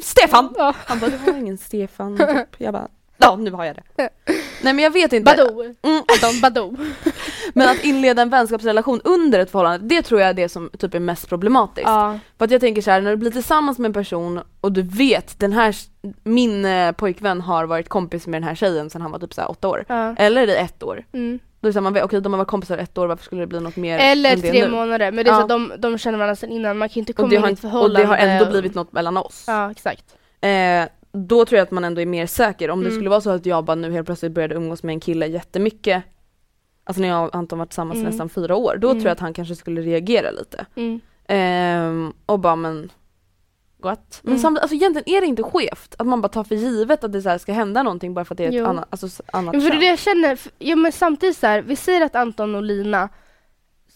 Stefan! 0.00 0.54
Ja. 0.56 0.74
Han 0.86 0.98
bara, 1.00 1.10
det 1.10 1.16
var 1.16 1.38
ingen 1.38 1.58
Stefan. 1.58 2.16
Typ. 2.16 2.46
Jag 2.58 2.72
bara, 2.72 2.88
ja 3.22 3.36
nu 3.36 3.50
har 3.50 3.64
jag 3.64 3.76
det. 3.76 4.08
Nej 4.62 4.72
men 4.74 4.78
jag 4.78 4.90
vet 4.90 5.12
inte. 5.12 5.34
Badoo. 5.36 5.62
Mm. 5.82 6.40
Badoo. 6.42 6.76
Men 7.54 7.68
att 7.68 7.84
inleda 7.84 8.22
en 8.22 8.30
vänskapsrelation 8.30 9.00
under 9.04 9.38
ett 9.38 9.50
förhållande, 9.50 9.86
det 9.94 10.02
tror 10.02 10.20
jag 10.20 10.30
är 10.30 10.34
det 10.34 10.48
som 10.48 10.70
typ 10.78 10.94
är 10.94 11.00
mest 11.00 11.28
problematiskt. 11.28 11.86
Ja. 11.88 12.18
För 12.38 12.44
att 12.44 12.50
jag 12.50 12.60
tänker 12.60 12.82
så 12.82 12.90
här, 12.90 13.00
när 13.00 13.10
du 13.10 13.16
blir 13.16 13.30
tillsammans 13.30 13.78
med 13.78 13.88
en 13.88 13.92
person 13.92 14.40
och 14.60 14.72
du 14.72 14.82
vet, 14.82 15.38
den 15.40 15.52
här, 15.52 15.76
min 16.24 16.64
eh, 16.64 16.92
pojkvän 16.92 17.40
har 17.40 17.64
varit 17.66 17.88
kompis 17.88 18.26
med 18.26 18.42
den 18.42 18.48
här 18.48 18.54
tjejen 18.54 18.90
sedan 18.90 19.02
han 19.02 19.10
var 19.10 19.18
typ 19.18 19.34
så 19.34 19.40
här 19.40 19.50
åtta 19.50 19.68
år. 19.68 19.84
Ja. 19.88 20.14
Eller 20.18 20.48
i 20.48 20.56
ett 20.56 20.82
år. 20.82 21.04
Mm. 21.12 21.38
Då 21.60 21.66
är 21.66 21.70
det 21.70 21.72
så 21.74 21.80
man 21.80 21.92
vet, 21.92 22.04
okej 22.04 22.20
de 22.20 22.32
har 22.32 22.38
varit 22.38 22.48
kompisar 22.48 22.78
ett 22.78 22.98
år, 22.98 23.06
varför 23.06 23.24
skulle 23.24 23.40
det 23.42 23.46
bli 23.46 23.60
något 23.60 23.76
mer 23.76 23.98
Eller 23.98 24.36
tre 24.36 24.64
nu? 24.64 24.70
månader, 24.70 25.12
men 25.12 25.24
det 25.24 25.30
är 25.30 25.34
så 25.34 25.38
Ja. 25.40 25.42
att 25.42 25.48
de, 25.48 25.72
de 25.78 25.98
känner 25.98 26.18
varandra 26.18 26.36
sedan 26.36 26.50
innan, 26.50 26.78
man 26.78 26.88
kan 26.88 26.98
inte 26.98 27.12
komma 27.12 27.28
in 27.28 27.32
i 27.34 27.36
ett 27.44 27.50
inte- 27.50 27.66
och 27.66 27.72
förhållande. 27.72 28.00
det 28.00 28.06
har 28.06 28.16
ändå 28.16 28.50
blivit 28.50 28.74
något 28.74 28.92
mellan 28.92 29.16
oss. 29.16 29.44
Ja, 29.46 29.70
exakt. 29.70 30.04
Eh, 30.40 30.88
då 31.12 31.44
tror 31.44 31.56
jag 31.58 31.62
att 31.62 31.70
man 31.70 31.84
ändå 31.84 32.00
är 32.00 32.06
mer 32.06 32.26
säker. 32.26 32.70
Om 32.70 32.80
det 32.80 32.86
Mm. 32.86 32.98
skulle 32.98 33.10
vara 33.10 33.20
så 33.20 33.30
att 33.30 33.46
jag 33.46 33.64
bara 33.64 33.74
nu 33.74 33.92
helt 33.92 34.06
plötsligt 34.06 34.32
började 34.32 34.54
umgås 34.54 34.82
med 34.82 34.92
en 34.92 35.00
kille 35.00 35.26
jättemycket, 35.26 36.02
alltså 36.84 37.00
när 37.02 37.08
jag 37.08 37.24
och 37.28 37.34
Anton 37.34 37.58
varit 37.58 37.68
tillsammans 37.70 37.96
Mm. 37.98 38.10
nästan 38.10 38.28
fyra 38.28 38.56
år, 38.56 38.76
då 38.78 38.88
Mm. 38.90 39.00
tror 39.00 39.08
jag 39.08 39.12
att 39.12 39.20
han 39.20 39.34
kanske 39.34 39.56
skulle 39.56 39.80
reagera 39.82 40.30
lite. 40.30 40.66
Mm. 40.74 41.00
Ehm, 41.28 42.12
och 42.26 42.38
bara 42.38 42.56
men 42.56 42.90
What? 43.82 44.20
Men 44.22 44.30
Mm. 44.32 44.42
samtidigt, 44.42 44.62
alltså 44.62 44.74
egentligen 44.74 45.16
är 45.16 45.20
det 45.20 45.26
inte 45.26 45.42
skevt 45.42 45.94
att 45.98 46.06
man 46.06 46.20
bara 46.20 46.28
tar 46.28 46.44
för 46.44 46.54
givet 46.54 47.04
att 47.04 47.12
det 47.12 47.22
så 47.22 47.28
här 47.28 47.38
ska 47.38 47.52
hända 47.52 47.82
någonting 47.82 48.14
bara 48.14 48.24
för 48.24 48.34
att 48.34 48.38
det 48.38 48.44
är 48.44 48.48
ett 48.48 48.54
Jo. 48.54 48.66
annat, 48.66 48.86
alltså, 48.90 49.22
annat 49.32 49.52
Men 49.54 49.60
för 49.60 49.70
kön. 49.70 49.80
det 49.80 49.86
jag 49.86 49.98
känner, 49.98 50.32
f- 50.32 50.48
ja 50.58 50.76
men 50.76 50.92
samtidigt 50.92 51.36
så 51.36 51.46
här, 51.46 51.62
vi 51.62 51.76
säger 51.76 52.00
att 52.00 52.14
Anton 52.16 52.54
och 52.54 52.62
Lina 52.62 53.08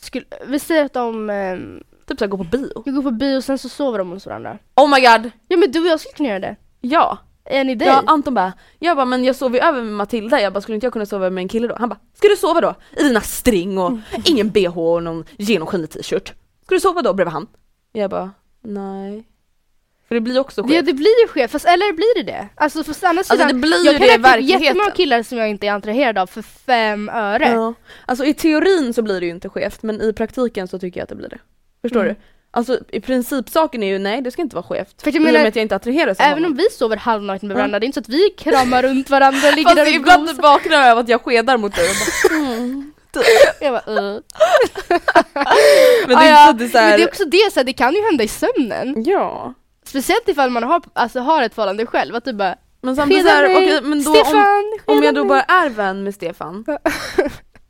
skulle, 0.01 0.25
vi 0.47 0.59
säger 0.59 0.85
att 0.85 0.93
de 0.93 1.31
ehm, 1.31 1.83
Typ 2.07 2.19
såhär 2.19 2.31
gå 2.31 2.37
på 2.39 2.45
bio. 2.45 2.83
vi 2.85 2.91
går 2.91 3.03
på 3.03 3.11
bio 3.11 3.37
och 3.37 3.45
sen 3.45 3.59
så 3.59 3.69
sover 3.69 3.99
de 3.99 4.11
hos 4.11 4.27
varandra. 4.27 4.59
Oh 4.77 4.91
my 4.91 5.01
god! 5.01 5.31
Ja 5.49 5.57
men 5.57 5.71
du 5.73 5.81
och 5.81 5.87
jag 5.87 6.01
skulle 6.01 6.15
kunna 6.17 6.29
göra 6.29 6.41
det. 6.41 6.57
Ja! 6.91 7.19
Är 7.49 7.65
ni 7.65 7.75
dig? 7.75 7.89
ja 7.89 8.03
Anton 8.07 8.35
bara, 8.35 8.53
jag 8.79 8.97
bara 8.97 9.07
men 9.07 9.25
jag 9.25 9.37
sover 9.37 9.59
ju 9.59 9.65
över 9.65 9.83
med 9.83 9.93
Matilda, 9.93 10.41
jag 10.41 10.53
bara 10.53 10.61
skulle 10.61 10.75
inte 10.75 10.87
jag 10.87 10.93
kunna 10.93 11.07
sova 11.07 11.31
med 11.31 11.43
en 11.43 11.49
kille 11.49 11.69
då? 11.69 11.77
Han 11.79 11.89
bara, 11.89 11.99
ska 12.15 12.29
du 12.29 12.37
sova 12.37 12.61
då? 12.61 12.75
I 12.97 13.03
dina 13.03 13.21
string 13.21 13.79
och 13.79 13.93
ingen 14.25 14.51
bh 14.51 14.79
och 14.79 15.03
någon 15.03 15.25
genomskinlig 15.39 15.91
t-shirt. 15.91 16.33
Ska 16.65 16.75
du 16.75 16.81
sova 16.81 17.03
då 17.03 17.15
bredvid 17.15 17.33
han? 17.33 17.47
Jag 17.93 18.11
bara, 18.11 18.31
nej. 18.63 19.25
För 20.09 20.15
det 20.15 20.21
blir 20.21 20.39
också 20.41 20.61
Ja 20.61 20.69
skevt. 20.69 20.87
det 20.87 20.93
blir 20.93 21.23
ju 21.23 21.29
skevt, 21.29 21.51
fast 21.51 21.65
eller 21.67 21.93
blir 21.93 22.15
det 22.25 22.33
det? 22.33 22.49
Alltså 22.55 22.85
för 22.85 23.07
andra 23.07 23.19
Alltså 23.21 23.35
sidan, 23.35 23.49
det 23.49 23.55
blir 23.55 23.85
jag 23.87 23.97
kan 23.97 24.07
det 24.07 24.13
räkna 24.15 24.37
upp 24.39 24.63
jättemånga 24.63 24.91
killar 24.91 25.23
som 25.23 25.39
jag 25.39 25.49
inte 25.49 25.67
är 25.67 25.73
attraherad 25.75 26.19
av 26.19 26.27
för 26.27 26.43
fem 26.43 27.09
öre. 27.09 27.49
Ja. 27.49 27.75
Alltså 28.07 28.25
i 28.25 28.35
teorin 28.35 28.95
så 28.95 29.03
blir 29.03 29.21
det 29.21 29.27
ju 29.27 29.33
inte 29.33 29.49
skevt 29.49 29.83
men 29.83 30.01
i 30.03 30.13
praktiken 30.13 30.69
så 30.69 30.79
tycker 30.79 31.01
jag 31.01 31.03
att 31.03 31.09
det 31.09 31.15
blir 31.15 31.29
det. 31.29 31.39
Förstår 31.83 32.01
Mm. 32.01 32.15
du? 32.15 32.21
Alltså 32.57 32.79
i 32.93 33.01
principsaken 33.01 33.83
är 33.83 33.87
ju 33.87 33.99
nej 33.99 34.21
det 34.23 34.31
ska 34.31 34.43
inte 34.43 34.57
vara 34.57 34.67
skevt. 34.67 35.03
För 35.03 35.09
jag 35.09 35.15
I 35.15 35.19
och 35.19 35.23
menar, 35.23 35.39
med 35.39 35.49
att 35.49 35.57
jag 35.57 35.63
inte 35.63 35.77
attraheras 35.77 36.21
Även 36.21 36.33
honom. 36.35 36.51
om 36.51 36.57
vi 36.57 36.71
sover 36.71 36.97
halvnakna 36.97 37.47
med 37.49 37.57
varandra, 37.57 37.79
det 37.79 37.85
är 37.85 37.87
inte 37.87 37.97
så 37.97 38.01
att 38.01 38.09
vi 38.09 38.31
kramar 38.31 38.83
runt 38.83 39.11
varandra 39.11 39.51
ligger 39.57 39.63
Fast 39.63 39.77
där 39.77 39.83
och 39.83 39.89
ibland 39.89 40.27
gosar. 40.27 40.43
vaknar 40.43 40.77
jag 40.83 40.91
av 40.91 40.99
att 40.99 41.09
jag 41.09 41.23
skedar 41.23 41.57
mot 41.57 41.75
dig 41.75 41.89
och 41.89 41.95
bara, 42.31 42.37
mm. 42.47 42.93
Jag 43.61 43.73
bara, 43.73 43.93
uh. 44.01 44.21
Men 46.07 46.09
det 46.09 46.17
Ah, 46.17 46.23
är 46.23 46.31
ja. 46.31 46.51
inte 46.51 46.69
så 46.69 46.79
att 46.79 46.79
det 46.79 46.79
är 46.79 46.79
så 46.79 46.79
Men 46.79 46.91
här, 46.91 46.97
det 46.99 47.03
är 47.03 47.09
också 47.09 47.25
det, 47.25 47.53
så 47.53 47.61
här, 47.61 47.65
det 47.65 47.73
kan 47.73 47.95
ju 47.95 48.03
hända 48.05 48.25
i 48.25 48.29
sömnen. 48.29 49.05
Ja. 49.07 49.55
Speciellt 49.85 50.29
ifall 50.29 50.51
man 50.51 50.63
har, 50.63 50.83
alltså, 50.93 51.21
har 51.21 51.43
ett 51.43 51.55
förhållande 51.55 51.87
själv, 51.87 52.15
att 52.15 52.25
du 52.25 52.33
bara 52.33 52.55
Men 52.83 52.97
samtidigt 52.97 53.23
så 53.27 53.29
Skeda 53.33 53.37
här, 53.47 53.49
mig, 53.49 53.57
okej, 53.57 53.81
men 53.83 54.05
då 54.05 54.11
om, 54.11 54.17
Stefan, 54.17 54.65
om 54.85 54.95
skeda 54.95 55.05
jag 55.07 55.15
då 55.15 55.25
bara 55.25 55.43
är 55.43 55.69
vän 55.69 56.05
med 56.05 56.15
Stefan, 56.15 56.65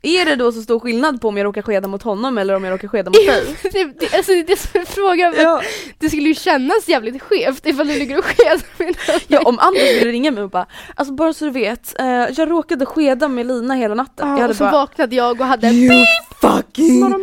är 0.01 0.25
det 0.25 0.35
då 0.35 0.51
så 0.51 0.61
stor 0.61 0.79
skillnad 0.79 1.21
på 1.21 1.27
om 1.27 1.37
jag 1.37 1.45
råkar 1.45 1.61
skeda 1.61 1.87
mot 1.87 2.03
honom 2.03 2.37
eller 2.37 2.53
om 2.55 2.63
jag 2.63 2.73
råkar 2.73 2.87
skeda 2.87 3.09
mot 3.09 3.13
dig? 3.27 3.57
det, 3.71 3.83
det, 3.99 4.15
alltså, 4.17 4.31
det 4.31 4.51
är 4.51 4.55
som 4.55 4.79
en 4.79 4.85
fråga, 4.85 5.31
men 5.31 5.41
Ja. 5.41 5.61
det 5.97 6.09
skulle 6.09 6.27
ju 6.27 6.33
kännas 6.35 6.87
jävligt 6.87 7.21
skevt 7.21 7.65
ifall 7.65 7.87
du 7.87 7.93
ligger 7.99 8.17
och 8.17 8.25
skedar 8.25 8.61
med 8.77 8.87
någon. 9.07 9.19
Ja, 9.27 9.41
om 9.41 9.59
andra 9.59 9.79
skulle 9.79 10.11
ringa 10.11 10.31
mig 10.31 10.43
och 10.43 10.49
bara 10.49 10.65
Alltså 10.95 11.13
bara 11.13 11.33
så 11.33 11.45
du 11.45 11.51
vet, 11.51 11.99
eh, 11.99 12.05
jag 12.07 12.49
råkade 12.51 12.85
skeda 12.85 13.27
med 13.27 13.45
Lina 13.47 13.73
hela 13.73 13.95
natten. 13.95 14.27
jag 14.29 14.37
Ja, 14.37 14.41
hade 14.41 14.51
och 14.51 14.57
så 14.57 14.63
bara 14.63 14.71
vaknade 14.71 15.15
jag 15.15 15.41
och 15.41 15.47
hade 15.47 15.67
en 15.67 15.73
You 15.73 16.05
fucking 16.41 17.13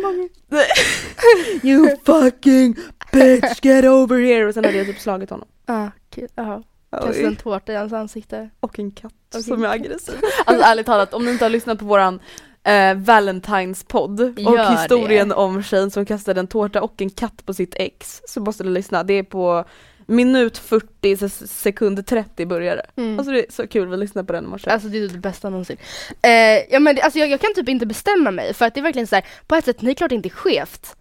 You 1.63 1.95
fucking 2.05 2.75
bitch 3.11 3.59
get 3.61 3.85
over 3.85 4.19
here 4.19 4.45
och 4.47 4.53
sen 4.53 4.65
hade 4.65 4.77
jag 4.77 4.87
typ 4.87 4.99
slagit 4.99 5.29
honom. 5.29 5.47
Ah, 5.65 5.87
okej, 6.11 6.27
ja. 6.35 6.63
Kastade 6.91 7.27
en 7.27 7.35
tårta 7.35 7.73
i 7.73 7.75
hans 7.75 7.93
ansikte. 7.93 8.49
Och 8.59 8.79
en 8.79 8.91
katt 8.91 9.13
Och 9.35 9.41
som 9.43 9.53
en 9.53 9.63
är 9.63 9.73
aggressiv. 9.73 10.15
Alltså 10.45 10.65
ärligt 10.65 10.85
talat, 10.85 11.13
om 11.13 11.25
ni 11.25 11.31
inte 11.31 11.45
har 11.45 11.49
lyssnat 11.49 11.79
på 11.79 11.85
våran 11.85 12.19
eh, 12.65 12.95
Valentine's-podd 12.95 14.19
och 14.47 14.53
Gör 14.55 14.71
historien 14.71 15.29
det. 15.29 15.35
om 15.35 15.63
tjejen 15.63 15.91
som 15.91 16.05
kastade 16.05 16.39
en 16.39 16.47
tårta 16.47 16.81
och 16.81 17.01
en 17.01 17.09
katt 17.09 17.45
på 17.45 17.53
sitt 17.53 17.75
ex 17.75 18.21
så 18.27 18.39
måste 18.41 18.63
du 18.63 18.69
lyssna. 18.69 19.03
Det 19.03 19.13
är 19.13 19.23
på 19.23 19.65
minut 20.07 20.57
40, 20.57 21.17
se- 21.17 21.29
sekund 21.47 22.05
30 22.07 22.45
börjar 22.45 22.75
det. 22.75 23.01
Mm. 23.01 23.19
Alltså 23.19 23.31
det 23.33 23.39
är 23.47 23.51
så 23.51 23.67
kul, 23.67 23.87
vi 23.87 23.97
lyssnade 23.97 24.25
på 24.27 24.33
den 24.33 24.43
i 24.43 24.47
morse. 24.47 24.69
Alltså 24.69 24.87
det 24.87 24.97
är 24.97 25.07
det 25.09 25.17
bästa 25.17 25.49
någonsin. 25.49 25.77
Eh, 26.21 26.31
ja, 26.69 26.79
men 26.79 26.95
det, 26.95 27.01
alltså 27.01 27.19
jag, 27.19 27.29
jag 27.29 27.41
kan 27.41 27.53
typ 27.53 27.69
inte 27.69 27.85
bestämma 27.85 28.31
mig 28.31 28.53
för 28.53 28.65
att 28.65 28.73
det 28.73 28.79
är 28.79 28.83
verkligen 28.83 29.07
så 29.07 29.15
här, 29.15 29.25
på 29.47 29.55
ett 29.55 29.65
sätt, 29.65 29.77
det 29.79 29.89
är 29.91 29.93
klart 29.93 30.11
inte 30.11 30.29
skevt. 30.29 30.95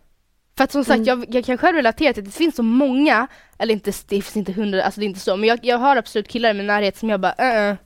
För 0.56 0.64
att 0.64 0.72
som 0.72 0.84
sagt, 0.84 0.96
Mm. 0.98 1.06
jag, 1.06 1.34
jag 1.34 1.44
kan 1.44 1.58
själv 1.58 1.76
relatera 1.76 2.12
till 2.12 2.20
att 2.22 2.26
det 2.26 2.36
finns 2.36 2.56
så 2.56 2.62
många, 2.62 3.26
eller 3.58 3.74
inte, 3.74 3.90
det 4.08 4.22
finns 4.22 4.36
inte 4.36 4.52
hundra, 4.52 4.82
alltså 4.84 5.00
det 5.00 5.04
är 5.04 5.08
inte 5.08 5.20
så, 5.20 5.36
men 5.36 5.48
jag, 5.48 5.58
jag 5.62 5.78
har 5.78 5.96
absolut 5.96 6.28
killar 6.28 6.50
i 6.50 6.54
min 6.54 6.66
närhet 6.66 6.96
som 6.96 7.10
jag 7.10 7.20
bara 7.20 7.34
uh, 7.68 7.70
uh, 7.70 7.76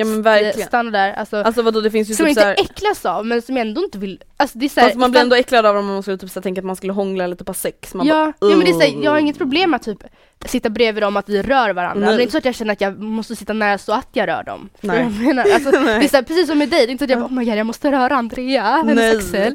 ja 0.00 0.04
men 0.04 0.22
verkligen. 0.22 0.68
stanna 0.68 0.90
där. 0.90 1.12
Alltså, 1.12 1.36
Alltså 1.36 1.62
vadå 1.62 1.80
det 1.80 1.90
finns 1.90 2.10
ju 2.10 2.14
som 2.14 2.24
typ 2.24 2.30
inte 2.30 2.40
såhär, 2.40 2.56
äcklas 2.60 3.06
av 3.06 3.26
men 3.26 3.42
som 3.42 3.56
jag 3.56 3.66
ändå 3.66 3.84
inte 3.84 3.98
vill, 3.98 4.22
alltså 4.36 4.58
det 4.58 4.64
är 4.66 4.68
såhär, 4.68 4.88
fast 4.88 4.98
man 4.98 5.10
blir 5.10 5.20
ändå 5.20 5.36
äcklad 5.36 5.66
av 5.66 5.76
om 5.76 5.86
man 5.86 6.02
skulle 6.02 6.18
typ 6.18 6.30
så 6.30 6.40
här, 6.40 6.42
tänka 6.42 6.60
att 6.60 6.64
man 6.64 6.76
skulle 6.76 6.92
hångla 6.92 7.24
eller 7.24 7.36
typ 7.36 7.46
ha 7.46 7.54
sex. 7.54 7.94
Man 7.94 8.06
ja, 8.06 8.32
bara, 8.40 8.50
ja 8.50 8.56
men 8.56 8.64
det 8.64 8.70
är 8.70 8.72
såhär, 8.72 9.04
jag 9.04 9.10
har 9.10 9.18
inget 9.18 9.38
problem 9.38 9.74
att 9.74 9.82
typ 9.82 9.98
sitta 10.44 10.70
bredvid 10.70 11.02
dem, 11.02 11.16
att 11.16 11.28
vi 11.28 11.42
rör 11.42 11.72
varandra. 11.72 12.00
Nej. 12.00 12.08
Men 12.08 12.16
det 12.16 12.22
är 12.22 12.22
inte 12.22 12.32
så 12.32 12.38
att 12.38 12.44
jag 12.44 12.54
känner 12.54 12.72
att 12.72 12.80
jag 12.80 13.00
måste 13.00 13.36
sitta 13.36 13.52
nära 13.52 13.78
så 13.78 13.92
att 13.92 14.08
jag 14.12 14.28
rör 14.28 14.42
dem. 14.42 14.68
Nej. 14.80 15.00
jag 15.00 15.12
menar? 15.12 15.46
Alltså, 15.54 15.70
det 15.70 15.76
är 15.78 16.08
såhär, 16.08 16.22
precis 16.22 16.46
som 16.46 16.58
med 16.58 16.68
dig, 16.68 16.86
det 16.86 16.90
är 16.90 16.92
inte 16.92 17.04
att 17.04 17.10
jag 17.10 17.18
bara 17.18 17.26
oh 17.26 17.32
my 17.32 17.44
god 17.44 17.54
jag 17.54 17.66
måste 17.66 17.92
röra 17.92 18.16
Andrea, 18.16 18.62
hennes 18.62 18.96
Nej. 18.96 19.16
axel. 19.16 19.54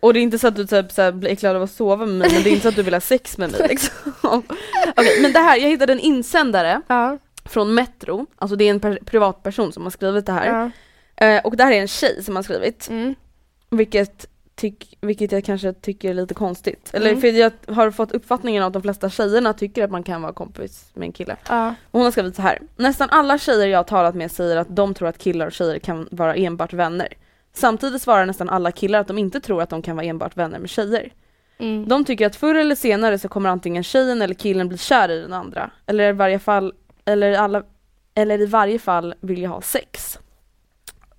Och 0.00 0.14
det 0.14 0.20
är 0.20 0.22
inte 0.22 0.38
så 0.38 0.48
att 0.48 0.56
du 0.56 0.66
typ 0.66 0.92
så 0.92 1.02
här, 1.02 1.12
blir 1.12 1.30
äcklad 1.30 1.56
av 1.56 1.62
att 1.62 1.70
sova 1.70 2.06
med 2.06 2.14
mig 2.14 2.30
men 2.32 2.42
det 2.42 2.50
är 2.50 2.52
inte 2.52 2.62
så 2.62 2.68
att 2.68 2.76
du 2.76 2.82
vill 2.82 2.94
ha 2.94 3.00
sex 3.00 3.38
med 3.38 3.52
mig 3.52 3.68
liksom. 3.68 3.92
Okej 4.96 5.22
men 5.22 5.32
det 5.32 5.38
här, 5.38 5.56
jag 5.56 5.68
hittade 5.68 5.92
en 5.92 6.00
insändare 6.00 6.80
Ja, 6.88 7.18
från 7.48 7.74
Metro, 7.74 8.26
alltså 8.36 8.56
det 8.56 8.64
är 8.64 8.70
en 8.70 8.80
per- 8.80 8.98
privatperson 9.04 9.72
som 9.72 9.82
har 9.82 9.90
skrivit 9.90 10.26
det 10.26 10.32
här. 10.32 10.46
ja. 10.46 10.70
Eh, 11.26 11.40
och 11.44 11.56
det 11.56 11.64
här 11.64 11.72
är 11.72 11.80
en 11.80 11.88
tjej 11.88 12.22
som 12.24 12.36
har 12.36 12.42
skrivit, 12.42 12.88
Mm. 12.90 13.14
vilket, 13.70 14.26
tyck, 14.54 14.98
vilket 15.00 15.32
jag 15.32 15.44
kanske 15.44 15.72
tycker 15.72 16.10
är 16.10 16.14
lite 16.14 16.34
konstigt. 16.34 16.90
Eller 16.94 17.08
Mm. 17.10 17.20
för 17.20 17.28
jag 17.28 17.52
har 17.68 17.90
fått 17.90 18.12
uppfattningen 18.12 18.62
att 18.62 18.72
de 18.72 18.82
flesta 18.82 19.10
tjejerna 19.10 19.52
tycker 19.52 19.84
att 19.84 19.90
man 19.90 20.02
kan 20.02 20.22
vara 20.22 20.32
kompis 20.32 20.90
med 20.94 21.06
en 21.06 21.12
kille. 21.12 21.36
Ja. 21.48 21.74
Hon 21.92 22.02
har 22.02 22.10
skrivit 22.10 22.36
så 22.36 22.42
här. 22.42 22.58
Nästan 22.76 23.08
alla 23.10 23.38
tjejer 23.38 23.66
jag 23.66 23.78
har 23.78 23.84
talat 23.84 24.14
med 24.14 24.30
säger 24.30 24.56
att 24.56 24.76
de 24.76 24.94
tror 24.94 25.08
att 25.08 25.18
killar 25.18 25.46
och 25.46 25.52
tjejer 25.52 25.78
kan 25.78 26.08
vara 26.10 26.34
enbart 26.34 26.72
vänner. 26.72 27.08
Samtidigt 27.54 28.02
svarar 28.02 28.26
nästan 28.26 28.48
alla 28.48 28.72
killar 28.72 29.00
att 29.00 29.06
de 29.08 29.18
inte 29.18 29.40
tror 29.40 29.62
att 29.62 29.70
de 29.70 29.82
kan 29.82 29.96
vara 29.96 30.06
enbart 30.06 30.36
vänner 30.36 30.58
med 30.58 30.70
tjejer. 30.70 31.12
Mm. 31.58 31.88
De 31.88 32.04
tycker 32.04 32.26
att 32.26 32.36
förr 32.36 32.54
eller 32.54 32.74
senare 32.74 33.18
så 33.18 33.28
kommer 33.28 33.50
antingen 33.50 33.82
tjejen 33.82 34.22
eller 34.22 34.34
killen 34.34 34.68
bli 34.68 34.78
kär 34.78 35.08
i 35.08 35.20
den 35.20 35.32
andra. 35.32 35.70
Eller 35.86 36.08
i 36.08 36.12
varje 36.12 36.38
fall, 36.38 36.72
eller, 37.08 37.32
alla, 37.32 37.62
eller 38.14 38.40
i 38.40 38.46
varje 38.46 38.78
fall 38.78 39.14
vilja 39.20 39.48
ha 39.48 39.60
sex. 39.60 40.18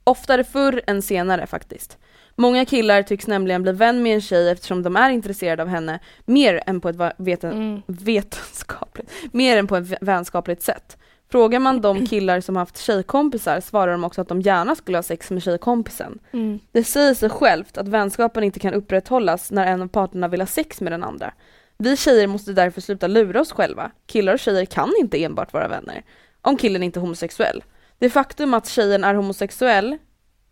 Oftare 0.03 0.43
förr 0.43 0.81
än 0.87 1.01
senare 1.01 1.47
faktiskt. 1.47 1.97
Många 2.35 2.65
killar 2.65 3.03
tycks 3.03 3.27
nämligen 3.27 3.63
bli 3.63 3.71
vän 3.71 4.03
med 4.03 4.15
en 4.15 4.21
tjej 4.21 4.49
eftersom 4.49 4.83
de 4.83 4.95
är 4.95 5.09
intresserade 5.09 5.63
av 5.63 5.69
henne 5.69 5.99
mer 6.25 6.63
än 6.65 6.81
på 6.81 6.89
ett 6.89 6.95
veten- 7.17 7.51
Mm. 7.51 7.81
vetenskapligt, 7.87 9.11
mer 9.31 9.57
än 9.57 9.67
på 9.67 9.75
ett 9.75 9.83
vä- 9.85 9.97
vänskapligt 10.01 10.61
sätt. 10.63 10.97
Frågar 11.31 11.59
man 11.59 11.81
de 11.81 12.05
killar 12.07 12.41
som 12.41 12.55
haft 12.55 12.77
tjejkompisar 12.77 13.59
svarar 13.61 13.91
de 13.91 14.03
också 14.03 14.21
att 14.21 14.27
de 14.27 14.41
gärna 14.41 14.75
skulle 14.75 14.97
ha 14.97 15.03
sex 15.03 15.31
med 15.31 15.43
tjejkompisen. 15.43 16.19
Mm. 16.31 16.59
Det 16.71 16.83
säger 16.83 17.13
sig 17.13 17.29
självt 17.29 17.77
att 17.77 17.87
vänskapen 17.87 18.43
inte 18.43 18.59
kan 18.59 18.73
upprätthållas 18.73 19.51
när 19.51 19.65
en 19.67 19.81
av 19.81 19.87
parterna 19.87 20.27
vill 20.27 20.41
ha 20.41 20.47
sex 20.47 20.81
med 20.81 20.91
den 20.93 21.03
andra. 21.03 21.33
Vi 21.83 21.97
tjejer 21.97 22.27
måste 22.27 22.53
därför 22.53 22.81
sluta 22.81 23.07
lura 23.07 23.41
oss 23.41 23.51
själva. 23.51 23.91
Killar 24.05 24.33
och 24.33 24.39
tjejer 24.39 24.65
kan 24.65 24.93
inte 24.99 25.23
enbart 25.23 25.53
vara 25.53 25.67
vänner. 25.67 26.03
Om 26.41 26.57
killen 26.57 26.83
inte 26.83 26.99
är 26.99 27.01
homosexuell. 27.01 27.63
Det 27.99 28.09
faktum 28.09 28.53
att 28.53 28.67
tjejen 28.67 29.03
är 29.03 29.13
homosexuell 29.13 29.97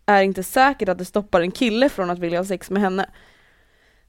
är 0.06 0.22
inte 0.22 0.42
säkert 0.42 0.88
att 0.88 0.98
det 0.98 1.04
stoppar 1.04 1.40
en 1.40 1.50
kille 1.50 1.88
från 1.88 2.10
att 2.10 2.18
vilja 2.18 2.38
ha 2.38 2.44
sex 2.44 2.70
med 2.70 2.82
henne. 2.82 3.10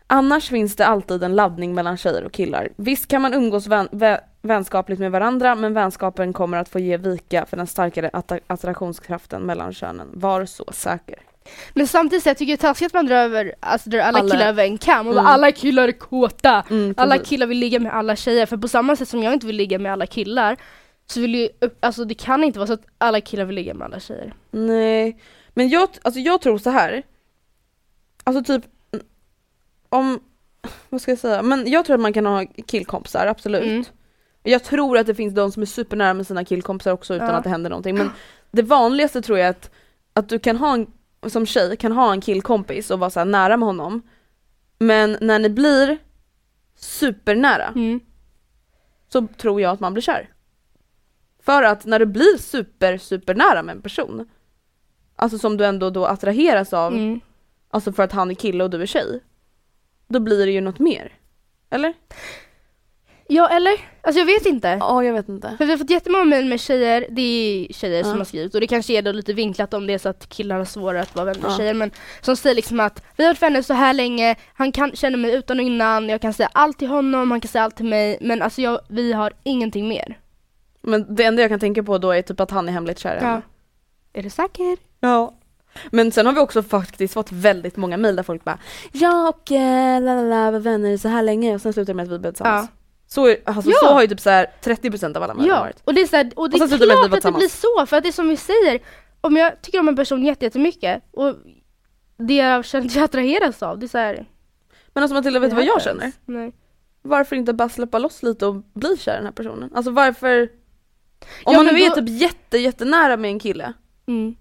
Annars 0.07 0.49
finns 0.49 0.75
det 0.75 0.85
alltid 0.85 1.23
en 1.23 1.35
laddning 1.35 1.73
mellan 1.73 1.97
tjejer 1.97 2.23
och 2.23 2.31
killar. 2.31 2.69
Visst 2.75 3.07
kan 3.07 3.21
man 3.21 3.33
umgås 3.33 3.67
vän, 3.67 3.87
vä, 3.91 4.21
vänskapligt 4.41 4.99
med 4.99 5.11
varandra 5.11 5.55
men 5.55 5.73
vänskapen 5.73 6.33
kommer 6.33 6.57
att 6.57 6.69
få 6.69 6.79
ge 6.79 6.97
vika 6.97 7.45
för 7.45 7.57
den 7.57 7.67
starkare 7.67 8.09
att 8.13 8.31
attraktionskraften 8.47 9.41
mellan 9.41 9.73
könen. 9.73 10.09
Var 10.13 10.45
så 10.45 10.65
säker. 10.71 11.28
Men 11.73 11.87
samtidigt 11.87 12.23
så 12.23 12.29
jag 12.29 12.37
tycker 12.37 12.53
det 12.53 12.55
är 12.55 12.67
taskigt 12.67 12.85
att 12.85 12.93
man 12.93 13.05
drar 13.05 13.15
över, 13.15 13.53
alltså 13.59 13.89
drar 13.89 13.99
alla, 13.99 14.19
Alla. 14.19 14.31
killar 14.35 14.47
över 14.47 14.63
en 14.63 14.77
kam 14.77 15.07
och 15.07 15.13
Mm. 15.13 15.23
bara 15.25 15.33
alla 15.33 15.51
killar 15.51 15.87
är 15.87 15.91
kåta. 15.91 16.63
Mm, 16.69 16.93
Alla 16.97 17.17
killar 17.17 17.47
vill 17.47 17.57
ligga 17.57 17.79
med 17.79 17.93
alla 17.95 18.15
tjejer 18.15 18.45
för 18.45 18.57
på 18.57 18.67
samma 18.67 18.95
sätt 18.95 19.09
som 19.09 19.23
jag 19.23 19.33
inte 19.33 19.47
vill 19.47 19.55
ligga 19.55 19.79
med 19.79 19.91
alla 19.91 20.05
killar 20.05 20.57
så 21.05 21.19
vill 21.21 21.35
ju, 21.35 21.49
alltså 21.79 22.05
det 22.05 22.13
kan 22.15 22.43
inte 22.43 22.59
vara 22.59 22.67
så 22.67 22.73
att 22.73 22.85
alla 22.97 23.21
killar 23.21 23.45
vill 23.45 23.55
ligga 23.55 23.73
med 23.73 23.85
alla 23.85 23.99
tjejer. 23.99 24.33
Nej, 24.51 25.19
men 25.53 25.69
jag, 25.69 25.89
alltså 26.01 26.19
jag 26.19 26.41
tror 26.41 26.57
så 26.57 26.69
här. 26.69 27.03
Alltså 28.23 28.43
typ 28.43 28.65
om, 29.89 30.19
vad 30.89 31.01
ska 31.01 31.11
jag 31.11 31.19
säga, 31.19 31.41
men 31.41 31.71
jag 31.71 31.85
tror 31.85 31.93
att 31.93 31.99
man 32.01 32.13
kan 32.13 32.25
ha 32.25 32.45
killkompisar, 32.67 33.27
absolut. 33.27 33.63
Mm. 33.63 33.83
Jag 34.43 34.63
tror 34.63 34.97
att 34.97 35.07
det 35.07 35.15
finns 35.15 35.33
de 35.35 35.51
som 35.51 35.61
är 35.61 35.65
supernära 35.65 36.13
med 36.13 36.27
sina 36.27 36.45
killkompisar 36.45 36.91
också 36.91 37.15
utan 37.15 37.27
Ja. 37.27 37.33
att 37.33 37.43
det 37.43 37.49
händer 37.49 37.69
någonting. 37.69 37.97
Men 37.97 38.11
det 38.51 38.61
vanligaste 38.61 39.21
tror 39.21 39.37
jag 39.39 39.45
är 39.45 39.49
att, 39.51 39.69
att 40.13 40.29
du 40.29 40.39
kan 40.39 40.57
ha 40.57 40.73
en, 40.73 40.87
som 41.27 41.45
tjej, 41.45 41.77
kan 41.77 41.91
ha 41.91 42.11
en 42.13 42.21
killkompis 42.21 42.91
och 42.91 42.99
vara 42.99 43.09
så 43.09 43.23
nära 43.23 43.57
med 43.57 43.67
honom. 43.67 44.01
Men 44.79 45.17
när 45.21 45.39
ni 45.39 45.49
blir 45.49 45.97
supernära 46.75 47.67
Mm. 47.75 47.99
så 49.07 49.27
tror 49.27 49.61
jag 49.61 49.71
att 49.71 49.79
man 49.79 49.93
blir 49.93 50.01
kär. 50.01 50.33
För 51.43 51.63
att 51.63 51.85
när 51.85 51.99
du 51.99 52.05
blir 52.05 52.37
super, 52.37 52.97
supernära 52.97 53.63
med 53.63 53.75
en 53.75 53.81
person, 53.81 54.29
alltså 55.15 55.37
som 55.37 55.57
du 55.57 55.65
ändå 55.65 55.89
då 55.89 56.05
attraheras 56.05 56.73
av, 56.73 56.93
Mm. 56.93 57.19
alltså 57.69 57.93
för 57.93 58.03
att 58.03 58.11
han 58.11 58.31
är 58.31 58.35
kille 58.35 58.63
och 58.63 58.69
du 58.69 58.81
är 58.81 58.85
tjej, 58.85 59.19
då 60.07 60.19
blir 60.19 60.45
det 60.45 60.51
ju 60.51 60.61
något 60.61 60.79
mer. 60.79 61.13
Eller? 61.69 61.93
Ja 63.31 63.49
eller? 63.49 63.73
Alltså 64.01 64.19
jag 64.19 64.25
vet 64.25 64.45
inte. 64.45 64.77
Ja, 64.79 65.03
jag 65.03 65.13
vet 65.13 65.29
inte. 65.29 65.55
För 65.57 65.65
vi 65.65 65.71
har 65.71 65.77
fått 65.77 65.89
jättemånga 65.89 66.25
mejl 66.25 66.45
med 66.45 66.59
tjejer, 66.59 67.07
det 67.09 67.21
är 67.21 67.73
tjejer 67.73 68.03
som 68.03 68.11
Ja. 68.11 68.17
har 68.17 68.25
skrivit 68.25 68.53
och 68.55 68.61
det 68.61 68.67
kanske 68.67 68.93
är 68.93 69.01
då 69.01 69.11
lite 69.11 69.33
vinklat 69.33 69.73
om 69.73 69.87
det 69.87 69.93
är 69.93 69.97
så 69.97 70.09
att 70.09 70.29
killar 70.29 70.57
har 70.57 70.65
svårare 70.65 71.01
att 71.01 71.15
vara 71.15 71.25
vänner 71.25 71.41
med 71.41 71.51
Ja. 71.51 71.57
tjejer 71.57 71.73
men 71.73 71.91
som 72.21 72.35
säger 72.35 72.55
liksom 72.55 72.79
att 72.79 73.03
vi 73.17 73.23
har 73.23 73.29
varit 73.33 73.41
vänner 73.41 73.61
så 73.61 73.73
här 73.73 73.93
länge, 73.93 74.35
han 74.53 74.71
kan, 74.71 74.91
känner 74.95 75.17
mig 75.17 75.33
utan 75.35 75.59
och 75.59 75.65
innan, 75.65 76.09
jag 76.09 76.21
kan 76.21 76.33
säga 76.33 76.49
allt 76.51 76.79
till 76.79 76.87
honom, 76.87 77.31
han 77.31 77.41
kan 77.41 77.49
säga 77.49 77.63
allt 77.63 77.75
till 77.75 77.85
mig 77.85 78.17
men 78.21 78.41
alltså 78.41 78.61
jag, 78.61 78.79
vi 78.87 79.13
har 79.13 79.33
ingenting 79.43 79.87
mer. 79.87 80.17
Men 80.81 81.15
det 81.15 81.23
enda 81.23 81.41
jag 81.41 81.51
kan 81.51 81.59
tänka 81.59 81.83
på 81.83 81.97
då 81.97 82.11
är 82.11 82.21
typ 82.21 82.39
att 82.39 82.51
han 82.51 82.69
är 82.69 82.73
hemligt 82.73 82.99
kär 82.99 83.15
i 83.15 83.19
henne. 83.19 83.41
Är 84.13 84.23
du 84.23 84.29
säker? 84.29 84.77
Ja. 84.99 85.33
Men 85.91 86.11
sen 86.11 86.25
har 86.25 86.33
vi 86.33 86.39
också 86.39 86.63
faktiskt 86.63 87.13
fått 87.13 87.31
väldigt 87.31 87.77
många 87.77 87.97
mejl 87.97 88.15
där 88.15 88.23
folk 88.23 88.43
bara 88.43 88.57
Ja 88.91 89.29
och 89.29 89.51
eh, 89.51 90.01
la 90.01 90.15
la 90.15 90.21
la 90.21 90.51
var 90.51 90.59
vänner 90.59 90.97
så 90.97 91.07
här 91.07 91.23
länge 91.23 91.55
och 91.55 91.61
sen 91.61 91.73
slutar 91.73 91.93
det 91.93 91.97
med 91.97 92.03
att 92.03 92.11
vi 92.11 92.19
blev 92.19 92.31
tillsammans. 92.31 92.69
Så, 93.11 93.35
alltså, 93.45 93.71
Ja. 93.71 93.77
så 93.81 93.85
har 93.93 94.01
ju 94.01 94.07
typ 94.07 94.19
så 94.19 94.29
här 94.29 94.47
30% 94.63 95.17
av 95.17 95.23
alla 95.23 95.33
mejl 95.33 95.47
Ja, 95.47 95.59
varit. 95.59 95.81
och 95.83 95.93
det 95.93 96.01
är, 96.01 96.07
så 96.07 96.15
här, 96.15 96.31
och 96.35 96.49
det 96.49 96.55
Och 96.57 96.61
är 96.73 96.77
vi 96.77 96.85
klart 96.85 97.13
att 97.13 97.21
det 97.23 97.31
blir 97.31 97.47
så, 97.47 97.85
för 97.85 97.97
att 97.97 98.03
det 98.03 98.09
är 98.09 98.13
som 98.13 98.29
vi 98.29 98.37
säger, 98.37 98.79
om 99.21 99.37
jag 99.37 99.61
tycker 99.61 99.79
om 99.79 99.87
en 99.87 99.95
person 99.95 100.23
jätte- 100.25 100.45
jättemycket 100.45 101.03
och 101.11 101.35
det 102.17 102.33
jag 102.35 102.65
känner 102.65 102.85
att 102.85 102.95
jag 102.95 103.03
attraheras 103.03 103.63
av, 103.63 103.79
det 103.79 103.85
är 103.85 103.87
så 103.87 103.97
här, 103.97 104.25
Men 104.93 105.03
alltså 105.03 105.13
Matilda, 105.15 105.39
vet 105.39 105.49
du 105.49 105.55
vad 105.55 105.65
jag 105.65 105.81
känner? 105.81 106.11
Nej. 106.25 106.51
Varför 107.01 107.35
inte 107.35 107.53
bara 107.53 107.69
släppa 107.69 107.99
loss 107.99 108.23
lite 108.23 108.45
och 108.45 108.55
bli 108.73 108.97
kär 108.97 109.13
i 109.13 109.15
den 109.15 109.25
här 109.25 109.31
personen? 109.31 109.71
Alltså 109.75 109.91
varför? 109.91 110.41
Om 111.43 111.53
Ja, 111.53 111.63
man 111.63 111.65
nu 111.65 111.81
är 111.81 111.89
då- 111.89 111.95
typ 111.95 112.09
jätte, 112.21 112.57
jättenära 112.57 113.17
med 113.17 113.31
en 113.31 113.39
kille. 113.39 113.73
Mm. 114.07 114.35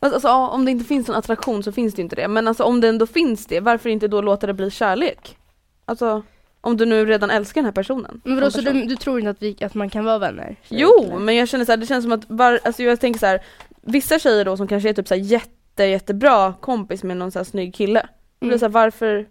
Alltså, 0.00 0.14
alltså 0.16 0.28
om 0.28 0.64
det 0.64 0.70
inte 0.70 0.84
finns 0.84 1.08
någon 1.08 1.16
attraktion 1.16 1.62
så 1.62 1.72
finns 1.72 1.94
det 1.94 2.00
ju 2.00 2.04
inte 2.04 2.16
det. 2.16 2.28
Men 2.28 2.48
alltså 2.48 2.64
om 2.64 2.80
det 2.80 2.88
ändå 2.88 3.06
finns 3.06 3.46
det, 3.46 3.60
varför 3.60 3.88
inte 3.88 4.08
då 4.08 4.20
låta 4.20 4.46
det 4.46 4.54
bli 4.54 4.70
kärlek? 4.70 5.38
Alltså 5.84 6.22
om 6.68 6.76
du 6.76 6.86
nu 6.86 7.06
redan 7.06 7.30
älskar 7.30 7.60
den 7.60 7.64
här 7.64 7.72
personen. 7.72 8.20
Men 8.24 8.34
vadå, 8.34 8.50
så 8.50 8.58
person. 8.58 8.74
du, 8.74 8.86
du 8.86 8.96
tror 8.96 9.18
inte 9.18 9.30
att, 9.30 9.42
vi, 9.42 9.56
att 9.64 9.74
man 9.74 9.90
kan 9.90 10.04
vara 10.04 10.18
vänner? 10.18 10.56
Jo, 10.68 11.18
men 11.18 11.36
jag 11.36 11.48
känner 11.48 11.64
så 11.64 11.72
här, 11.72 11.76
det 11.76 11.86
känns 11.86 12.04
som 12.04 12.12
att, 12.12 12.24
var, 12.26 12.60
alltså 12.64 12.82
jag 12.82 13.00
tänker 13.00 13.20
så 13.20 13.26
här, 13.26 13.42
vissa 13.82 14.18
tjejer 14.18 14.44
då 14.44 14.56
som 14.56 14.68
kanske 14.68 14.88
är 14.88 14.92
typ 14.92 15.08
så 15.08 15.14
här 15.14 15.22
jätte, 15.22 15.84
jättebra 15.84 16.54
kompis 16.60 17.02
med 17.02 17.16
någon 17.16 17.32
så 17.32 17.38
här 17.38 17.44
snygg 17.44 17.74
kille. 17.74 18.00
Mm. 18.00 18.50
Mm. 18.50 18.58
Så 18.58 18.64
här, 18.64 18.70
varför 18.70 19.26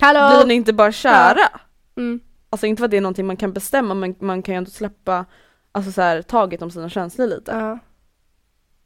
Hallå! 0.00 0.36
blir 0.36 0.48
ni 0.48 0.54
inte 0.54 0.72
bara 0.72 0.92
kära? 0.92 1.60
Mm. 1.96 2.20
Alltså 2.50 2.66
inte 2.66 2.80
för 2.80 2.84
att 2.84 2.90
det 2.90 2.96
är 2.96 3.00
någonting 3.00 3.26
man 3.26 3.36
kan 3.36 3.52
bestämma 3.52 3.94
men 3.94 4.14
man 4.20 4.42
kan 4.42 4.54
ju 4.54 4.56
ändå 4.58 4.70
släppa 4.70 5.24
alltså 5.72 5.92
så 5.92 6.02
här, 6.02 6.22
taget 6.22 6.62
om 6.62 6.70
sina 6.70 6.88
känslor 6.88 7.26
lite. 7.26 7.52
Ja. 7.52 7.78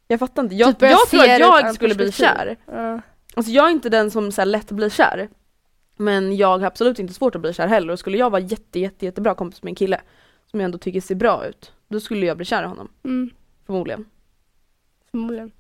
Jag 0.09 0.19
fattar 0.19 0.43
inte, 0.43 0.55
jag, 0.55 0.69
Typ 0.79 0.91
jag 0.91 1.09
tror 1.09 1.21
att 1.57 1.65
jag 1.65 1.75
skulle 1.75 1.95
bli 1.95 2.13
kär. 2.13 2.57
Ja. 2.67 3.01
Alltså 3.35 3.53
jag 3.53 3.67
är 3.67 3.71
inte 3.71 3.89
den 3.89 4.11
som 4.11 4.33
så 4.33 4.41
här, 4.41 4.47
lätt 4.47 4.71
blir 4.71 4.91
kär. 4.91 5.29
Men 5.97 6.37
jag 6.37 6.59
har 6.59 6.67
absolut 6.67 6.99
inte 6.99 7.15
svårt 7.15 7.35
att 7.35 7.41
bli 7.41 7.53
kär 7.53 7.67
heller 7.67 7.93
och 7.93 7.99
skulle 7.99 8.19
jag 8.19 8.31
vara 8.31 8.43
jätte, 8.43 8.81
jätte, 8.81 9.05
jättebra 9.05 9.35
kompis 9.35 9.63
med 9.63 9.71
en 9.71 9.75
kille 9.75 10.01
som 10.51 10.61
jag 10.61 10.65
ändå 10.65 10.79
tycker 10.79 11.01
ser 11.01 11.15
bra 11.15 11.47
ut, 11.47 11.73
då 11.89 12.01
skulle 12.01 12.27
jag 12.27 12.37
bli 12.37 12.47
kär 12.47 12.63
i 12.63 12.67
honom. 12.67 12.89
Mm. 13.05 13.31
Förmodligen. 13.67 14.05
Förmodligen. 15.11 15.53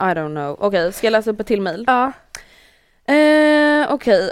I 0.00 0.02
don't 0.02 0.34
know. 0.34 0.56
Okej, 0.60 0.92
ska 0.92 1.06
jag 1.06 1.12
läsa 1.12 1.30
upp 1.30 1.40
ett 1.40 1.46
till 1.46 1.62
mail? 1.62 1.84
Ja. 1.86 2.12
Eh, 3.14 3.92
Okej. 3.92 4.30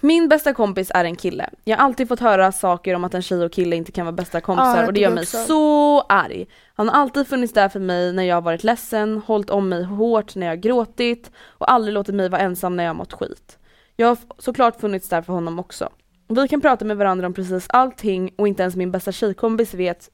Min 0.00 0.28
bästa 0.28 0.54
kompis 0.54 0.90
är 0.94 1.04
en 1.04 1.16
kille. 1.16 1.50
Jag 1.64 1.76
har 1.76 1.84
alltid 1.84 2.08
fått 2.08 2.20
höra 2.20 2.52
saker 2.52 2.94
om 2.94 3.04
att 3.04 3.14
en 3.14 3.22
tjej 3.22 3.44
och 3.44 3.52
kille 3.52 3.76
inte 3.76 3.92
kan 3.92 4.06
vara 4.06 4.12
bästa 4.12 4.40
kompisar 4.40 4.76
jag 4.76 4.86
och 4.86 4.92
det 4.92 5.00
gör 5.00 5.10
mig 5.10 5.22
också. 5.22 5.44
så 5.44 6.00
arg. 6.00 6.46
Han 6.74 6.88
har 6.88 7.00
alltid 7.00 7.26
funnits 7.26 7.52
där 7.52 7.68
för 7.68 7.80
mig 7.80 8.12
när 8.12 8.22
jag 8.22 8.36
har 8.36 8.42
varit 8.42 8.64
ledsen, 8.64 9.22
hållit 9.26 9.50
om 9.50 9.68
mig 9.68 9.82
hårt 9.84 10.34
när 10.34 10.46
jag 10.46 10.52
har 10.52 10.56
gråtit 10.56 11.30
och 11.46 11.72
aldrig 11.72 11.94
låtit 11.94 12.14
mig 12.14 12.28
vara 12.28 12.40
ensam 12.40 12.76
när 12.76 12.84
jag 12.84 12.88
har 12.88 12.94
mått 12.94 13.12
skit. 13.12 13.58
Jag 13.96 14.08
har 14.08 14.18
såklart 14.38 14.80
funnits 14.80 15.08
där 15.08 15.22
för 15.22 15.32
honom 15.32 15.58
också. 15.58 15.88
vi 16.28 16.48
kan 16.48 16.60
prata 16.60 16.84
med 16.84 16.96
varandra 16.96 17.26
om 17.26 17.34
precis 17.34 17.66
allting 17.68 18.34
och 18.36 18.48
inte 18.48 18.62
ens 18.62 18.76
min 18.76 18.90
bästa 18.90 19.12
tjejkompis 19.12 19.74
vet 19.74 20.10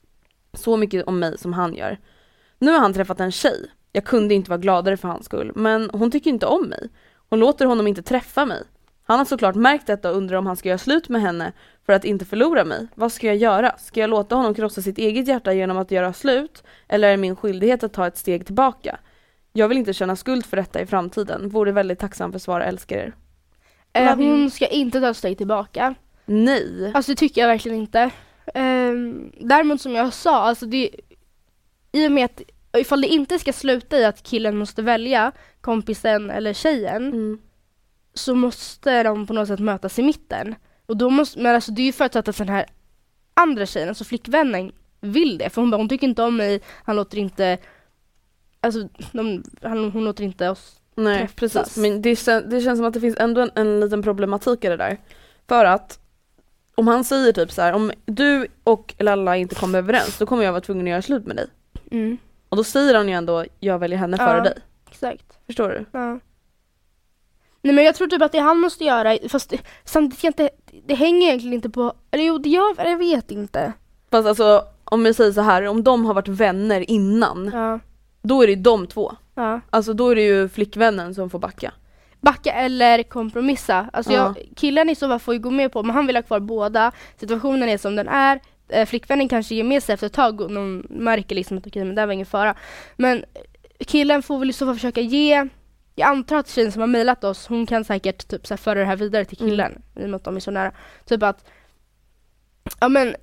så 0.52 0.76
mycket 0.76 1.06
om 1.06 1.18
mig 1.18 1.38
som 1.38 1.52
han 1.52 1.74
gör. 1.74 1.98
Nu 2.58 2.70
har 2.70 2.78
han 2.78 2.92
träffat 2.92 3.20
en 3.20 3.32
tjej. 3.32 3.70
Jag 3.92 4.04
kunde 4.04 4.34
inte 4.34 4.50
vara 4.50 4.60
gladare 4.60 4.96
för 4.96 5.08
hans 5.08 5.24
skull, 5.24 5.52
men 5.54 5.90
hon 5.92 6.10
tycker 6.10 6.30
inte 6.30 6.46
om 6.46 6.68
mig. 6.68 6.88
Hon 7.28 7.38
låter 7.38 7.66
honom 7.66 7.86
inte 7.86 8.02
träffa 8.02 8.46
mig. 8.46 8.62
Han 9.04 9.18
har 9.18 9.26
såklart 9.26 9.54
märkt 9.54 9.86
detta 9.86 10.10
och 10.10 10.16
undrar 10.16 10.36
om 10.36 10.46
han 10.46 10.56
ska 10.56 10.68
göra 10.68 10.78
slut 10.78 11.08
med 11.08 11.22
henne 11.22 11.52
för 11.86 11.92
att 11.92 12.04
inte 12.04 12.24
förlora 12.24 12.64
mig. 12.64 12.86
Vad 12.94 13.12
ska 13.12 13.26
jag 13.26 13.36
göra? 13.36 13.78
Ska 13.78 14.00
jag 14.00 14.10
låta 14.10 14.34
honom 14.34 14.54
krossa 14.54 14.82
sitt 14.82 14.98
eget 14.98 15.28
hjärta 15.28 15.52
genom 15.52 15.78
att 15.78 15.90
göra 15.90 16.12
slut? 16.12 16.64
Eller 16.88 17.08
är 17.08 17.12
det 17.12 17.16
min 17.16 17.36
skyldighet 17.36 17.82
att 17.82 17.92
ta 17.92 18.06
ett 18.06 18.16
steg 18.16 18.46
tillbaka? 18.46 18.98
Jag 19.52 19.68
vill 19.68 19.78
inte 19.78 19.92
känna 19.92 20.16
skuld 20.16 20.46
för 20.46 20.56
detta 20.56 20.80
i 20.80 20.86
framtiden. 20.86 21.48
Vore 21.48 21.72
väldigt 21.72 21.98
tacksam 21.98 22.32
för 22.32 22.38
svar, 22.38 22.60
älskar 22.60 22.96
er. 22.96 23.14
Eh, 23.92 24.16
hon 24.16 24.50
ska 24.50 24.66
inte 24.66 25.00
ta 25.00 25.10
ett 25.10 25.16
steg 25.16 25.38
tillbaka. 25.38 25.94
Nej. 26.24 26.92
Alltså 26.94 27.12
det 27.12 27.16
tycker 27.16 27.40
jag 27.40 27.48
verkligen 27.48 27.78
inte. 27.78 28.10
Um, 28.54 29.32
däremot 29.40 29.80
som 29.80 29.92
jag 29.94 30.12
sa, 30.12 30.42
alltså 30.42 30.66
det 30.66 30.90
i 31.92 32.06
och 32.06 32.12
med 32.12 32.24
att 32.24 32.42
ifall 32.76 33.00
det 33.00 33.08
inte 33.08 33.38
ska 33.38 33.52
sluta 33.52 33.98
i 33.98 34.04
att 34.04 34.22
killen 34.22 34.56
måste 34.56 34.82
välja 34.82 35.32
kompisen 35.60 36.30
eller 36.30 36.52
tjejen 36.52 37.06
Mm. 37.12 37.38
så 38.14 38.34
måste 38.34 39.02
de 39.02 39.26
på 39.26 39.32
något 39.32 39.48
sätt 39.48 39.60
mötas 39.60 39.98
i 39.98 40.02
mitten. 40.02 40.54
Och 40.86 40.96
då 40.96 41.10
måste, 41.10 41.40
men 41.40 41.54
alltså 41.54 41.72
det 41.72 41.82
är 41.82 41.86
ju 41.86 41.92
förutsatt 41.92 42.28
att 42.28 42.36
den 42.36 42.48
här 42.48 42.66
andra 43.34 43.66
tjejen, 43.66 43.88
alltså 43.88 44.04
flickvännen, 44.04 44.72
vill 45.00 45.38
det. 45.38 45.50
För 45.50 45.62
hon 45.62 45.70
bara, 45.70 45.76
hon 45.76 45.88
tycker 45.88 46.06
inte 46.06 46.22
om 46.22 46.36
mig, 46.36 46.60
han 46.84 46.96
låter 46.96 47.18
inte, 47.18 47.58
alltså 48.60 48.88
de, 49.12 49.42
han, 49.62 49.90
hon 49.90 50.04
låter 50.04 50.24
inte 50.24 50.48
oss 50.48 50.79
Nej 51.04 51.18
träffas. 51.18 51.34
precis, 51.34 51.76
men 51.76 52.02
det, 52.02 52.14
kän- 52.14 52.46
det 52.50 52.60
känns 52.60 52.78
som 52.78 52.86
att 52.86 52.94
det 52.94 53.00
finns 53.00 53.16
ändå 53.18 53.40
en, 53.40 53.50
en 53.54 53.80
liten 53.80 54.02
problematik 54.02 54.64
i 54.64 54.68
det 54.68 54.76
där. 54.76 54.96
För 55.48 55.64
att 55.64 55.98
om 56.74 56.88
han 56.88 57.04
säger 57.04 57.32
typ 57.32 57.52
så 57.52 57.62
här, 57.62 57.72
om 57.72 57.92
du 58.06 58.46
och 58.64 58.94
Lalla 58.98 59.36
inte 59.36 59.54
kommer 59.54 59.78
överens 59.78 60.18
då 60.18 60.26
kommer 60.26 60.44
jag 60.44 60.52
vara 60.52 60.60
tvungen 60.60 60.86
att 60.86 60.90
göra 60.90 61.02
slut 61.02 61.26
med 61.26 61.36
dig. 61.36 61.46
Mm, 61.90 62.16
Och 62.48 62.56
då 62.56 62.64
säger 62.64 62.94
han 62.94 63.08
ju 63.08 63.14
ändå, 63.14 63.44
jag 63.60 63.78
väljer 63.78 63.98
henne 63.98 64.16
Ja. 64.20 64.26
före 64.26 64.40
dig. 64.40 64.54
exakt. 64.90 65.38
Förstår 65.46 65.68
du? 65.68 65.84
Ja. 65.92 66.18
Nej 67.62 67.74
men 67.74 67.84
jag 67.84 67.94
tror 67.94 68.06
typ 68.08 68.22
att 68.22 68.32
det 68.32 68.38
han 68.38 68.58
måste 68.58 68.84
göra, 68.84 69.16
fast 69.28 69.52
samtidigt 69.84 70.24
jag 70.24 70.30
inte, 70.30 70.50
det 70.86 70.94
hänger 70.94 71.26
egentligen 71.28 71.54
inte 71.54 71.70
på, 71.70 71.94
eller 72.10 72.24
jo 72.24 72.38
det 72.38 72.48
gör, 72.48 72.74
jag 72.90 72.96
vet 72.98 73.30
inte. 73.30 73.72
Fast 74.10 74.28
alltså 74.28 74.64
om 74.84 75.04
vi 75.04 75.14
säger 75.14 75.32
så 75.32 75.40
här, 75.40 75.66
om 75.66 75.82
de 75.84 76.04
har 76.06 76.14
varit 76.14 76.28
vänner 76.28 76.90
innan, 76.90 77.50
Ja, 77.52 77.78
då 78.22 78.42
är 78.42 78.46
det 78.46 78.56
de 78.56 78.86
två. 78.86 79.16
Ja. 79.42 79.60
Alltså 79.70 79.92
då 79.92 80.08
är 80.08 80.14
det 80.14 80.22
ju 80.22 80.48
flickvännen 80.48 81.14
som 81.14 81.30
får 81.30 81.38
backa. 81.38 81.72
Backa 82.20 82.52
eller 82.52 83.02
kompromissa. 83.02 83.90
Alltså 83.92 84.12
Ja. 84.12 84.34
jag, 84.36 84.48
killen 84.56 84.90
i 84.90 84.94
så 84.94 85.08
fall 85.08 85.18
får 85.18 85.34
ju 85.34 85.40
gå 85.40 85.50
med 85.50 85.72
på, 85.72 85.82
men 85.82 85.96
han 85.96 86.06
vill 86.06 86.16
ha 86.16 86.22
kvar 86.22 86.40
båda. 86.40 86.92
Situationen 87.20 87.68
är 87.68 87.78
som 87.78 87.96
den 87.96 88.08
är. 88.08 88.40
Eh, 88.68 88.86
flickvännen 88.86 89.28
kanske 89.28 89.54
ger 89.54 89.64
med 89.64 89.82
sig 89.82 89.92
efter 89.92 90.06
ett 90.06 90.12
tag 90.12 90.40
och 90.40 90.50
någon 90.50 90.86
märker 90.90 91.34
liksom 91.34 91.58
att 91.58 91.66
okej 91.66 91.84
men 91.84 91.94
det 91.94 92.06
var 92.06 92.12
ingen 92.12 92.26
fara. 92.26 92.54
Men 92.96 93.18
eh, 93.18 93.84
killen 93.86 94.22
får 94.22 94.38
väl 94.38 94.50
i 94.50 94.52
så 94.52 94.66
fall 94.66 94.74
försöka 94.74 95.00
ge 95.00 95.48
jag 95.94 96.08
antar 96.08 96.36
att 96.36 96.48
tjejen 96.48 96.72
som 96.72 96.80
har 96.80 96.86
mejlat 96.86 97.24
oss, 97.24 97.46
hon 97.46 97.66
kan 97.66 97.84
säkert 97.84 98.28
typ 98.28 98.46
så 98.46 98.54
här 98.54 98.58
föra 98.58 98.78
det 98.78 98.84
här 98.84 98.96
vidare 98.96 99.24
till 99.24 99.36
killen 99.38 99.82
i 99.96 100.04
och 100.04 100.08
med 100.08 100.14
att 100.14 100.24
de 100.24 100.36
är 100.36 100.40
så 100.40 100.50
nära. 100.50 100.72
Typ 101.04 101.22
att, 101.22 101.44
ja 102.80 102.88
men 102.88 103.16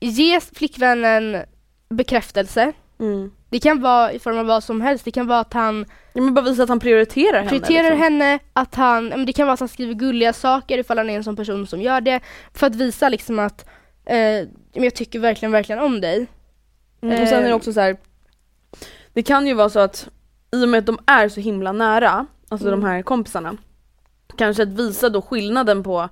ge 0.00 0.40
flickvännen 0.40 1.42
bekräftelse. 1.88 2.72
Mm. 2.98 3.30
Det 3.50 3.58
kan 3.60 3.80
vara 3.80 4.12
i 4.12 4.18
form 4.18 4.38
av 4.38 4.46
vad 4.46 4.64
som 4.64 4.80
helst. 4.80 5.04
Det 5.04 5.10
kan 5.10 5.26
vara 5.26 5.40
att 5.40 5.52
han 5.52 5.84
Ja, 6.12 6.22
men 6.22 6.34
bara 6.34 6.44
visa 6.44 6.62
att 6.62 6.68
han 6.68 6.80
prioriterar 6.80 7.38
henne. 7.38 7.48
prioriterar 7.48 7.82
liksom. 7.82 7.98
henne, 8.02 8.38
att 8.52 8.74
han, 8.74 9.08
men 9.08 9.26
det 9.26 9.32
kan 9.32 9.46
vara 9.46 9.54
att 9.54 9.60
han 9.60 9.68
skriver 9.68 9.94
gulliga 9.94 10.32
saker 10.32 10.78
ifall 10.78 10.98
han 10.98 11.10
är 11.10 11.16
en 11.16 11.24
sån 11.24 11.36
person 11.36 11.66
som 11.66 11.82
gör 11.82 12.00
det. 12.00 12.20
För 12.54 12.66
att 12.66 12.74
visa 12.74 13.08
liksom 13.08 13.38
att 13.38 13.68
eh, 14.06 14.18
jag 14.72 14.94
tycker 14.94 15.18
verkligen, 15.18 15.52
verkligen 15.52 15.82
om 15.82 16.00
dig. 16.00 16.26
Mm, 17.02 17.22
och 17.22 17.28
sen 17.28 17.38
är 17.38 17.42
det 17.42 17.48
Eh. 17.50 17.56
också 17.56 17.72
så 17.72 17.80
här. 17.80 17.96
Det 19.12 19.22
kan 19.22 19.46
ju 19.46 19.54
vara 19.54 19.68
så 19.70 19.78
att 19.80 20.08
i 20.52 20.64
och 20.64 20.68
med 20.68 20.78
att 20.78 20.86
de 20.86 20.98
är 21.06 21.28
så 21.28 21.40
himla 21.40 21.72
nära, 21.72 22.26
alltså 22.48 22.68
Mm. 22.68 22.80
de 22.80 22.86
här 22.86 23.02
kompisarna, 23.02 23.56
kanske 24.36 24.62
att 24.62 24.68
visa 24.68 25.08
då 25.08 25.22
skillnaden 25.22 25.82
på 25.82 26.08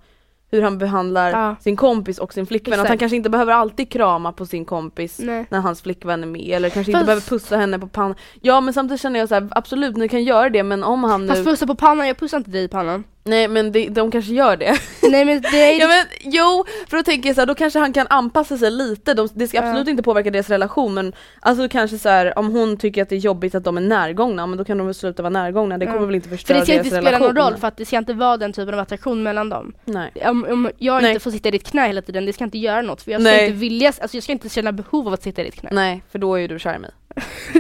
hur 0.51 0.63
han 0.63 0.79
behandlar 0.79 1.31
Ja. 1.31 1.57
sin 1.61 1.77
kompis 1.77 2.19
och 2.19 2.33
sin 2.35 2.47
flickvän. 2.47 2.81
Att 2.81 2.89
han 2.89 2.99
kanske 2.99 3.17
inte 3.17 3.31
behöver 3.31 3.53
alltid 3.53 3.91
krama 3.91 4.33
på 4.33 4.47
sin 4.47 4.65
kompis 4.65 5.19
Nej. 5.23 5.47
när 5.51 5.61
hans 5.61 5.83
flickvän 5.83 6.23
är 6.23 6.27
med 6.27 6.49
eller 6.57 6.69
kanske 6.71 6.91
inte 6.93 6.99
Fast- 6.99 7.07
behöver 7.07 7.23
pussa 7.23 7.57
henne 7.57 7.79
på 7.79 7.89
pannan. 7.89 8.15
Ja 8.41 8.61
men 8.61 8.75
samtidigt 8.75 9.01
känner 9.01 9.21
jag 9.21 9.29
så 9.29 9.35
här, 9.35 9.49
absolut 9.51 9.97
ni 9.97 10.09
kan 10.09 10.25
göra 10.25 10.51
det 10.51 10.63
men 10.63 10.85
om 10.85 11.05
han 11.05 11.29
Fast 11.29 11.39
nu... 11.39 11.45
pussa 11.45 11.67
på 11.67 11.75
pannan, 11.75 12.09
jag 12.09 12.17
pussar 12.19 12.39
inte 12.39 12.51
dig 12.51 12.65
i 12.65 12.69
pannan. 12.69 13.05
Nej 13.27 13.49
men 13.49 13.73
det, 13.73 13.89
de 13.89 14.11
kanske 14.11 14.33
gör 14.35 14.57
det. 14.57 14.79
Nej 15.11 15.25
men 15.25 15.41
det 15.41 15.63
är 15.63 15.81
ja 15.81 15.89
men 15.89 16.05
jo, 16.21 16.65
för 16.91 16.97
då 16.97 17.03
tänker 17.03 17.29
jag 17.29 17.35
så 17.37 17.41
här, 17.41 17.47
då 17.47 17.55
kanske 17.55 17.79
han 17.79 17.93
kan 17.93 18.07
anpassa 18.11 18.59
sig 18.59 18.71
lite, 18.71 19.15
de, 19.15 19.29
det 19.35 19.49
ska 19.49 19.57
Ja. 19.59 19.63
absolut 19.69 19.89
inte 19.89 20.03
påverka 20.03 20.31
deras 20.31 20.51
relation 20.51 20.95
men 20.95 21.13
alltså 21.41 21.69
kanske 21.69 21.99
så 21.99 22.09
här, 22.09 22.39
om 22.39 22.51
hon 22.53 22.77
tycker 22.77 23.03
att 23.03 23.09
det 23.09 23.15
är 23.15 23.19
jobbigt 23.19 23.55
att 23.55 23.65
de 23.65 23.77
är 23.77 23.81
närgångna, 23.81 24.47
men 24.47 24.59
då 24.59 24.65
kan 24.65 24.79
de 24.79 24.87
väl 24.87 24.95
sluta 24.95 25.23
vara 25.23 25.31
närgångna, 25.31 25.79
det 25.79 25.85
Ja. 25.85 25.93
kommer 25.93 26.07
väl 26.07 26.15
inte 26.15 26.29
för 26.29 26.37
förstöra 26.37 26.59
det 26.59 26.65
ska 26.65 26.73
deras 26.73 26.87
inte 26.87 26.97
relation. 26.99 27.15
spela 27.19 27.27
någon 27.33 27.51
roll 27.53 27.61
för 27.61 27.69
att 27.69 27.77
det 27.77 27.85
ska 27.85 27.97
inte 27.99 28.13
vara 28.13 28.37
den 28.37 28.53
typen 28.53 28.75
av 28.75 28.81
attraktion 28.81 29.23
mellan 29.23 29.49
dem. 29.49 29.75
Nej. 29.85 30.13
Om, 30.25 30.45
om 30.51 30.71
jag 30.79 31.03
Nej. 31.03 31.11
inte 31.11 31.21
får 31.25 31.31
sitta 31.31 31.49
i 31.49 31.53
ditt 31.53 31.65
knä 31.71 31.87
hela 31.87 32.03
tiden, 32.03 32.27
det 32.27 32.33
ska 32.33 32.45
inte 32.45 32.59
göra 32.59 32.83
något 32.83 33.03
för 33.03 33.11
jag 33.13 33.21
ska 33.21 33.31
Nej. 33.31 33.47
inte 33.47 33.59
vilja, 33.59 33.89
alltså 33.89 34.17
jag 34.17 34.23
ska 34.23 34.33
inte 34.33 34.49
känna 34.49 34.73
behov 34.73 35.07
av 35.07 35.13
att 35.15 35.23
sitta 35.23 35.43
i 35.43 35.45
ditt 35.45 35.55
knä. 35.61 35.69
Nej, 35.73 36.03
för 36.13 36.19
då 36.19 36.35
är 36.35 36.39
ju 36.41 36.49
du 36.49 36.59
kär 36.59 36.75
i 36.77 36.79
mig. 36.79 36.91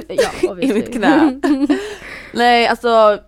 ja, 0.42 0.58
I 0.60 0.72
mitt 0.72 0.92
knä. 0.92 1.40
Nej 2.32 2.66
alltså, 2.66 3.18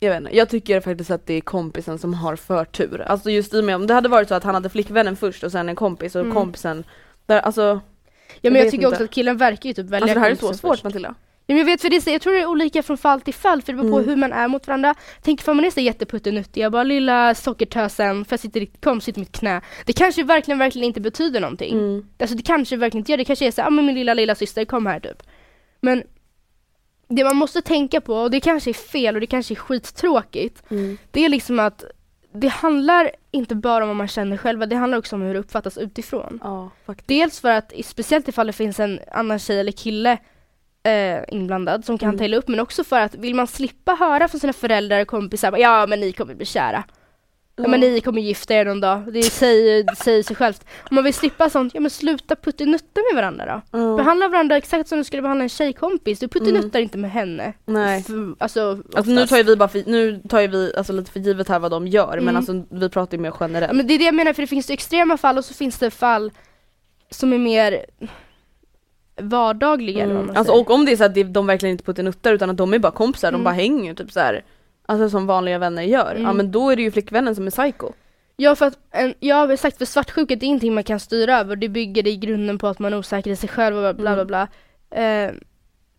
jag 0.00 0.10
vet 0.10 0.20
inte, 0.20 0.36
jag 0.36 0.48
tycker 0.48 0.80
faktiskt 0.80 1.10
att 1.10 1.26
det 1.26 1.34
är 1.34 1.40
kompisen 1.40 1.98
som 1.98 2.14
har 2.14 2.36
förtur. 2.36 3.00
Alltså 3.00 3.30
just 3.30 3.54
i 3.54 3.60
och 3.60 3.64
med 3.64 3.76
om 3.76 3.86
det 3.86 3.94
hade 3.94 4.08
varit 4.08 4.28
så 4.28 4.34
att 4.34 4.44
han 4.44 4.54
hade 4.54 4.68
flickvännen 4.68 5.16
först 5.16 5.44
och 5.44 5.52
sen 5.52 5.68
en 5.68 5.76
kompis 5.76 6.14
och 6.14 6.20
Mm. 6.22 6.34
kompisen, 6.34 6.84
där, 7.26 7.40
alltså, 7.40 7.80
Ja 8.28 8.38
Jag 8.40 8.52
men 8.52 8.58
jag 8.58 8.64
vet 8.64 8.70
tycker 8.72 8.86
också 8.86 8.94
inte. 8.94 9.04
att 9.04 9.10
killen 9.10 9.36
verkar 9.36 9.68
ju 9.68 9.74
typ 9.74 9.86
välja 9.86 10.02
alltså 10.02 10.14
det 10.14 10.20
här 10.20 10.30
är 10.30 10.34
så 10.34 10.54
svårt 10.54 10.70
först. 10.74 10.84
Matilda. 10.84 11.14
Ja, 11.48 11.54
men 11.54 11.58
jag 11.58 11.64
vet 11.64 11.80
för 11.80 11.90
det, 11.90 12.06
är 12.06 12.12
jag 12.12 12.20
tror 12.22 12.32
det 12.32 12.40
är 12.40 12.46
olika 12.46 12.82
från 12.82 12.98
fall 12.98 13.20
till 13.20 13.34
fall 13.34 13.62
för 13.62 13.72
det 13.72 13.76
beror 13.78 13.90
på 13.90 13.96
Mm. 13.98 14.08
hur 14.08 14.16
man 14.16 14.32
är 14.32 14.48
mot 14.48 14.66
varandra. 14.66 14.94
Tänk 15.22 15.40
för 15.42 15.54
man 15.54 15.64
är 15.64 15.70
så 15.70 15.80
jätteputtenuttig, 15.80 16.60
jag 16.60 16.72
bara 16.72 16.82
lilla 16.84 17.34
sockertösen 17.34 18.24
för 18.24 18.32
jag 18.32 18.40
sitter 18.40 18.60
i, 18.60 18.66
kom 18.66 19.00
i 19.06 19.12
mitt 19.16 19.32
knä. 19.32 19.60
Det 19.84 19.92
kanske 19.92 20.22
verkligen, 20.22 20.58
verkligen 20.58 20.84
inte 20.86 21.00
betyder 21.00 21.40
någonting. 21.40 21.72
Mm. 21.72 22.06
Alltså 22.20 22.36
det 22.36 22.42
kanske 22.42 22.76
verkligen 22.76 23.00
inte 23.00 23.12
gör 23.12 23.16
det, 23.18 23.24
kanske 23.24 23.46
är 23.46 23.50
så 23.50 23.62
ah, 23.62 23.70
men 23.70 23.86
min 23.86 23.94
lilla 23.94 24.14
lilla 24.14 24.34
syster 24.34 24.64
kom 24.64 24.86
här 24.86 25.00
typ. 25.00 25.22
Men 25.80 26.02
det 27.08 27.24
man 27.24 27.36
måste 27.36 27.62
tänka 27.62 28.00
på, 28.00 28.14
och 28.14 28.30
det 28.30 28.40
kanske 28.40 28.70
är 28.70 28.74
fel 28.74 29.14
och 29.14 29.20
det 29.20 29.26
kanske 29.26 29.54
är 29.54 29.56
skittråkigt, 29.56 30.62
Mm. 30.70 30.98
det 31.10 31.24
är 31.24 31.28
liksom 31.28 31.58
att 31.58 31.84
det 32.32 32.48
handlar 32.48 33.10
inte 33.30 33.54
bara 33.54 33.84
om 33.84 33.88
vad 33.88 33.96
man 33.96 34.08
känner 34.08 34.36
själva, 34.36 34.66
det 34.66 34.76
handlar 34.76 34.98
också 34.98 35.16
om 35.16 35.22
hur 35.22 35.34
det 35.34 35.40
uppfattas 35.40 35.78
utifrån. 35.78 36.40
Ja. 36.42 36.70
Dels 37.06 37.40
för 37.40 37.50
att, 37.50 37.72
speciellt 37.84 38.28
ifall 38.28 38.46
det 38.46 38.52
finns 38.52 38.80
en 38.80 39.00
annan 39.12 39.38
tjej 39.38 39.60
eller 39.60 39.72
kille 39.72 40.18
eh, 40.82 41.18
inblandad 41.28 41.84
som 41.84 41.98
kan 41.98 42.08
Mm. 42.08 42.18
ta 42.18 42.24
illa 42.24 42.36
upp 42.36 42.48
men 42.48 42.60
också 42.60 42.84
för 42.84 43.00
att 43.00 43.14
vill 43.14 43.34
man 43.34 43.46
slippa 43.46 43.94
höra 43.94 44.28
från 44.28 44.40
sina 44.40 44.52
föräldrar 44.52 45.00
och 45.00 45.08
kompisar 45.08 45.56
ja 45.58 45.86
men 45.86 46.00
ni 46.00 46.12
kommer 46.12 46.34
bli 46.34 46.46
kära. 46.46 46.84
Ja. 47.58 47.68
men 47.68 47.80
ni 47.80 48.00
kommer 48.00 48.22
gifta 48.22 48.54
er 48.54 48.64
någon 48.64 48.80
dag. 48.80 49.12
Det 49.12 49.22
säger, 49.22 49.94
säger 49.94 50.22
sig 50.22 50.36
självt. 50.36 50.64
Om 50.90 50.94
man 50.94 51.04
vill 51.04 51.14
slippa 51.14 51.50
sånt, 51.50 51.74
ja 51.74 51.80
men 51.80 51.90
sluta 51.90 52.36
puttinutta 52.36 53.00
med 53.12 53.22
varandra 53.22 53.62
då. 53.72 53.78
Ja. 53.78 53.96
Behandla 53.96 54.28
varandra 54.28 54.56
exakt 54.56 54.88
som 54.88 54.98
du 54.98 55.04
skulle 55.04 55.22
behandla 55.22 55.42
en 55.42 55.48
tjejkompis. 55.48 56.18
Du 56.18 56.28
puttinuttar 56.28 56.80
inte 56.80 56.98
med 56.98 57.10
henne. 57.10 57.42
Mm. 57.42 57.54
Nej. 57.82 58.02
För, 58.02 58.34
alltså, 58.38 58.82
Alltså 58.94 59.12
nu 59.12 59.26
tar 59.26 59.36
ju 59.36 59.42
vi 59.42 59.56
bara 59.56 59.68
för, 59.68 59.82
nu 59.86 60.20
tar 60.28 60.40
ju 60.40 60.46
vi 60.46 60.72
alltså 60.76 60.92
lite 60.92 61.10
för 61.10 61.20
givet 61.20 61.48
här 61.48 61.58
vad 61.58 61.70
de 61.70 61.86
gör 61.86 62.06
men 62.14 62.22
Mm. 62.22 62.36
alltså 62.36 62.62
vi 62.70 62.88
pratar 62.88 63.16
ju 63.16 63.22
mer 63.22 63.34
generellt. 63.40 63.76
Men 63.76 63.86
det 63.86 63.94
är 63.94 63.98
det 63.98 64.04
jag 64.04 64.14
menar, 64.14 64.32
för 64.32 64.42
det 64.42 64.46
finns 64.46 64.70
extrema 64.70 65.16
fall 65.16 65.38
och 65.38 65.44
så 65.44 65.54
finns 65.54 65.78
det 65.78 65.90
fall 65.90 66.32
som 67.10 67.32
är 67.32 67.38
mer 67.38 67.84
vardagliga 69.20 70.04
Mm. 70.04 70.30
Alltså 70.36 70.52
och 70.52 70.70
om 70.70 70.84
det 70.84 70.92
är 70.92 70.96
så 70.96 71.04
att 71.04 71.32
de 71.34 71.46
verkligen 71.46 71.70
inte 71.72 71.84
puttinuttar 71.84 72.32
utan 72.32 72.50
att 72.50 72.56
de 72.56 72.74
är 72.74 72.78
bara 72.78 72.92
kompisar, 72.92 73.28
Mm. 73.28 73.40
de 73.40 73.44
bara 73.44 73.54
hänger 73.54 73.94
typ 73.94 74.12
så 74.12 74.20
här. 74.20 74.44
Alltså 74.86 75.10
som 75.10 75.26
vanliga 75.26 75.58
vänner 75.58 75.82
gör. 75.82 76.14
Ja 76.14 76.20
Mm. 76.20 76.36
men 76.36 76.50
då 76.50 76.70
är 76.70 76.76
det 76.76 76.82
ju 76.82 76.90
flickvännen 76.90 77.34
som 77.34 77.46
är 77.46 77.50
psycho. 77.50 77.92
Ja 78.36 78.54
för 78.54 78.66
att, 78.66 78.78
en, 78.90 79.14
jag 79.20 79.36
har 79.36 79.46
väl 79.46 79.58
sagt 79.58 79.78
för 79.78 79.84
svartsjuka 79.84 80.36
det 80.36 80.46
är 80.46 80.48
ingenting 80.48 80.74
man 80.74 80.84
kan 80.84 81.00
styra 81.00 81.38
över, 81.38 81.56
det 81.56 81.68
bygger 81.68 82.02
det 82.02 82.10
i 82.10 82.16
grunden 82.16 82.58
på 82.58 82.66
att 82.66 82.78
man 82.78 82.92
är 82.92 82.98
osäker 82.98 83.30
i 83.30 83.36
sig 83.36 83.48
själv 83.48 83.76
och 83.76 83.94
bla 83.96 84.02
bla 84.02 84.12
Mm. 84.12 84.26
bla. 84.26 84.48
Eh, 84.90 85.32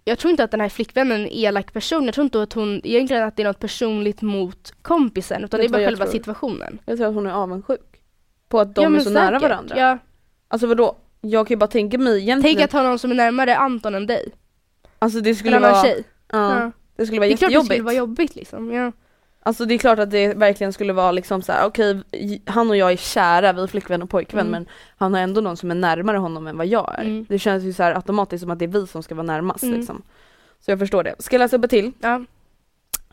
jag 0.04 0.20
tror 0.20 0.32
inte 0.32 0.44
att 0.44 0.52
den 0.52 0.62
här 0.62 0.70
flickvännen 0.70 1.18
är 1.22 1.24
en 1.26 1.30
elak 1.32 1.74
person, 1.74 2.06
jag 2.06 2.14
tror 2.14 2.24
inte 2.24 2.42
att 2.42 2.54
hon 2.54 2.82
egentligen 2.84 3.24
att 3.24 3.36
det 3.36 3.44
är 3.44 3.48
något 3.48 3.60
personligt 3.60 4.22
mot 4.22 4.74
kompisen 4.82 5.44
utan 5.44 5.60
Vet 5.60 5.72
det 5.72 5.78
är 5.78 5.80
bara 5.80 5.86
själva 5.88 6.06
tror? 6.06 6.12
situationen. 6.12 6.80
Jag 6.86 6.98
tror 6.98 7.08
att 7.08 7.14
hon 7.16 7.28
är 7.28 7.32
avundsjuk. 7.32 8.02
På 8.50 8.60
att 8.60 8.76
de 8.76 8.94
ja, 8.94 9.00
är 9.00 9.04
så 9.04 9.10
nära 9.10 9.26
säkert. 9.28 9.42
varandra. 9.42 9.76
Ja. 9.78 9.98
Alltså 10.48 10.68
vadå? 10.68 10.96
Jag 11.22 11.48
kan 11.48 11.56
ju 11.56 11.58
bara 11.60 11.68
tänka 11.68 11.98
mig 11.98 12.20
egentligen. 12.22 12.56
Tänk 12.58 12.66
att 12.66 12.72
ha 12.74 12.84
någon 12.90 13.00
som 13.00 13.12
är 13.12 13.16
närmare 13.16 13.56
Anton 13.58 13.96
än 13.96 14.08
dig, 14.08 14.30
alltså 15.00 15.20
det 15.20 15.36
skulle 15.36 15.58
en 15.58 15.64
annan 15.64 15.72
vara, 15.76 15.84
tjej. 15.84 16.04
ja, 16.32 16.60
Ja. 16.60 16.72
Det 16.98 17.06
skulle 17.06 17.20
vara 17.20 17.28
Det 17.28 17.34
är 17.34 17.38
klart 17.38 17.50
det 17.50 17.54
jättejobbigt. 17.54 17.72
skulle 17.74 17.84
vara 17.84 17.96
jobbigt 17.96 18.36
liksom. 18.36 18.72
Ja. 18.74 18.92
Alltså 19.44 19.66
det 19.66 19.74
är 19.74 19.78
klart 19.78 20.00
att 20.00 20.12
det 20.12 20.34
verkligen 20.34 20.74
skulle 20.74 20.94
vara 20.94 21.12
liksom 21.12 21.42
så 21.42 21.52
här: 21.52 21.66
okej 21.66 22.02
han 22.46 22.70
och 22.70 22.78
jag 22.78 22.92
är 22.92 22.98
kära, 22.98 23.54
vi 23.54 23.62
är 23.64 23.68
flickvän 23.68 24.02
och 24.02 24.10
pojkvän 24.10 24.48
Mm. 24.48 24.52
men 24.52 24.66
han 24.98 25.14
har 25.14 25.22
ändå 25.22 25.42
någon 25.42 25.58
som 25.58 25.72
är 25.72 25.76
närmare 25.76 26.18
honom 26.18 26.48
än 26.48 26.58
vad 26.58 26.68
jag 26.68 26.96
är. 26.98 27.04
Mm. 27.04 27.26
Det 27.30 27.40
känns 27.40 27.64
ju 27.64 27.74
så 27.74 27.84
här 27.84 27.96
automatiskt 27.96 28.42
som 28.42 28.52
att 28.52 28.60
det 28.60 28.66
är 28.66 28.70
vi 28.70 28.88
som 28.88 29.04
ska 29.04 29.16
vara 29.16 29.26
närmast 29.28 29.64
Mm. 29.64 29.78
liksom. 29.78 30.02
Så 30.60 30.72
jag 30.72 30.80
förstår 30.80 31.04
det. 31.04 31.16
Ska 31.20 31.36
jag 31.36 31.40
läsa 31.40 31.58
upp 31.58 31.64
ett 31.64 31.70
till? 31.70 31.92
Ja. 32.00 32.16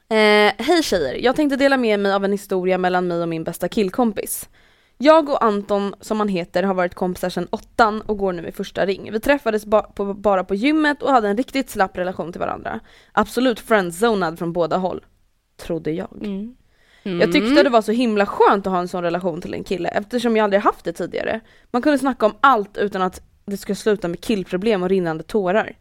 Eh, 0.08 0.52
Hej 0.58 0.82
tjejer, 0.82 1.14
jag 1.14 1.36
tänkte 1.36 1.56
dela 1.56 1.76
med 1.76 2.00
mig 2.00 2.12
av 2.12 2.24
en 2.24 2.32
historia 2.32 2.78
mellan 2.78 3.06
mig 3.08 3.22
och 3.22 3.28
min 3.28 3.44
bästa 3.44 3.68
killkompis. 3.68 4.48
Jag 4.98 5.28
och 5.28 5.44
Anton, 5.44 5.94
som 6.00 6.18
han 6.18 6.28
heter, 6.28 6.62
har 6.62 6.74
varit 6.74 6.94
kompisar 6.94 7.28
sedan 7.28 7.48
åttan 7.50 8.00
och 8.00 8.18
går 8.18 8.32
nu 8.32 8.48
i 8.48 8.52
första 8.52 8.86
ring. 8.86 9.12
Vi 9.12 9.20
träffades 9.20 9.66
ba 9.66 9.82
på, 9.82 10.14
bara 10.14 10.44
på 10.44 10.54
gymmet 10.54 11.02
och 11.02 11.10
hade 11.10 11.28
en 11.28 11.36
riktigt 11.36 11.70
slapp 11.70 11.98
relation 11.98 12.32
till 12.32 12.40
varandra. 12.40 12.80
Absolut 13.12 13.60
friendzonad 13.60 14.38
från 14.38 14.52
båda 14.52 14.76
håll. 14.76 15.04
Trodde 15.56 15.90
jag. 15.90 16.08
Mm. 16.24 16.56
Jag 17.20 17.32
tyckte 17.32 17.62
det 17.62 17.70
var 17.70 17.82
så 17.82 17.92
himla 17.92 18.26
skönt 18.26 18.66
att 18.66 18.72
ha 18.72 18.80
en 18.80 18.88
sån 18.88 19.02
relation 19.02 19.40
till 19.40 19.54
en 19.54 19.64
kille 19.64 19.88
eftersom 19.88 20.36
jag 20.36 20.44
aldrig 20.44 20.62
haft 20.62 20.84
det 20.84 20.92
tidigare. 20.92 21.40
Man 21.70 21.82
kunde 21.82 21.98
snacka 21.98 22.26
om 22.26 22.34
allt 22.40 22.76
utan 22.76 23.02
att 23.02 23.22
det 23.44 23.56
skulle 23.56 23.76
sluta 23.76 24.08
med 24.08 24.20
killproblem 24.20 24.82
och 24.82 24.88
rinnande 24.88 25.22
tårar. 25.22 25.76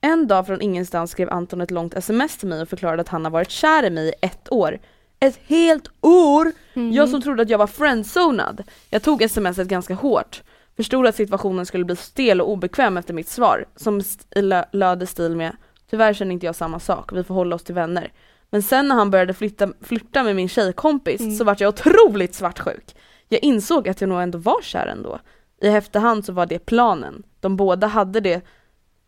En 0.00 0.26
dag 0.26 0.46
från 0.46 0.60
ingenstans 0.60 1.10
skrev 1.10 1.30
Anton 1.30 1.60
ett 1.60 1.70
långt 1.70 1.94
sms 1.94 2.36
till 2.36 2.48
mig 2.48 2.62
och 2.62 2.68
förklarade 2.68 3.00
att 3.00 3.08
han 3.08 3.24
har 3.24 3.32
varit 3.32 3.50
kär 3.50 3.84
i 3.84 3.90
mig 3.90 4.08
i 4.08 4.12
ett 4.20 4.52
år. 4.52 4.78
Ett 5.20 5.38
helt 5.46 5.88
år! 6.00 6.52
Jag 6.92 7.08
som 7.08 7.22
trodde 7.22 7.42
att 7.42 7.50
jag 7.50 7.58
var 7.58 7.66
friendzonad. 7.66 8.62
Jag 8.90 9.02
tog 9.02 9.30
smset 9.30 9.68
ganska 9.68 9.94
hårt. 9.94 10.42
Förstod 10.76 11.06
att 11.06 11.16
situationen 11.16 11.66
skulle 11.66 11.84
bli 11.84 11.96
stel 11.96 12.40
och 12.40 12.50
obekväm 12.50 12.96
efter 12.96 13.14
mitt 13.14 13.28
svar, 13.28 13.64
som 13.76 13.98
st- 13.98 14.42
löd 14.72 15.02
i 15.02 15.06
stil 15.06 15.36
med 15.36 15.56
Tyvärr 15.90 16.12
känner 16.14 16.32
inte 16.32 16.46
jag 16.46 16.56
samma 16.56 16.80
sak, 16.80 17.12
vi 17.12 17.24
får 17.24 17.34
hålla 17.34 17.56
oss 17.56 17.64
till 17.64 17.74
vänner. 17.74 18.12
Men 18.50 18.62
sen 18.62 18.88
när 18.88 18.94
han 18.94 19.10
började 19.10 19.34
flytta, 19.34 19.68
flirta 19.80 20.22
med 20.22 20.36
min 20.36 20.48
tjejkompis 20.48 21.38
så 21.38 21.44
vart 21.44 21.60
jag 21.60 21.68
otroligt 21.68 22.34
svartsjuk. 22.34 22.96
Jag 23.28 23.40
insåg 23.44 23.88
att 23.88 24.00
jag 24.00 24.08
nog 24.08 24.22
ändå 24.22 24.38
var 24.38 24.62
kär 24.62 24.86
ändå. 24.86 25.18
I 25.62 25.68
efterhand 25.68 26.24
så 26.24 26.32
var 26.32 26.46
det 26.46 26.58
planen. 26.58 27.22
De 27.40 27.56
båda 27.56 27.86
hade 27.86 28.20
det, 28.20 28.40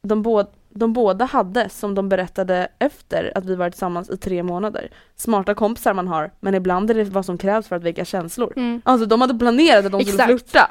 de, 0.03 0.23
bå, 0.23 0.45
de 0.71 0.93
båda 0.93 1.25
hade 1.25 1.69
som 1.69 1.95
de 1.95 2.09
berättade 2.09 2.69
efter 2.79 3.33
att 3.35 3.45
vi 3.45 3.55
varit 3.55 3.73
tillsammans 3.73 4.11
i 4.11 4.17
tre 4.17 4.43
månader. 4.43 4.91
Smarta 5.17 5.55
kompisar 5.55 5.95
man 5.95 6.09
har, 6.09 6.31
men 6.41 6.55
ibland 6.55 6.91
är 6.91 6.95
det 6.95 7.05
vad 7.05 7.25
som 7.25 7.39
krävs 7.39 7.69
för 7.69 7.77
att 7.77 7.83
väcka 7.83 8.05
känslor. 8.05 8.53
Mm. 8.57 8.83
Alltså 8.85 9.07
de 9.07 9.21
hade 9.21 9.35
planerat 9.35 9.85
att 9.87 9.93
de 9.93 10.01
skulle 10.05 10.13
Exakt. 10.25 10.29
flirta. 10.51 10.71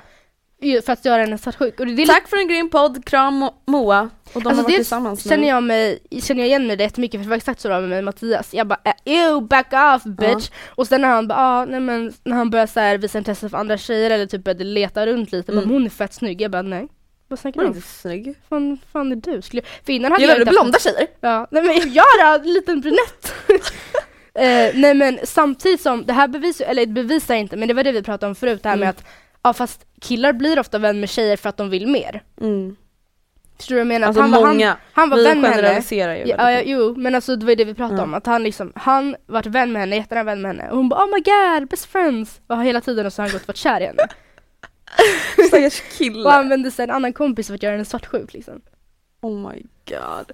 Ju, 0.61 0.81
För 0.81 0.93
att 0.93 1.05
göra 1.05 1.21
henne 1.21 1.37
svartsjuk. 1.37 1.79
Och 1.79 1.85
det 1.85 1.91
lite- 1.91 2.13
Tack 2.13 2.27
för 2.27 2.37
en 2.37 2.47
grym 2.47 2.69
podd, 2.69 3.05
kram 3.05 3.43
Mo- 3.43 3.53
Moa. 3.67 4.09
Och 4.33 4.41
de 4.41 4.47
Alltså 4.47 4.49
har 4.49 4.63
varit 4.63 4.75
tillsammans 4.75 5.25
nu. 5.25 5.29
känner 5.29 5.47
jag, 5.47 5.63
mig, 5.63 5.99
känner 6.21 6.41
jag 6.41 6.47
igen 6.47 6.67
mig 6.67 6.75
det 6.77 6.83
jättemycket 6.83 7.19
för 7.19 7.23
det 7.23 7.29
var 7.29 7.37
exakt 7.37 7.59
så 7.61 7.67
det 7.67 7.73
var 7.73 7.81
med 7.81 7.89
mig 7.89 8.01
Mattias. 8.01 8.53
Jag 8.53 8.67
bara 8.67 8.79
äh, 8.83 8.93
ew 9.13 9.41
back 9.47 9.73
off 9.73 10.03
bitch! 10.03 10.49
Och 10.67 10.87
sen 10.87 11.01
när 11.01 11.07
han 11.09 11.27
bara 11.27 11.39
ah, 11.39 11.65
nej 11.65 11.79
men 11.79 12.13
när 12.23 12.35
han 12.37 12.49
började 12.49 12.71
så 12.71 12.79
här, 12.79 12.97
visa 12.97 13.17
intresse 13.17 13.49
för 13.49 13.57
andra 13.57 13.77
tjejer 13.77 14.09
eller 14.11 14.25
typ 14.25 14.43
började 14.43 14.63
leta 14.63 15.05
runt 15.07 15.31
lite, 15.31 15.51
Mm. 15.51 15.63
bara, 15.63 15.73
hon 15.73 15.85
är 15.85 15.89
fett 15.89 16.13
snygg. 16.13 16.41
Jag 16.41 16.51
bara 16.51 16.61
nej. 16.61 16.87
Vad 17.27 17.39
snackar 17.39 17.59
du 17.61 17.65
är 17.65 17.69
om? 17.69 17.75
inte 17.75 17.87
snygg. 17.87 18.35
Fan, 18.49 18.77
fan 18.91 19.11
är 19.11 19.15
du? 19.15 19.41
Skulle, 19.41 19.61
för 19.85 19.93
innan 19.93 20.11
hade 20.11 20.21
Gillar 20.23 20.33
jag 20.35 20.39
du 20.39 20.41
inte 20.41 20.59
haft- 20.59 20.61
blonda 20.63 20.79
tjejer? 20.79 21.07
Ja, 21.21 21.47
nej 21.51 21.63
men 21.63 21.93
jag 21.93 22.05
då, 22.19 22.47
en 22.47 22.53
liten 22.53 22.81
brunett. 22.81 23.33
eh, 24.33 24.79
nej 24.81 24.93
men 24.93 25.19
samtidigt 25.23 25.81
som, 25.81 26.05
det 26.05 26.13
här 26.13 26.27
bevisar, 26.27 26.65
eller 26.65 26.85
det 26.85 26.91
bevisar 26.93 27.35
inte, 27.35 27.57
men 27.57 27.67
det 27.67 27.73
var 27.73 27.83
det 27.83 27.91
vi 27.91 28.03
pratade 28.03 28.29
om 28.29 28.35
förut, 28.35 28.63
det 28.63 28.69
här 28.69 28.75
med 28.77 28.83
Mm. 28.87 28.95
att 28.97 29.05
ja 29.43 29.53
fast 29.53 29.85
killar 30.01 30.33
blir 30.33 30.59
ofta 30.59 30.77
vän 30.77 30.99
med 30.99 31.09
tjejer 31.09 31.37
för 31.37 31.49
att 31.49 31.57
de 31.57 31.69
vill 31.69 31.87
mer. 31.87 32.23
Mm. 32.41 32.75
Förstår 33.57 33.75
du 33.75 33.79
vad 33.79 33.81
jag 33.81 33.87
menar? 33.87 34.07
Alltså 34.07 34.21
han, 34.21 34.31
var, 34.31 34.45
många, 34.45 34.67
han, 34.67 34.77
han 34.93 35.09
var 35.09 35.17
vän 35.23 35.41
med 35.41 35.51
henne. 35.51 35.81
ju 36.17 36.25
Ja, 36.27 36.51
ja, 36.51 36.61
jo, 36.65 36.93
men 36.97 37.15
alltså 37.15 37.35
det 37.35 37.45
var 37.45 37.49
ju 37.51 37.55
det 37.55 37.65
vi 37.65 37.73
pratade 37.73 37.99
Ja. 37.99 38.03
om, 38.03 38.13
att 38.13 38.25
han 38.25 38.43
liksom, 38.43 38.71
han 38.75 39.15
vart 39.25 39.45
vän 39.45 39.71
med 39.71 39.79
henne, 39.81 39.95
jättenära 39.95 40.23
vän 40.23 40.41
med 40.41 40.49
henne 40.51 40.69
och 40.71 40.77
hon 40.77 40.89
bara 40.89 41.03
oh 41.05 41.07
my 41.13 41.19
god, 41.21 41.69
best 41.69 41.85
friends! 41.85 42.41
Och 42.47 42.63
hela 42.63 42.81
tiden 42.81 43.05
och 43.05 43.13
så 43.13 43.21
har 43.21 43.27
han 43.29 43.33
gått 43.33 43.41
och 43.41 43.47
varit 43.47 43.57
kär 43.57 43.81
i 43.81 43.85
henne. 43.85 44.03
Stackars 45.47 45.81
och 45.91 45.97
kille. 45.97 46.29
använde 46.29 46.71
sig 46.71 46.83
en 46.83 46.91
annan 46.91 47.13
kompis 47.13 47.47
för 47.47 47.55
att 47.55 47.63
göra 47.63 47.71
henne 47.71 47.85
svartsjuk 47.85 48.33
liksom. 48.33 48.61
Oh 49.21 49.49
my 49.51 49.65
god. 49.89 50.31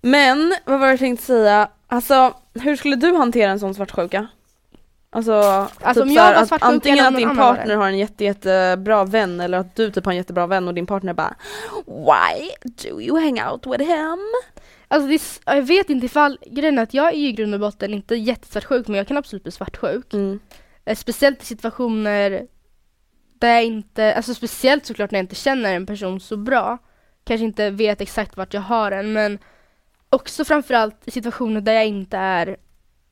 Men, 0.00 0.54
vad 0.64 0.80
var 0.80 0.86
det 0.86 0.92
jag 0.92 0.98
tänkte 0.98 1.26
säga? 1.26 1.68
Alltså, 1.86 2.34
hur 2.54 2.76
skulle 2.76 2.96
du 2.96 3.14
hantera 3.14 3.50
en 3.50 3.60
sån 3.60 3.74
svartsjuka? 3.74 4.26
Alltså, 5.10 5.32
Alltså, 5.32 5.94
typ 5.94 6.02
om 6.02 6.10
jag 6.12 6.34
var 6.34 6.42
att 6.42 6.48
svartsjuk 6.48 6.72
antingen 6.72 7.06
att 7.06 7.16
din 7.16 7.36
partner 7.36 7.76
har 7.76 7.86
en 7.86 7.98
jätte, 7.98 8.24
jättebra 8.24 9.04
vän 9.04 9.40
eller 9.40 9.58
att 9.58 9.76
du 9.76 9.90
typ 9.90 10.04
har 10.04 10.12
en 10.12 10.16
jättebra 10.16 10.46
vän 10.46 10.68
och 10.68 10.74
din 10.74 10.86
partner 10.86 11.12
bara 11.14 11.34
Why 11.86 12.50
do 12.62 13.00
you 13.00 13.20
hang 13.20 13.42
out 13.50 13.66
with 13.66 13.84
him? 13.84 14.18
Alltså 14.88 15.08
det 15.08 15.22
jag 15.56 15.62
vet 15.62 15.90
inte 15.90 16.06
ifall, 16.06 16.38
grejen 16.46 16.78
är 16.78 16.82
att 16.82 16.94
jag 16.94 17.06
är 17.08 17.18
ju 17.18 17.28
i 17.28 17.32
grund 17.32 17.54
och 17.54 17.60
botten 17.60 17.94
inte 17.94 18.14
jättesvartsjuk 18.14 18.88
men 18.88 18.96
jag 18.96 19.08
kan 19.08 19.16
absolut 19.16 19.42
bli 19.42 19.52
svartsjuk. 19.52 20.12
Mm. 20.14 20.40
Eh, 20.84 20.96
Speciellt 20.96 21.42
i 21.42 21.46
situationer 21.46 22.46
jag 23.46 23.64
inte, 23.64 24.14
alltså 24.14 24.34
speciellt 24.34 24.86
såklart 24.86 25.10
när 25.10 25.18
jag 25.18 25.24
inte 25.24 25.34
känner 25.34 25.74
en 25.74 25.86
person 25.86 26.20
så 26.20 26.36
bra. 26.36 26.78
Kanske 27.24 27.44
inte 27.44 27.70
vet 27.70 28.00
exakt 28.00 28.36
vart 28.36 28.54
jag 28.54 28.60
har 28.60 28.90
den 28.90 29.12
men 29.12 29.38
också 30.10 30.44
framförallt 30.44 31.08
i 31.08 31.10
situationer 31.10 31.60
där 31.60 31.72
jag 31.72 31.86
inte 31.86 32.16
är 32.16 32.56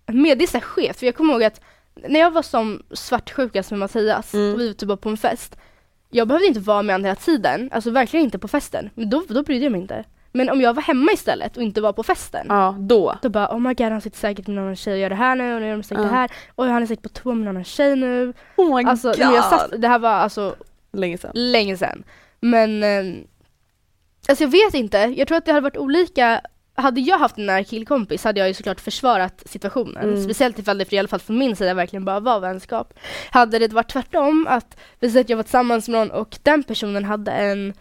med. 0.06 0.38
Det 0.38 0.44
är 0.44 0.46
så 0.46 0.56
här 0.58 0.64
skevt 0.64 0.98
för 0.98 1.06
jag 1.06 1.14
kommer 1.14 1.32
ihåg 1.34 1.42
att 1.44 1.60
när 1.94 2.20
jag 2.20 2.30
var 2.30 2.42
som 2.42 2.82
svartsjukast 2.92 3.70
med 3.70 3.80
Mattias 3.80 4.34
Mm. 4.34 4.54
och 4.54 4.60
vi 4.60 4.68
var 4.68 4.74
typ 4.74 5.00
på 5.00 5.08
en 5.08 5.16
fest. 5.16 5.56
Jag 6.10 6.28
behövde 6.28 6.46
inte 6.46 6.60
vara 6.60 6.82
med 6.82 6.94
honom 6.94 7.04
hela 7.04 7.16
tiden, 7.16 7.68
alltså 7.72 7.90
verkligen 7.90 8.24
inte 8.24 8.38
på 8.38 8.48
festen. 8.48 8.90
Men 8.94 9.10
då, 9.10 9.24
då 9.28 9.42
brydde 9.42 9.64
jag 9.64 9.72
mig 9.72 9.80
inte. 9.80 10.04
Men 10.32 10.48
om 10.50 10.60
jag 10.60 10.74
var 10.74 10.82
hemma 10.82 11.12
istället 11.12 11.56
och 11.56 11.62
inte 11.62 11.80
var 11.80 11.92
på 11.92 12.02
festen. 12.02 12.46
Ja, 12.48 12.76
då. 12.78 13.14
Då 13.22 13.28
bara 13.28 13.48
oh 13.54 13.60
my 13.60 13.74
god 13.74 13.92
han 13.92 14.00
sitter 14.00 14.18
säkert 14.18 14.46
med 14.46 14.56
någon 14.56 14.64
annan 14.64 14.76
tjej 14.76 14.92
och 14.92 14.98
gör 14.98 15.08
det 15.10 15.14
här 15.16 15.36
nu 15.36 15.54
och 15.54 15.60
nu 15.60 15.66
gör 15.66 15.76
de 15.76 15.82
säkert 15.82 16.04
Ja. 16.04 16.10
det 16.10 16.14
här. 16.16 16.30
Oj 16.56 16.68
han 16.68 16.82
är 16.82 16.86
säkert 16.86 17.02
på 17.02 17.08
toa 17.08 17.34
med 17.34 17.44
någon 17.44 17.48
annan 17.48 17.64
tjej 17.64 17.96
nu. 17.96 18.32
Oh 18.56 18.76
my 18.76 18.84
Alltså 18.84 19.14
men 19.18 19.34
jag 19.34 19.44
satt, 19.44 19.70
det 19.78 19.88
här 19.88 19.98
var 19.98 20.10
alltså 20.10 20.54
Länge 20.92 21.18
sedan. 21.18 21.30
länge 21.34 21.76
sedan. 21.76 22.02
Men 22.40 22.82
eh, 22.82 23.22
alltså 24.28 24.44
jag 24.44 24.50
vet 24.50 24.74
inte, 24.74 24.98
jag 24.98 25.28
tror 25.28 25.38
att 25.38 25.44
det 25.44 25.52
hade 25.52 25.62
varit 25.64 25.76
olika 25.76 26.40
hade 26.74 27.00
jag 27.00 27.18
haft 27.18 27.38
en 27.38 27.46
nära 27.46 27.64
killkompis 27.64 28.24
hade 28.24 28.40
jag 28.40 28.48
ju 28.48 28.54
såklart 28.54 28.80
försvarat 28.80 29.42
situationen. 29.46 30.04
Mm. 30.08 30.22
Speciellt 30.24 30.58
ifall 30.58 30.78
det 30.78 30.84
för 30.84 30.94
i 30.94 30.98
alla 30.98 31.08
fall 31.08 31.20
från 31.20 31.38
min 31.38 31.56
sida 31.56 31.74
verkligen 31.74 32.04
bara 32.04 32.20
var 32.20 32.40
vänskap. 32.40 32.94
Hade 33.30 33.58
det 33.58 33.72
varit 33.72 33.90
tvärtom, 33.92 34.46
att 34.50 34.76
vi 35.00 35.10
säger 35.10 35.24
att 35.24 35.30
jag 35.30 35.36
var 35.36 35.42
tillsammans 35.42 35.88
med 35.88 36.00
någon 36.00 36.10
och 36.10 36.38
den 36.42 36.62
personen 36.62 37.04
hade 37.04 37.32
en 37.32 37.74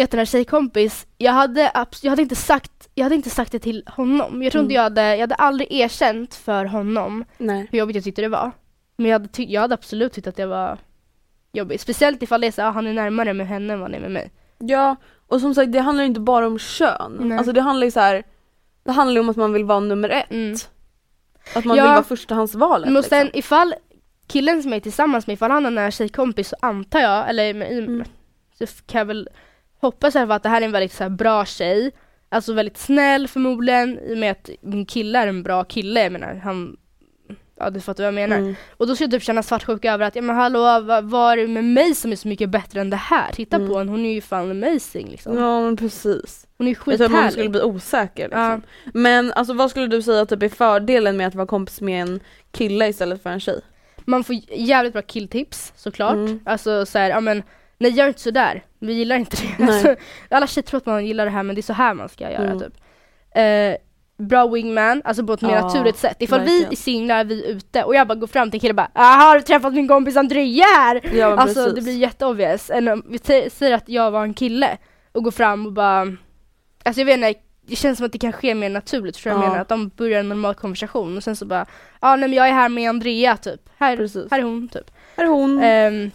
jättenära 0.00 0.26
tjejkompis. 0.26 1.06
Jag 1.18 1.32
hade, 1.32 1.72
jag 2.02 2.10
hade 2.10 2.22
inte 2.22 2.36
sagt 2.36 2.72
jag 2.94 3.04
hade 3.04 3.14
inte 3.14 3.30
sagt 3.30 3.52
det 3.52 3.58
till 3.58 3.82
honom. 3.86 4.42
Jag 4.42 4.52
tror 4.52 4.64
inte 4.64 4.74
Mm. 4.74 4.76
jag 4.76 4.82
hade, 4.82 5.02
jag 5.16 5.20
hade 5.20 5.34
aldrig 5.34 5.72
erkänt 5.72 6.34
för 6.34 6.64
honom 6.64 7.24
Nej. 7.38 7.68
hur 7.72 7.78
jobbigt 7.78 7.96
jag 7.96 8.04
tyckte 8.04 8.22
det 8.22 8.28
var. 8.28 8.50
Men 8.96 9.06
jag 9.06 9.14
hade, 9.14 9.28
ty- 9.28 9.46
jag 9.52 9.60
hade 9.60 9.74
absolut 9.74 10.12
tyckt 10.12 10.26
att 10.26 10.36
det 10.36 10.46
var 10.46 10.78
jobbigt. 11.52 11.80
Speciellt 11.80 12.22
ifall 12.22 12.40
det 12.40 12.46
är 12.46 12.50
så, 12.52 12.62
ah, 12.62 12.70
han 12.70 12.86
är 12.86 12.92
närmare 12.92 13.32
med 13.34 13.48
henne 13.48 13.72
än 13.72 13.80
vad 13.80 13.88
han 13.90 13.94
är 13.94 14.00
med 14.00 14.10
mig. 14.10 14.30
Ja, 14.58 14.96
och 15.28 15.40
som 15.40 15.54
sagt 15.54 15.72
det 15.72 15.80
handlar 15.80 16.02
ju 16.04 16.08
inte 16.08 16.20
bara 16.20 16.46
om 16.46 16.58
kön. 16.58 17.16
Nej. 17.20 17.38
Alltså 17.38 17.52
det 17.52 17.60
handlar 17.60 17.84
ju 17.84 17.90
så 17.90 18.00
här. 18.00 18.22
Det 18.84 18.92
handlar 18.92 19.14
ju 19.14 19.20
om 19.20 19.28
att 19.28 19.36
man 19.36 19.52
vill 19.52 19.64
vara 19.64 19.80
nummer 19.80 20.08
ett. 20.08 20.30
Mm. 20.30 20.54
Att 21.56 21.64
man 21.64 21.76
Ja. 21.76 21.82
vill 21.82 21.90
vara 21.92 22.02
förstahandsvalet. 22.02 22.92
Men 22.92 23.02
sen 23.02 23.24
liksom. 23.26 23.38
ifall 23.38 23.74
killen 24.26 24.62
som 24.62 24.72
jag 24.72 24.76
är 24.76 24.80
tillsammans 24.80 25.26
med, 25.26 25.34
ifall 25.34 25.50
han 25.50 25.64
har 25.64 25.70
en 25.70 25.74
nära 25.74 25.90
tjejkompis 25.90 26.48
så 26.48 26.56
antar 26.62 27.00
jag, 27.00 27.28
eller 27.30 27.54
med, 27.54 27.72
Mm. 27.78 28.04
så 28.58 28.66
kan 28.86 28.98
jag 28.98 29.06
väl 29.06 29.28
hoppas 29.80 30.14
i 30.14 30.18
alla 30.18 30.26
fall 30.26 30.36
att 30.36 30.42
det 30.42 30.48
här 30.48 30.60
är 30.60 30.64
en 30.66 30.72
väldigt 30.72 30.92
så 30.92 31.02
här, 31.02 31.10
bra 31.10 31.44
tjej. 31.44 31.90
Alltså 32.28 32.52
väldigt 32.52 32.78
snäll 32.78 33.28
förmodligen, 33.28 33.98
i 33.98 34.14
och 34.14 34.18
med 34.18 34.30
att 34.30 34.50
min 34.60 34.86
kille 34.86 35.18
är 35.18 35.26
en 35.26 35.42
bra 35.42 35.64
kille, 35.64 36.02
jag 36.02 36.12
menar 36.12 36.34
han 36.34 36.76
Ja 37.62 37.70
du 37.70 37.80
fattar 37.80 38.02
vad 38.04 38.06
jag 38.06 38.14
menar. 38.14 38.36
Mm. 38.36 38.54
Och 38.76 38.86
då 38.86 38.94
skulle 38.94 39.04
jag 39.04 39.12
typ 39.12 39.22
känna 39.22 39.42
svartsjuka 39.42 39.92
över 39.92 40.06
att, 40.06 40.16
ja 40.16 40.22
men 40.22 40.36
hallå 40.36 40.80
vad, 40.80 41.04
vad 41.04 41.32
är 41.32 41.36
det 41.36 41.46
med 41.48 41.64
mig 41.64 41.94
som 41.94 42.12
är 42.12 42.16
så 42.16 42.28
mycket 42.28 42.50
bättre 42.50 42.80
än 42.80 42.90
det 42.90 42.96
här? 42.96 43.32
Titta 43.32 43.56
Mm. 43.56 43.68
på 43.68 43.78
henne, 43.78 43.90
hon 43.90 44.04
är 44.06 44.12
ju 44.14 44.20
fan 44.20 44.50
amazing 44.50 45.08
liksom. 45.10 45.38
Ja 45.38 45.60
men 45.60 45.76
precis. 45.76 46.46
Hon 46.58 46.66
är 46.66 46.70
ju 46.70 46.76
Jag 46.76 46.84
tror 46.98 46.98
man 46.98 47.08
skithärlig. 47.08 47.32
skulle 47.32 47.48
bli 47.48 47.62
osäker 47.62 48.22
liksom. 48.22 48.40
Ja. 48.40 48.60
Men 48.94 49.32
alltså 49.32 49.54
vad 49.54 49.70
skulle 49.70 49.86
du 49.86 50.02
säga 50.02 50.26
typ 50.26 50.42
är 50.42 50.48
fördelen 50.48 51.16
med 51.16 51.26
att 51.26 51.34
vara 51.34 51.46
kompis 51.46 51.80
med 51.80 52.02
en 52.02 52.20
kille 52.52 52.88
istället 52.88 53.22
för 53.22 53.30
en 53.30 53.40
tjej? 53.40 53.60
Man 54.04 54.24
får 54.24 54.36
jävligt 54.50 54.92
bra 54.92 55.02
killtips 55.02 55.72
såklart. 55.76 56.14
Mm. 56.14 56.40
Alltså 56.44 56.86
så 56.86 56.98
här, 56.98 57.10
ja 57.10 57.20
men 57.20 57.42
nej 57.80 57.90
gör 57.90 58.08
inte 58.08 58.20
sådär, 58.20 58.62
vi 58.78 58.92
gillar 58.92 59.16
inte 59.16 59.36
det. 59.58 59.64
Alltså, 59.64 59.96
alla 60.30 60.46
tjejer 60.46 60.62
tror 60.66 60.78
att 60.78 60.86
man 60.86 61.06
gillar 61.06 61.24
det 61.24 61.30
här 61.30 61.42
men 61.42 61.54
det 61.54 61.60
är 61.60 61.62
så 61.62 61.72
här 61.72 61.94
man 61.94 62.08
ska 62.08 62.30
göra 62.30 62.44
Mm. 62.44 62.58
typ. 62.60 62.72
Eh, 63.34 63.76
bra 64.26 64.46
wingman, 64.48 65.02
alltså 65.04 65.26
på 65.26 65.32
ett 65.32 65.40
mer 65.40 65.50
Ja, 65.54 65.60
naturligt 65.66 65.96
sätt. 65.96 66.16
Ifall 66.18 66.40
vi 66.40 66.46
verkligen. 66.46 66.72
är 66.72 66.76
singlar, 66.76 67.24
vi 67.24 67.44
är 67.44 67.48
ute 67.50 67.84
och 67.84 67.94
jag 67.94 68.06
bara 68.08 68.14
går 68.14 68.26
fram 68.26 68.50
till 68.50 68.56
en 68.56 68.60
kille 68.60 68.70
och 68.72 68.76
bara 68.76 68.90
"Ah, 68.94 69.14
har 69.16 69.34
du 69.36 69.42
träffat 69.42 69.74
min 69.74 69.88
kompis 69.88 70.16
Andrea 70.16 70.64
här? 70.64 71.00
Ja 71.14 71.26
Alltså 71.36 71.54
precis. 71.64 71.74
det 71.74 71.80
blir 71.82 71.96
jätteobvious. 71.96 72.70
Än 72.70 72.88
om 72.88 73.02
vi 73.08 73.18
säger 73.50 73.74
att 73.74 73.88
jag 73.88 74.10
var 74.10 74.22
en 74.22 74.34
kille 74.34 74.76
och 75.12 75.24
går 75.24 75.30
fram 75.30 75.66
och 75.66 75.72
bara 75.72 76.00
Alltså 76.84 77.00
jag 77.00 77.06
vet 77.06 77.14
inte, 77.14 77.34
det 77.66 77.76
känns 77.76 77.96
som 77.98 78.06
att 78.06 78.12
det 78.12 78.18
kan 78.18 78.32
ske 78.32 78.54
mer 78.54 78.68
naturligt, 78.70 79.24
vad 79.24 79.34
jag 79.34 79.42
Ja. 79.42 79.46
menar? 79.48 79.58
Att 79.58 79.68
de 79.68 79.88
börjar 79.88 80.20
en 80.20 80.28
normal 80.28 80.54
konversation 80.54 81.16
och 81.16 81.24
sen 81.24 81.36
så 81.36 81.44
bara 81.46 81.66
Ja 82.00 82.12
ah, 82.12 82.16
nej 82.16 82.28
men 82.28 82.36
jag 82.36 82.48
är 82.48 82.52
här 82.52 82.68
med 82.68 82.88
Andrea 82.88 83.36
typ, 83.36 83.60
här, 83.78 83.96
Precis. 83.96 84.30
här 84.30 84.38
är 84.38 84.42
hon 84.42 84.68
typ 84.68 84.90
Här 85.16 85.24
är 85.24 85.28
hon. 85.28 85.62
Ehm, 85.62 86.10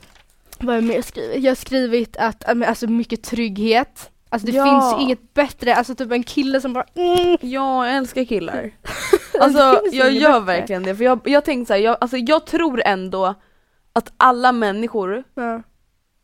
vad 0.60 0.68
har 0.68 0.76
jag 0.76 0.84
mer 0.84 1.02
skrivit? 1.02 1.44
Jag 1.44 1.52
har 1.52 1.56
skrivit 1.56 2.18
att, 2.18 2.44
men 2.48 2.64
alltså 2.64 2.88
mycket 2.88 3.24
trygghet. 3.24 4.12
Alltså 4.30 4.48
det 4.48 4.54
Ja. 4.58 4.66
finns 4.92 5.04
inget 5.04 5.34
bättre, 5.34 5.76
alltså 5.76 5.96
typ 5.96 6.12
en 6.12 6.24
kille 6.24 6.62
som 6.62 6.74
bara 6.74 6.86
mm. 6.96 7.38
Ja, 7.42 7.88
jag 7.88 7.98
älskar 7.98 8.24
killar. 8.26 8.72
Alltså 9.40 9.82
jag 9.92 10.12
gör 10.12 10.32
bättre. 10.42 10.46
verkligen 10.60 10.84
det, 10.84 10.96
för 10.96 11.04
jag, 11.04 11.20
jag 11.24 11.46
tänkte 11.46 11.68
såhär, 11.68 11.80
jag, 11.82 11.98
alltså, 12.02 12.18
jag 12.18 12.46
tror 12.46 12.82
ändå 12.86 13.34
att 13.94 14.14
alla 14.18 14.52
människor 14.52 15.24
Ja. 15.36 15.62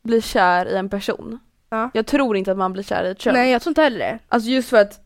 blir 0.03 0.21
kär 0.21 0.65
i 0.65 0.75
en 0.77 0.89
person. 0.89 1.39
Ja. 1.69 1.89
Jag 1.93 2.05
tror 2.07 2.37
inte 2.37 2.51
att 2.51 2.57
man 2.57 2.73
blir 2.73 2.83
kär 2.83 3.03
i 3.03 3.09
ett 3.11 3.19
kön. 3.19 3.33
Nej 3.33 3.51
jag 3.51 3.61
tror 3.61 3.71
inte 3.71 3.81
heller 3.81 3.99
det. 3.99 4.19
Alltså 4.27 4.49
just 4.49 4.69
för 4.69 4.77
att 4.77 4.99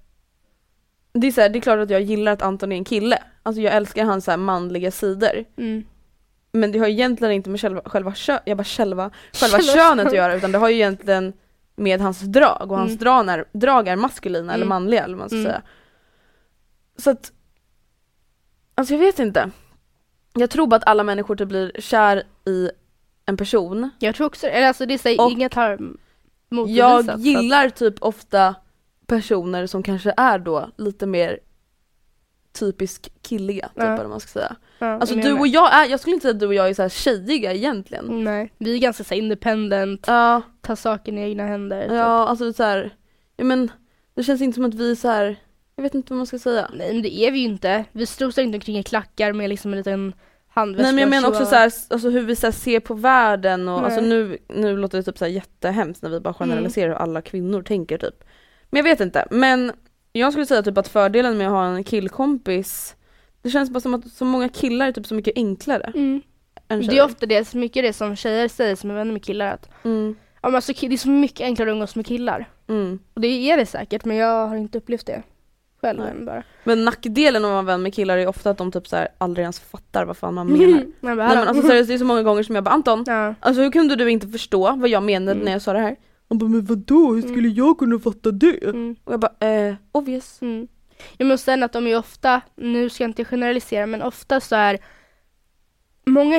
det 1.13 1.28
är, 1.28 1.32
så 1.32 1.41
här, 1.41 1.49
det 1.49 1.59
är 1.59 1.61
klart 1.61 1.80
att 1.80 1.89
jag 1.89 2.01
gillar 2.01 2.32
att 2.32 2.41
Anton 2.41 2.71
är 2.71 2.76
en 2.76 2.84
kille. 2.86 3.17
Alltså 3.43 3.61
jag 3.61 3.73
älskar 3.73 4.05
hans 4.05 4.26
så 4.26 4.32
här 4.32 4.38
manliga 4.38 4.91
sidor. 4.91 5.45
Mm. 5.57 5.84
Men 6.55 6.71
det 6.71 6.79
har 6.79 6.87
egentligen 6.87 7.33
inte 7.33 7.49
med 7.49 7.61
själva, 7.61 7.81
själva, 7.85 8.13
kö, 8.13 8.39
jag 8.45 8.57
bara 8.57 8.63
själva, 8.63 9.11
själva 9.33 9.59
könet 9.61 10.07
att 10.07 10.13
göra 10.15 10.35
utan 10.35 10.51
det 10.51 10.57
har 10.57 10.69
ju 10.69 10.75
egentligen 10.75 11.33
med 11.75 12.01
hans 12.01 12.19
drag 12.21 12.71
och 12.71 12.77
hans 12.77 12.89
Mm. 12.91 12.97
drag, 12.99 13.29
är, 13.29 13.45
drag 13.51 13.87
är 13.87 13.95
maskulina 13.95 14.53
eller 14.53 14.65
Mm. 14.65 14.69
manliga 14.69 15.03
eller 15.03 15.15
vad 15.15 15.19
man 15.19 15.29
ska 15.29 15.35
Mm. 15.37 15.45
säga. 15.51 15.61
Så 16.97 17.09
att, 17.09 17.31
alltså 18.75 18.93
jag 18.93 18.99
vet 18.99 19.19
inte. 19.19 19.49
Jag 20.33 20.49
tror 20.49 20.67
bara 20.67 20.75
att 20.75 20.87
alla 20.87 21.03
människor 21.03 21.35
typ 21.35 21.47
blir 21.47 21.71
kär 21.79 22.23
i 22.45 22.69
en 23.25 23.37
person. 23.37 23.89
Jag 23.99 24.15
tror 24.15 24.27
också 24.27 24.47
eller 24.47 24.67
alltså 24.67 24.85
det 24.85 24.97
säger 24.97 25.31
inget 25.31 25.53
har 25.53 25.79
motbevisat. 26.49 27.05
Jag 27.07 27.17
gillar 27.19 27.69
typ 27.69 27.95
ofta 27.99 28.55
personer 29.07 29.67
som 29.67 29.83
kanske 29.83 30.13
är 30.17 30.39
då 30.39 30.69
lite 30.77 31.05
mer 31.05 31.39
typisk 32.59 33.11
killiga, 33.21 33.67
typ 33.67 33.77
Ja. 33.77 33.83
eller 33.83 33.97
vad 33.97 34.09
man 34.09 34.19
ska 34.19 34.29
säga. 34.39 34.55
ja, 34.79 34.87
Alltså 34.87 35.15
jag 35.15 35.25
du 35.25 35.33
och 35.33 35.47
jag 35.47 35.73
är, 35.73 35.85
jag 35.89 35.99
skulle 35.99 36.13
inte 36.13 36.21
säga 36.23 36.33
att 36.33 36.39
du 36.39 36.47
och 36.47 36.53
jag 36.53 36.69
är 36.69 36.73
så 36.73 36.81
här 36.81 36.89
tjejiga 36.89 37.53
egentligen. 37.53 38.23
Nej, 38.23 38.51
vi 38.57 38.73
är 38.73 38.79
ganska 38.79 39.03
så 39.03 39.13
här 39.13 39.21
independent, 39.21 40.03
Ja, 40.07 40.41
tar 40.61 40.75
saken 40.75 41.17
i 41.17 41.21
egna 41.21 41.43
händer. 41.47 41.81
typ. 41.81 41.91
ja 41.91 42.27
alltså 42.27 42.53
så 42.53 42.63
här, 42.63 42.95
ja 43.37 43.43
men 43.43 43.71
det 44.15 44.23
känns 44.23 44.41
inte 44.41 44.55
som 44.55 44.65
att 44.65 44.73
vi 44.73 44.91
är 44.91 44.95
så 44.95 45.07
här, 45.07 45.35
jag 45.75 45.83
vet 45.83 45.95
inte 45.95 46.13
vad 46.13 46.17
man 46.17 46.27
ska 46.27 46.39
säga. 46.39 46.69
Nej 46.73 46.93
men 46.93 47.01
det 47.01 47.15
är 47.19 47.31
vi 47.31 47.39
ju 47.39 47.45
inte. 47.45 47.85
Vi 47.91 48.05
strosar 48.05 48.41
inte 48.41 48.55
omkring 48.57 48.77
i 48.79 48.83
klackar 48.83 49.33
med 49.33 49.49
liksom 49.49 49.71
en 49.73 49.77
liten 49.77 50.13
handväska. 50.47 50.83
Nej 50.83 50.93
men 50.93 51.01
jag 51.01 51.09
menar 51.09 51.29
också 51.29 51.43
så. 51.43 51.49
så 51.49 51.55
här, 51.55 51.71
alltså 51.89 52.09
hur 52.09 52.21
vi 52.21 52.35
så 52.35 52.47
här 52.47 52.51
ser 52.51 52.79
på 52.79 52.93
världen 52.93 53.69
och 53.69 53.75
Nej. 53.81 53.85
alltså 53.85 54.01
nu, 54.01 54.37
nu 54.47 54.77
låter 54.77 54.97
det 54.97 55.03
typ 55.03 55.17
så 55.17 55.25
här 55.25 55.31
jättehemskt 55.31 56.01
när 56.03 56.09
vi 56.09 56.19
bara 56.19 56.33
generaliserar 56.33 56.87
hur 56.89 56.95
alla 56.95 57.21
kvinnor 57.21 57.61
tänker 57.63 57.97
typ. 57.97 58.23
Men 58.69 58.77
jag 58.77 58.83
vet 58.83 58.99
inte, 58.99 59.27
men 59.31 59.71
jag 60.20 60.32
skulle 60.34 60.45
säga 60.45 60.63
typ 60.63 60.78
att 60.78 60.88
fördelen 60.88 61.38
med 61.38 61.47
att 61.47 61.53
ha 61.53 61.66
en 61.66 61.84
killkompis 61.84 62.95
det 63.41 63.49
känns 63.49 63.70
bara 63.70 63.80
som 63.80 63.93
att 63.93 64.07
så 64.11 64.26
många 64.26 64.49
killar 64.49 64.88
är 64.88 64.91
typ 64.91 65.05
så 65.07 65.16
mycket 65.16 65.34
enklare 65.38 65.91
Mm. 65.95 66.22
än 66.68 66.88
Det 66.88 66.97
är 66.97 67.05
ofta 67.05 67.26
det, 67.26 67.53
mycket 67.53 67.84
det 67.84 67.93
som 67.93 68.16
tjejer 68.16 68.47
säger 68.47 68.76
som 68.76 68.91
är 68.91 68.95
vänner 68.95 69.13
med 69.13 69.24
killar 69.24 69.47
att 69.53 69.70
mm, 69.84 70.16
ja, 70.41 70.49
men 70.49 70.55
alltså, 70.55 70.74
det 70.82 70.93
är 70.93 70.97
så 70.97 71.09
mycket 71.09 71.41
enklare 71.41 71.70
att 71.70 71.74
umgås 71.74 71.95
med 71.95 72.05
killar. 72.05 72.45
mm. 72.68 72.99
Och 73.13 73.22
det 73.22 73.28
är 73.28 73.57
det 73.57 73.66
säkert 73.66 74.05
men 74.05 74.18
jag 74.18 74.47
har 74.47 74.55
inte 74.55 74.78
upplevt 74.78 75.05
det 75.05 75.24
själv 75.82 75.99
Nej. 75.99 76.26
bara. 76.26 76.43
Men 76.63 76.86
nackdelen 76.86 77.45
om 77.45 77.51
man 77.51 77.59
är 77.59 77.63
vän 77.68 77.82
med 77.84 77.93
killar 77.93 78.18
är 78.18 78.28
ofta 78.28 78.49
att 78.49 78.57
de 78.57 78.72
typ 78.72 78.88
så 78.88 78.95
här 78.95 79.07
aldrig 79.18 79.43
ens 79.43 79.59
fattar 79.59 80.05
vad 80.05 80.18
fan 80.18 80.34
man 80.34 80.47
menar. 80.57 80.86
Nej, 80.99 81.16
men 81.16 81.22
alltså 81.22 81.68
seriöst, 81.68 81.88
det 81.88 81.93
är 81.93 81.97
så 81.97 82.05
många 82.05 82.24
gånger 82.24 82.43
som 82.43 82.55
jag 82.55 82.63
bara 82.63 82.72
Anton, 82.72 83.03
ja. 83.07 83.36
alltså 83.39 83.61
hur 83.61 83.72
kunde 83.72 83.95
du 83.95 84.11
inte 84.11 84.28
förstå 84.28 84.76
vad 84.76 84.89
jag 84.89 85.03
menade 85.03 85.32
Mm. 85.32 85.45
när 85.45 85.51
jag 85.51 85.61
sa 85.61 85.74
det 85.74 85.80
här? 85.80 85.95
Han 86.30 86.38
bara 86.38 86.49
men 86.49 86.65
vadå, 86.65 87.13
hur 87.13 87.21
skulle 87.21 87.47
jag 87.47 87.78
kunna 87.78 87.99
fatta 87.99 88.32
det? 88.32 88.63
Mm. 88.63 88.95
Och 89.03 89.13
jag 89.13 89.19
bara 89.19 89.47
eh, 89.67 89.76
obvious. 89.91 90.41
Mm. 90.41 90.67
Ja, 91.17 91.26
men 91.26 91.38
sen 91.38 91.63
att 91.63 91.73
de 91.73 91.88
är 91.88 91.97
ofta, 91.97 92.41
nu 92.55 92.89
ska 92.89 93.03
jag 93.03 93.09
inte 93.09 93.26
generalisera, 93.26 93.86
men 93.86 94.01
ofta 94.01 94.39
så 94.39 94.55
är 94.55 94.80
många 96.05 96.38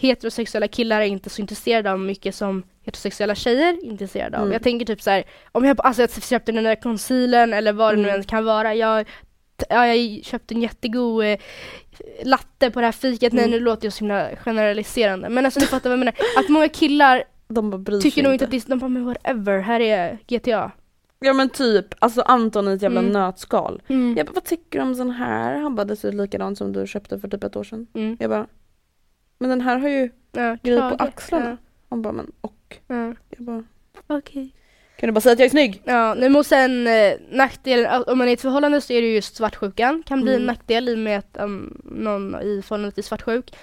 heterosexuella 0.00 0.68
killar 0.68 1.00
är 1.00 1.04
inte 1.04 1.30
så 1.30 1.40
intresserade 1.40 1.92
av 1.92 1.98
mycket 2.00 2.34
som 2.34 2.62
heterosexuella 2.84 3.34
tjejer 3.34 3.72
är 3.72 3.84
intresserade 3.84 4.36
av. 4.36 4.42
Mm. 4.42 4.52
Jag 4.52 4.62
tänker 4.62 4.86
typ 4.86 5.02
så 5.02 5.10
här, 5.10 5.24
om 5.52 5.64
jag, 5.64 5.80
alltså 5.80 6.02
jag 6.02 6.22
köpte 6.22 6.52
den 6.52 6.64
där 6.64 6.74
concealern 6.74 7.52
eller 7.52 7.72
vad 7.72 7.92
det 7.94 7.96
nu 8.02 8.08
Mm. 8.08 8.20
än 8.20 8.24
kan 8.26 8.44
vara. 8.44 8.74
Jag, 8.74 9.08
ja, 9.68 9.86
jag 9.86 10.24
köpte 10.24 10.54
en 10.54 10.62
jättegod 10.62 11.24
eh, 11.24 11.38
latte 12.24 12.70
på 12.70 12.80
det 12.80 12.86
här 12.86 12.92
fikat. 12.92 13.32
Nej 13.32 13.44
Mm. 13.44 13.50
nu 13.58 13.60
låter 13.64 13.86
jag 13.86 13.92
så 13.92 13.98
himla 14.04 14.28
generaliserande. 14.36 15.28
Men 15.28 15.44
alltså 15.44 15.60
du 15.60 15.66
fattar 15.66 15.90
vad 15.90 15.92
jag 15.92 15.98
menar. 15.98 16.14
Att 16.38 16.48
många 16.48 16.68
killar 16.68 17.24
De 17.54 17.70
bara 17.70 17.78
bryr 17.78 18.00
tycker 18.00 18.14
sig 18.14 18.22
nog 18.22 18.32
inte 18.32 18.44
att 18.44 18.50
det 18.50 18.56
är, 18.56 18.70
de 18.70 18.78
bara 18.78 18.88
men 18.88 19.04
whatever, 19.04 19.58
här 19.60 19.80
är 19.80 20.18
GTA. 20.26 20.70
Ja 21.20 21.32
men 21.32 21.48
typ, 21.48 21.86
alltså 21.98 22.20
Anton 22.22 22.68
i 22.68 22.72
ett 22.72 22.82
jävla 22.82 23.00
Mm. 23.00 23.12
nötskal. 23.12 23.82
Mm. 23.88 24.14
Jag 24.16 24.26
bara 24.26 24.32
vad 24.34 24.44
tycker 24.44 24.78
du 24.78 24.84
om 24.84 24.94
sån 24.94 25.10
här? 25.10 25.56
Han 25.58 25.74
bara 25.74 25.84
det 25.84 25.96
ser 25.96 26.08
ut 26.08 26.14
likadant 26.14 26.58
som 26.58 26.72
du 26.72 26.86
köpte 26.86 27.18
för 27.18 27.28
typ 27.28 27.44
ett 27.44 27.56
år 27.56 27.64
sedan. 27.64 27.86
Mm. 27.94 28.16
Jag 28.20 28.30
bara 28.30 28.46
men 29.38 29.50
den 29.50 29.60
här 29.60 29.78
har 29.78 29.88
ju 29.88 30.10
Ja, 30.32 30.56
grej 30.62 30.78
på 30.78 30.96
axlarna. 30.98 31.56
Han 31.90 32.02
bara 32.02 32.12
men 32.12 32.32
och? 32.40 32.76
Ja, 32.86 32.94
ja. 33.06 33.14
Jag 33.30 33.44
bara 33.46 33.64
Okej. 34.06 34.54
kan 34.96 35.06
du 35.06 35.12
bara 35.12 35.20
säga 35.20 35.32
att 35.32 35.38
jag 35.38 35.46
är 35.46 35.50
snygg? 35.50 35.82
Ja, 35.84 36.14
nej, 36.14 36.28
men 36.28 36.44
sen 36.44 36.86
eh, 36.86 37.12
nackdelen, 37.30 38.02
om 38.06 38.18
man 38.18 38.26
är 38.26 38.30
i 38.30 38.34
ett 38.34 38.40
förhållande 38.40 38.80
så 38.80 38.92
är 38.92 39.02
det 39.02 39.14
just 39.14 39.36
svartsjukan, 39.36 40.02
kan 40.06 40.20
bli 40.22 40.30
en 40.32 40.36
Mm. 40.42 40.46
nackdel 40.46 40.88
i 40.88 40.94
och 40.94 40.98
med 40.98 41.18
att 41.18 41.36
um, 41.40 41.80
någon 41.84 42.34
i 42.42 42.62
förhållandet 42.62 42.98
är 42.98 43.02
svartsjuk. 43.02 43.56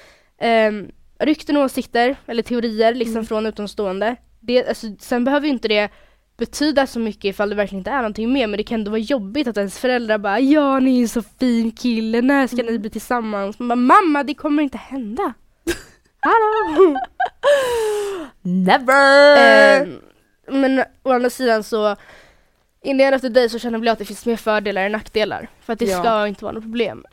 Um, 0.69 0.91
rykten 1.19 1.57
och 1.57 1.63
åsikter, 1.63 2.15
eller 2.25 2.43
teorier 2.43 2.93
liksom 2.93 3.15
Mm. 3.15 3.25
från 3.25 3.45
utomstående. 3.45 4.15
Det, 4.39 4.67
alltså, 4.67 4.87
sen 4.99 5.23
behöver 5.23 5.47
ju 5.47 5.53
inte 5.53 5.67
det 5.67 5.89
betyda 6.37 6.87
så 6.87 6.99
mycket 6.99 7.25
ifall 7.25 7.49
det 7.49 7.55
verkligen 7.55 7.79
inte 7.79 7.91
är 7.91 7.97
någonting 7.97 8.33
mer 8.33 8.47
men 8.47 8.57
det 8.57 8.63
kan 8.63 8.79
ändå 8.79 8.91
vara 8.91 8.99
jobbigt 8.99 9.47
att 9.47 9.57
ens 9.57 9.79
föräldrar 9.79 10.17
bara 10.17 10.39
ja 10.39 10.79
ni 10.79 10.97
är 10.97 11.01
en 11.01 11.07
så 11.09 11.21
fin 11.39 11.71
kille, 11.71 12.21
när 12.21 12.47
ska 12.47 12.61
Mm. 12.61 12.73
ni 12.73 12.79
bli 12.79 12.89
tillsammans? 12.89 13.59
Man 13.59 13.67
bara, 13.67 13.75
Mamma 13.75 14.23
det 14.23 14.33
kommer 14.33 14.63
inte 14.63 14.77
hända! 14.77 15.33
Hallå! 16.19 16.97
Never! 18.41 19.81
Eh, 19.81 19.87
men 20.47 20.83
å 21.03 21.11
andra 21.11 21.29
sidan 21.29 21.63
så 21.63 21.95
in 22.81 22.97
the 22.97 23.03
end 23.03 23.15
of 23.15 23.21
the 23.21 23.29
day 23.29 23.49
så 23.49 23.59
känner 23.59 23.79
jag 23.79 23.87
att 23.93 23.99
det 23.99 24.05
finns 24.05 24.25
mer 24.25 24.35
fördelar 24.35 24.83
än 24.85 24.91
nackdelar. 24.91 25.49
För 25.61 25.73
att 25.73 25.79
det 25.79 25.85
Ja. 25.85 25.99
ska 25.99 26.27
inte 26.27 26.43
vara 26.45 26.53
något 26.53 26.63
problem. 26.63 27.05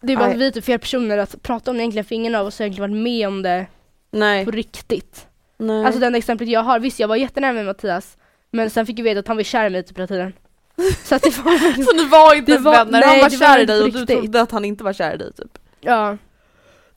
Det 0.00 0.12
är 0.12 0.16
bara 0.16 0.26
Nej. 0.26 0.34
att 0.34 0.40
vi 0.40 0.46
är 0.46 0.50
typ 0.50 0.64
fel 0.64 0.78
personer 0.78 1.18
att 1.18 1.42
prata 1.42 1.70
om 1.70 1.76
det 1.76 1.82
egentligen 1.82 2.04
för 2.04 2.14
ingen 2.14 2.34
av 2.34 2.46
oss 2.46 2.58
har 2.58 2.66
egentligen 2.66 2.90
varit 2.90 3.02
med 3.02 3.28
om 3.28 3.42
det 3.42 3.66
nej. 4.10 4.44
på 4.44 4.50
riktigt. 4.50 5.26
nej. 5.58 5.84
Alltså 5.84 6.00
den 6.00 6.14
exemplet 6.14 6.48
jag 6.48 6.62
har, 6.62 6.78
visst 6.80 7.00
jag 7.00 7.08
var 7.08 7.16
jättenära 7.16 7.52
med 7.52 7.66
Mattias 7.66 8.16
men 8.50 8.70
sen 8.70 8.86
fick 8.86 8.98
jag 8.98 9.04
veta 9.04 9.20
att 9.20 9.28
han 9.28 9.36
var 9.36 9.44
kär 9.44 9.66
i 9.66 9.70
mig 9.70 9.82
typ 9.82 9.98
hela 9.98 10.06
tiden. 10.06 10.32
Så 11.04 11.14
att 11.14 11.22
det 11.22 11.38
var 11.38 11.84
så 11.84 11.96
ni 11.96 12.08
var 12.08 12.34
inte 12.34 12.52
ens 12.52 12.66
vänner, 12.66 12.76
han 12.76 12.90
nej, 12.90 13.16
det 13.16 13.22
var 13.22 13.30
kär 13.30 13.62
i 13.62 13.64
dig 13.64 13.82
och 13.82 13.92
du 13.92 14.06
trodde 14.06 14.40
att 14.40 14.50
han 14.50 14.64
inte 14.64 14.84
var 14.84 14.92
kär 14.92 15.14
i 15.14 15.16
dig 15.16 15.32
typ. 15.32 15.58
ja. 15.80 16.16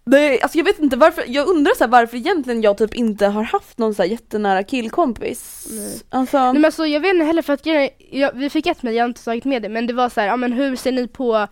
Nej, 0.05 0.41
alltså 0.41 0.57
jag 0.57 0.65
vet 0.65 0.79
inte 0.79 0.97
varför, 0.97 1.23
jag 1.27 1.47
undrar 1.47 1.73
så 1.77 1.83
här, 1.83 1.91
varför 1.91 2.17
egentligen 2.17 2.61
jag 2.61 2.77
typ 2.77 2.95
inte 2.95 3.27
har 3.27 3.43
haft 3.43 3.77
någon 3.77 3.95
så 3.95 4.01
här 4.01 4.09
jättenära 4.09 4.63
killkompis. 4.63 5.67
Nej. 5.71 6.01
Alltså, 6.09 6.37
Nej 6.37 6.53
men 6.53 6.65
alltså 6.65 6.85
jag 6.85 6.99
vet 6.99 7.13
inte 7.13 7.25
heller 7.25 7.41
för 7.41 7.53
att 7.53 7.65
jag, 7.65 8.31
vi 8.33 8.49
fick 8.49 8.67
ett 8.67 8.83
med, 8.83 8.93
jag 8.93 9.03
har 9.03 9.07
inte 9.07 9.23
tagit 9.23 9.45
med 9.45 9.61
det 9.61 9.69
men 9.69 9.87
det 9.87 9.93
var 9.93 10.09
så 10.09 10.21
här, 10.21 10.27
ja 10.27 10.37
men 10.37 10.53
hur 10.53 10.75
ser 10.75 10.91
ni 10.91 11.07
på, 11.07 11.47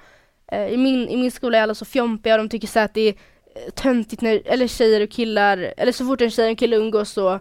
i, 0.57 0.77
min, 0.77 1.09
i 1.09 1.17
min 1.17 1.31
skola 1.31 1.57
är 1.57 1.61
alla 1.61 1.75
så 1.75 1.85
fjompiga 1.85 2.33
och 2.33 2.37
de 2.37 2.49
tycker 2.49 2.67
så 2.67 2.79
att 2.79 2.93
det 2.93 3.01
är 3.01 3.13
eh, 3.55 3.71
töntigt 3.75 4.21
när, 4.21 4.41
eller 4.45 4.67
tjejer 4.67 5.01
och 5.03 5.09
killar, 5.09 5.73
eller 5.77 5.91
så 5.91 6.05
fort 6.05 6.21
en 6.21 6.31
tjej 6.31 6.43
och 6.45 6.49
en 6.49 6.55
kille 6.55 6.75
umgås 6.75 7.11
så 7.11 7.39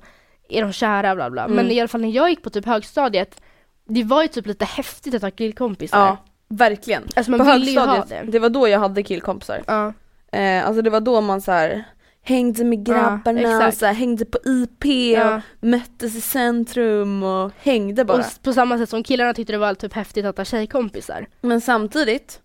är 0.49 0.63
de 0.63 0.73
kära 0.73 1.15
bla 1.15 1.31
bla. 1.31 1.45
Mm. 1.45 1.57
Men 1.57 1.71
i 1.71 1.81
alla 1.81 1.89
fall 1.89 2.01
när 2.01 2.11
jag 2.11 2.31
gick 2.31 2.43
på 2.43 2.51
typ 2.51 2.67
högstadiet, 2.67 3.41
det 3.89 4.05
var 4.05 4.23
ju 4.23 4.29
typ 4.29 4.47
lite 4.47 4.65
häftigt 4.65 5.15
att 5.15 5.23
ha 5.23 5.31
killkompisar. 5.31 5.99
ja, 6.07 6.17
verkligen. 6.49 7.03
Alltså 7.17 7.31
man 7.31 7.41
På 7.41 7.45
högstadiet, 7.47 8.09
det. 8.09 8.23
det 8.33 8.39
var 8.39 8.49
då 8.49 8.69
jag 8.69 8.79
hade 8.79 9.03
killkompisar. 9.03 9.63
Ja. 9.67 9.93
Eh, 10.33 10.67
alltså 10.67 10.83
det 10.83 10.91
var 10.91 11.01
då 11.01 11.21
man 11.21 11.41
så 11.41 11.53
här 11.53 11.85
hängde 12.23 12.65
med 12.65 12.87
grabbarna, 12.87 13.41
Ja, 13.41 13.67
och 13.69 13.75
så 13.75 13.87
här, 13.87 13.93
hängde 13.95 14.25
på 14.25 14.39
IP 14.45 14.85
Ja. 15.17 15.41
möttes 15.61 16.17
i 16.17 16.21
centrum 16.21 17.23
och 17.23 17.51
hängde 17.63 18.05
bara. 18.05 18.19
Och 18.19 18.25
på 18.43 18.53
samma 18.53 18.79
sätt 18.79 18.89
som 18.89 19.03
killarna 19.03 19.35
tyckte 19.35 19.53
det 19.53 19.59
var 19.59 19.75
typ 19.75 19.93
häftigt 19.93 20.25
att 20.25 20.37
ha 20.37 20.45
tjejkompisar. 20.45 21.27
Men 21.41 21.61
samtidigt, 21.61 22.41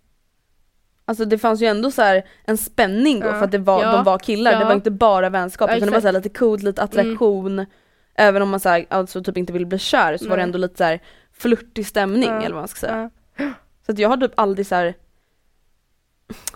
alltså 1.05 1.25
det 1.25 1.37
fanns 1.37 1.61
ju 1.61 1.65
ändå 1.65 1.91
så 1.91 2.01
här 2.01 2.23
en 2.45 2.57
spänning 2.57 3.19
då 3.19 3.27
Ja. 3.27 3.33
för 3.33 3.45
att 3.45 3.51
det 3.51 3.57
var, 3.57 3.83
Ja. 3.83 3.91
de 3.91 4.03
var 4.03 4.19
killar, 4.19 4.51
Ja. 4.51 4.59
det 4.59 4.65
var 4.65 4.73
inte 4.73 4.91
bara 4.91 5.29
vänskap 5.29 5.69
utan 5.69 5.87
det 5.87 5.93
var 5.93 6.01
så 6.01 6.07
här 6.07 6.13
lite 6.13 6.29
coolt, 6.29 6.63
lite 6.63 6.81
attraktion. 6.83 7.65
Även 8.15 8.41
om 8.41 8.49
man 8.49 8.59
så 8.59 8.69
här, 8.69 8.85
alltså 8.89 9.23
typ 9.23 9.37
inte 9.37 9.53
ville 9.53 9.65
bli 9.65 9.79
kär 9.79 10.17
så 10.17 10.23
var 10.23 10.29
det 10.31 10.35
Nej. 10.35 10.43
ändå 10.43 10.57
lite 10.57 10.77
så 10.77 10.83
här 10.83 10.99
flörtig 11.33 11.85
stämning 11.87 12.29
eller 12.29 12.51
vad 12.53 12.61
man 12.61 12.67
ska 12.67 12.79
säga. 12.79 13.09
Så 13.85 13.91
att 13.91 13.99
jag 13.99 14.09
har 14.09 14.17
typ 14.17 14.33
aldrig 14.35 14.67
så 14.67 14.75
här. 14.75 14.93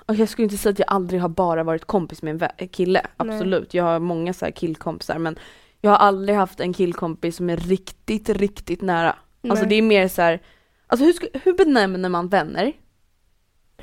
jag 0.08 0.30
skulle 0.30 0.44
inte 0.44 0.58
säga 0.58 0.72
att 0.72 0.80
jag 0.80 0.92
aldrig 0.92 1.22
har 1.22 1.30
bara 1.30 1.64
varit 1.64 1.86
kompis 1.86 2.22
med 2.22 2.52
en 2.58 2.68
kille, 2.68 3.02
Nej. 3.18 3.34
absolut. 3.36 3.74
Jag 3.74 3.84
har 3.84 4.00
många 4.00 4.34
så 4.34 4.46
här 4.46 4.52
killkompisar 4.52 5.18
men 5.18 5.40
jag 5.82 5.92
har 5.92 5.98
aldrig 5.98 6.38
haft 6.38 6.60
en 6.60 6.74
killkompis 6.74 7.36
som 7.36 7.50
är 7.50 7.58
riktigt, 7.58 8.30
riktigt 8.30 8.82
nära. 8.82 9.16
Alltså 9.50 9.64
Nej. 9.66 9.70
det 9.70 9.76
är 9.76 9.82
mer 9.82 10.08
så 10.08 10.22
här. 10.22 10.40
alltså 10.88 11.06
hur, 11.06 11.40
hur 11.44 11.54
benämner 11.54 12.10
man 12.10 12.28
vänner? 12.28 12.74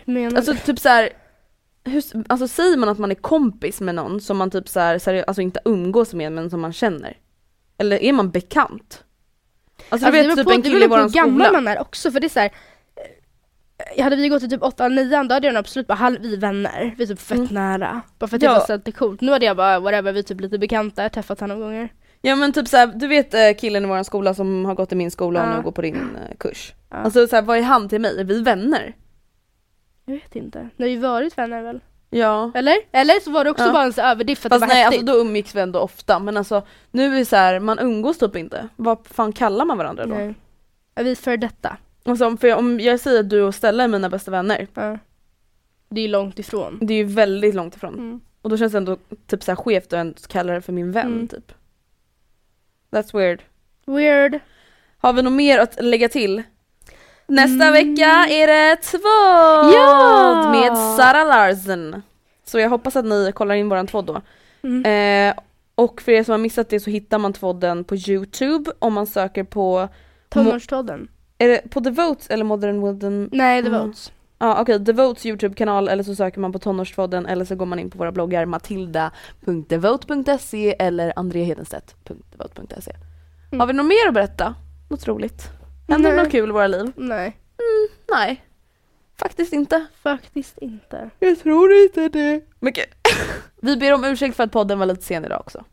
Menar? 0.06 0.36
Alltså 0.36 0.54
typ 0.54 0.78
så 0.78 0.88
här. 0.88 1.08
Hur, 1.84 2.02
alltså 2.28 2.48
säger 2.48 2.76
man 2.76 2.88
att 2.88 2.98
man 2.98 3.10
är 3.10 3.14
kompis 3.14 3.80
med 3.80 3.94
någon 3.94 4.20
som 4.20 4.36
man 4.36 4.50
typ 4.50 4.68
så 4.68 4.80
här, 4.80 4.98
seriö- 4.98 5.24
alltså 5.26 5.42
inte 5.42 5.60
umgås 5.64 6.14
med 6.14 6.32
men 6.32 6.50
som 6.50 6.60
man 6.60 6.72
känner? 6.72 7.16
Eller 7.78 8.02
är 8.02 8.12
man 8.12 8.30
bekant? 8.30 9.04
Alltså, 9.88 10.06
Alltså, 10.06 10.06
du 10.10 10.22
det 10.22 10.28
vet 10.28 10.36
typ 10.36 10.44
på, 10.46 10.52
en 10.52 10.62
det 10.62 10.68
kille 10.68 10.84
i 10.84 10.88
beror 10.88 10.88
på 10.88 10.94
våran 10.94 11.08
hur 11.08 11.14
gammal 11.14 11.46
skola. 11.46 11.60
man 11.60 11.68
är 11.68 11.80
också 11.80 12.10
för 12.10 12.20
det 12.20 12.26
är 12.26 12.28
så 12.28 12.40
här. 12.40 12.50
eh, 13.96 14.04
Hade 14.04 14.16
vi 14.16 14.28
gått 14.28 14.42
i 14.42 14.48
typ 14.48 14.62
8 14.62 14.88
9 14.88 15.22
då 15.22 15.34
hade 15.34 15.46
jag 15.46 15.54
nog 15.54 15.60
absolut 15.60 15.86
bara 15.86 15.94
"Hall- 15.94 16.18
vi 16.20 16.32
är 16.34 16.38
vänner, 16.40 16.94
vi 16.96 17.02
är 17.02 17.06
typ 17.08 17.20
fett 17.20 17.38
Mm. 17.38 17.48
nära. 17.54 18.00
Bara 18.18 18.26
för 18.28 18.36
att 18.36 18.42
Ja. 18.42 18.52
det 18.52 18.58
var 18.58 18.66
så 18.66 18.76
lite 18.76 18.92
coolt. 18.92 19.20
Nu 19.20 19.32
hade 19.32 19.46
jag 19.46 19.56
bara 19.56 19.80
whatever, 19.80 20.12
vi 20.12 20.18
är 20.18 20.22
typ 20.22 20.40
lite 20.40 20.58
bekanta, 20.58 21.08
träffat 21.08 21.40
honom 21.40 21.58
några 21.60 21.72
gånger. 21.72 21.88
Ja 22.22 22.36
men 22.36 22.52
typ 22.52 22.68
såhär, 22.68 22.86
du 22.86 23.06
vet 23.06 23.34
eh, 23.34 23.40
killen 23.60 23.84
i 23.84 23.86
våran 23.86 24.04
skola 24.04 24.34
som 24.34 24.64
har 24.64 24.74
gått 24.74 24.92
i 24.92 24.94
min 24.94 25.10
skola 25.10 25.42
och 25.42 25.48
Ja. 25.48 25.56
nu 25.56 25.62
går 25.62 25.72
på 25.72 25.82
din 25.82 25.96
eh, 25.96 26.36
kurs. 26.38 26.72
Ja. 26.90 26.96
Alltså 26.96 27.26
såhär, 27.26 27.42
vad 27.42 27.58
är 27.58 27.62
han 27.62 27.88
till 27.88 28.00
mig? 28.00 28.20
Är 28.20 28.24
vi 28.24 28.42
vänner? 28.42 28.94
Jag 30.06 30.14
vet 30.14 30.36
inte. 30.36 30.68
Ni 30.76 30.84
har 30.84 30.90
ju 30.90 30.98
varit 30.98 31.38
vänner 31.38 31.62
väl? 31.62 31.80
Ja. 32.10 32.52
Eller? 32.54 32.76
Eller 32.92 33.20
så 33.20 33.30
var 33.30 33.44
det 33.44 33.50
också 33.50 33.64
Ja. 33.64 33.72
bara 33.72 33.82
en 33.84 33.92
så 33.92 34.00
överdrift 34.02 34.42
för 34.42 34.48
att 34.48 34.52
Fast 34.52 34.60
det 34.60 34.66
var 34.66 34.74
nej 34.74 34.84
häftigt. 34.84 35.00
alltså 35.00 35.14
då 35.14 35.20
umgicks 35.20 35.54
vi 35.54 35.60
ändå 35.60 35.78
ofta 35.80 36.18
men 36.18 36.36
alltså 36.36 36.62
nu 36.90 37.14
är 37.14 37.18
det 37.18 37.24
så 37.24 37.36
här, 37.36 37.60
man 37.60 37.78
umgås 37.78 38.18
typ 38.18 38.36
inte. 38.36 38.68
Vad 38.76 39.06
fan 39.06 39.32
kallar 39.32 39.64
man 39.64 39.78
varandra 39.78 40.06
då? 40.06 40.14
Nej. 40.14 40.34
Är 40.94 41.04
vi 41.04 41.16
för 41.16 41.36
detta? 41.36 41.76
Alltså, 42.04 42.26
om- 42.26 42.38
för 42.38 42.48
jag, 42.48 42.58
om 42.58 42.80
jag 42.80 43.00
säger 43.00 43.20
att 43.20 43.30
du 43.30 43.42
och 43.42 43.54
Stella 43.54 43.84
är 43.84 43.88
mina 43.88 44.10
bästa 44.10 44.30
vänner, 44.30 44.66
Ja. 44.74 44.98
Det 45.88 46.00
är 46.00 46.02
ju 46.02 46.08
långt 46.10 46.38
ifrån. 46.38 46.78
det 46.82 46.94
är 46.94 46.98
ju 46.98 47.04
väldigt 47.04 47.54
långt 47.54 47.76
ifrån. 47.76 47.94
Mm. 47.94 48.20
Och 48.42 48.50
då 48.50 48.56
känns 48.56 48.72
det 48.72 48.78
ändå 48.78 48.96
typ 49.26 49.42
så 49.42 49.50
här 49.50 49.56
skevt 49.56 49.86
att 49.86 49.92
ens 49.92 50.26
kalla 50.26 50.52
det 50.52 50.60
för 50.62 50.72
min 50.72 50.92
vän 50.92 51.06
Mm. 51.06 51.28
typ. 51.28 51.52
That's 52.90 53.16
weird. 53.18 53.42
Weird. 53.86 54.38
Har 54.98 55.12
vi 55.12 55.22
något 55.22 55.32
mer 55.32 55.58
att 55.58 55.84
lägga 55.84 56.08
till? 56.08 56.42
Nästa 57.28 57.64
Mm. 57.66 57.72
vecka 57.72 58.26
är 58.28 58.46
det 58.46 58.76
tvådd 58.76 59.72
Ja! 59.74 60.48
med 60.52 60.78
Sara 60.78 61.24
Larsen. 61.24 62.02
Så 62.44 62.58
jag 62.58 62.70
hoppas 62.70 62.96
att 62.96 63.04
ni 63.04 63.32
kollar 63.34 63.54
in 63.54 63.68
våran 63.68 63.86
tvådd 63.86 64.06
då. 64.06 64.20
Mm. 64.62 64.84
Eh, 65.30 65.34
och 65.74 66.00
för 66.00 66.12
er 66.12 66.24
som 66.24 66.32
har 66.32 66.38
missat 66.38 66.68
det 66.68 66.80
så 66.80 66.90
hittar 66.90 67.18
man 67.18 67.32
tvådden 67.32 67.84
på 67.84 67.96
youtube 67.96 68.70
om 68.78 68.94
man 68.94 69.06
söker 69.06 69.44
på, 69.44 69.88
Tonårstodden. 70.28 71.08
är 71.38 71.48
det 71.48 71.70
på 71.70 71.80
The 71.80 71.90
Votes 71.90 72.30
eller 72.30 72.44
Modern 72.44 72.80
Wooden? 72.80 73.28
Nej, 73.32 73.58
Mm. 73.58 73.74
Oats. 73.88 74.12
Ja 74.38 74.60
okej, 74.60 74.84
The 74.84 74.92
Votes 74.92 75.26
youtube-kanal 75.26 75.88
eller 75.88 76.02
så 76.02 76.14
söker 76.14 76.40
man 76.40 76.52
på 76.52 76.58
tonårstvådden 76.58 77.26
eller 77.26 77.44
så 77.44 77.54
går 77.54 77.66
man 77.66 77.78
in 77.78 77.90
på 77.90 77.98
våra 77.98 78.12
bloggar 78.12 78.46
matilda.devote.se 78.46 80.74
eller 80.78 81.12
andreahedenstedt.devote.se 81.16 82.92
Mm. 83.52 83.60
Har 83.60 83.66
vi 83.66 83.72
något 83.72 83.86
mer 83.86 84.08
att 84.08 84.14
berätta? 84.14 84.54
Något 84.88 85.08
roligt? 85.08 85.48
Det 85.86 85.98
Nej. 85.98 86.16
något 86.16 86.30
kul 86.30 86.48
i 86.48 86.52
våra 86.52 86.66
liv? 86.66 86.92
Nej, 86.96 87.36
Nej. 88.12 88.42
Faktiskt 89.18 89.52
inte. 89.52 89.86
faktiskt 90.02 90.58
inte. 90.58 91.10
Jag 91.18 91.38
tror 91.38 91.72
inte 91.72 92.08
det. 92.08 92.40
Mycket. 92.60 92.86
Vi 93.60 93.76
ber 93.76 93.92
om 93.94 94.04
ursäkt 94.04 94.36
för 94.36 94.44
att 94.44 94.52
podden 94.52 94.78
var 94.78 94.86
lite 94.86 95.02
sen 95.02 95.24
idag 95.24 95.40
också. 95.40 95.64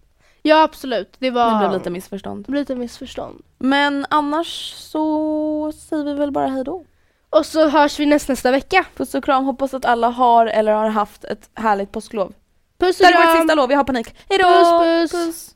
Ja, 0.42 0.64
absolut. 0.64 1.16
Det 1.20 1.32
var 1.32 1.52
Det 1.52 1.58
blev 1.60 1.72
lite 1.80 1.90
missförstånd. 1.90 2.46
lite 2.50 2.76
missförstånd. 2.76 3.42
Men 3.58 4.06
annars 4.10 4.74
så 4.78 5.72
säger 5.72 6.04
vi 6.04 6.14
väl 6.14 6.32
bara 6.32 6.48
hej 6.48 6.64
då. 6.64 6.86
Och 7.30 7.46
så 7.46 7.68
hörs 7.70 8.00
vi 8.00 8.06
näst, 8.06 8.30
nästa 8.30 8.52
vecka. 8.52 8.86
Puss 8.96 9.16
och 9.16 9.24
kram, 9.24 9.44
hoppas 9.46 9.74
att 9.74 9.86
alla 9.86 10.10
har 10.10 10.46
eller 10.46 10.72
har 10.74 10.90
haft 10.90 11.24
ett 11.24 11.50
härligt 11.54 11.92
påsklov. 11.92 12.34
Puss 12.78 12.98
Det 12.98 13.04
och 13.04 13.08
här 13.10 13.14
är 13.14 13.18
vårt 13.26 13.34
kram! 13.36 13.42
sista 13.44 13.56
lov, 13.56 13.72
jag 13.72 13.78
har 13.80 13.84
panik. 13.84 14.16
Hejdå! 14.30 14.44
Puss, 14.84 15.12
puss. 15.12 15.56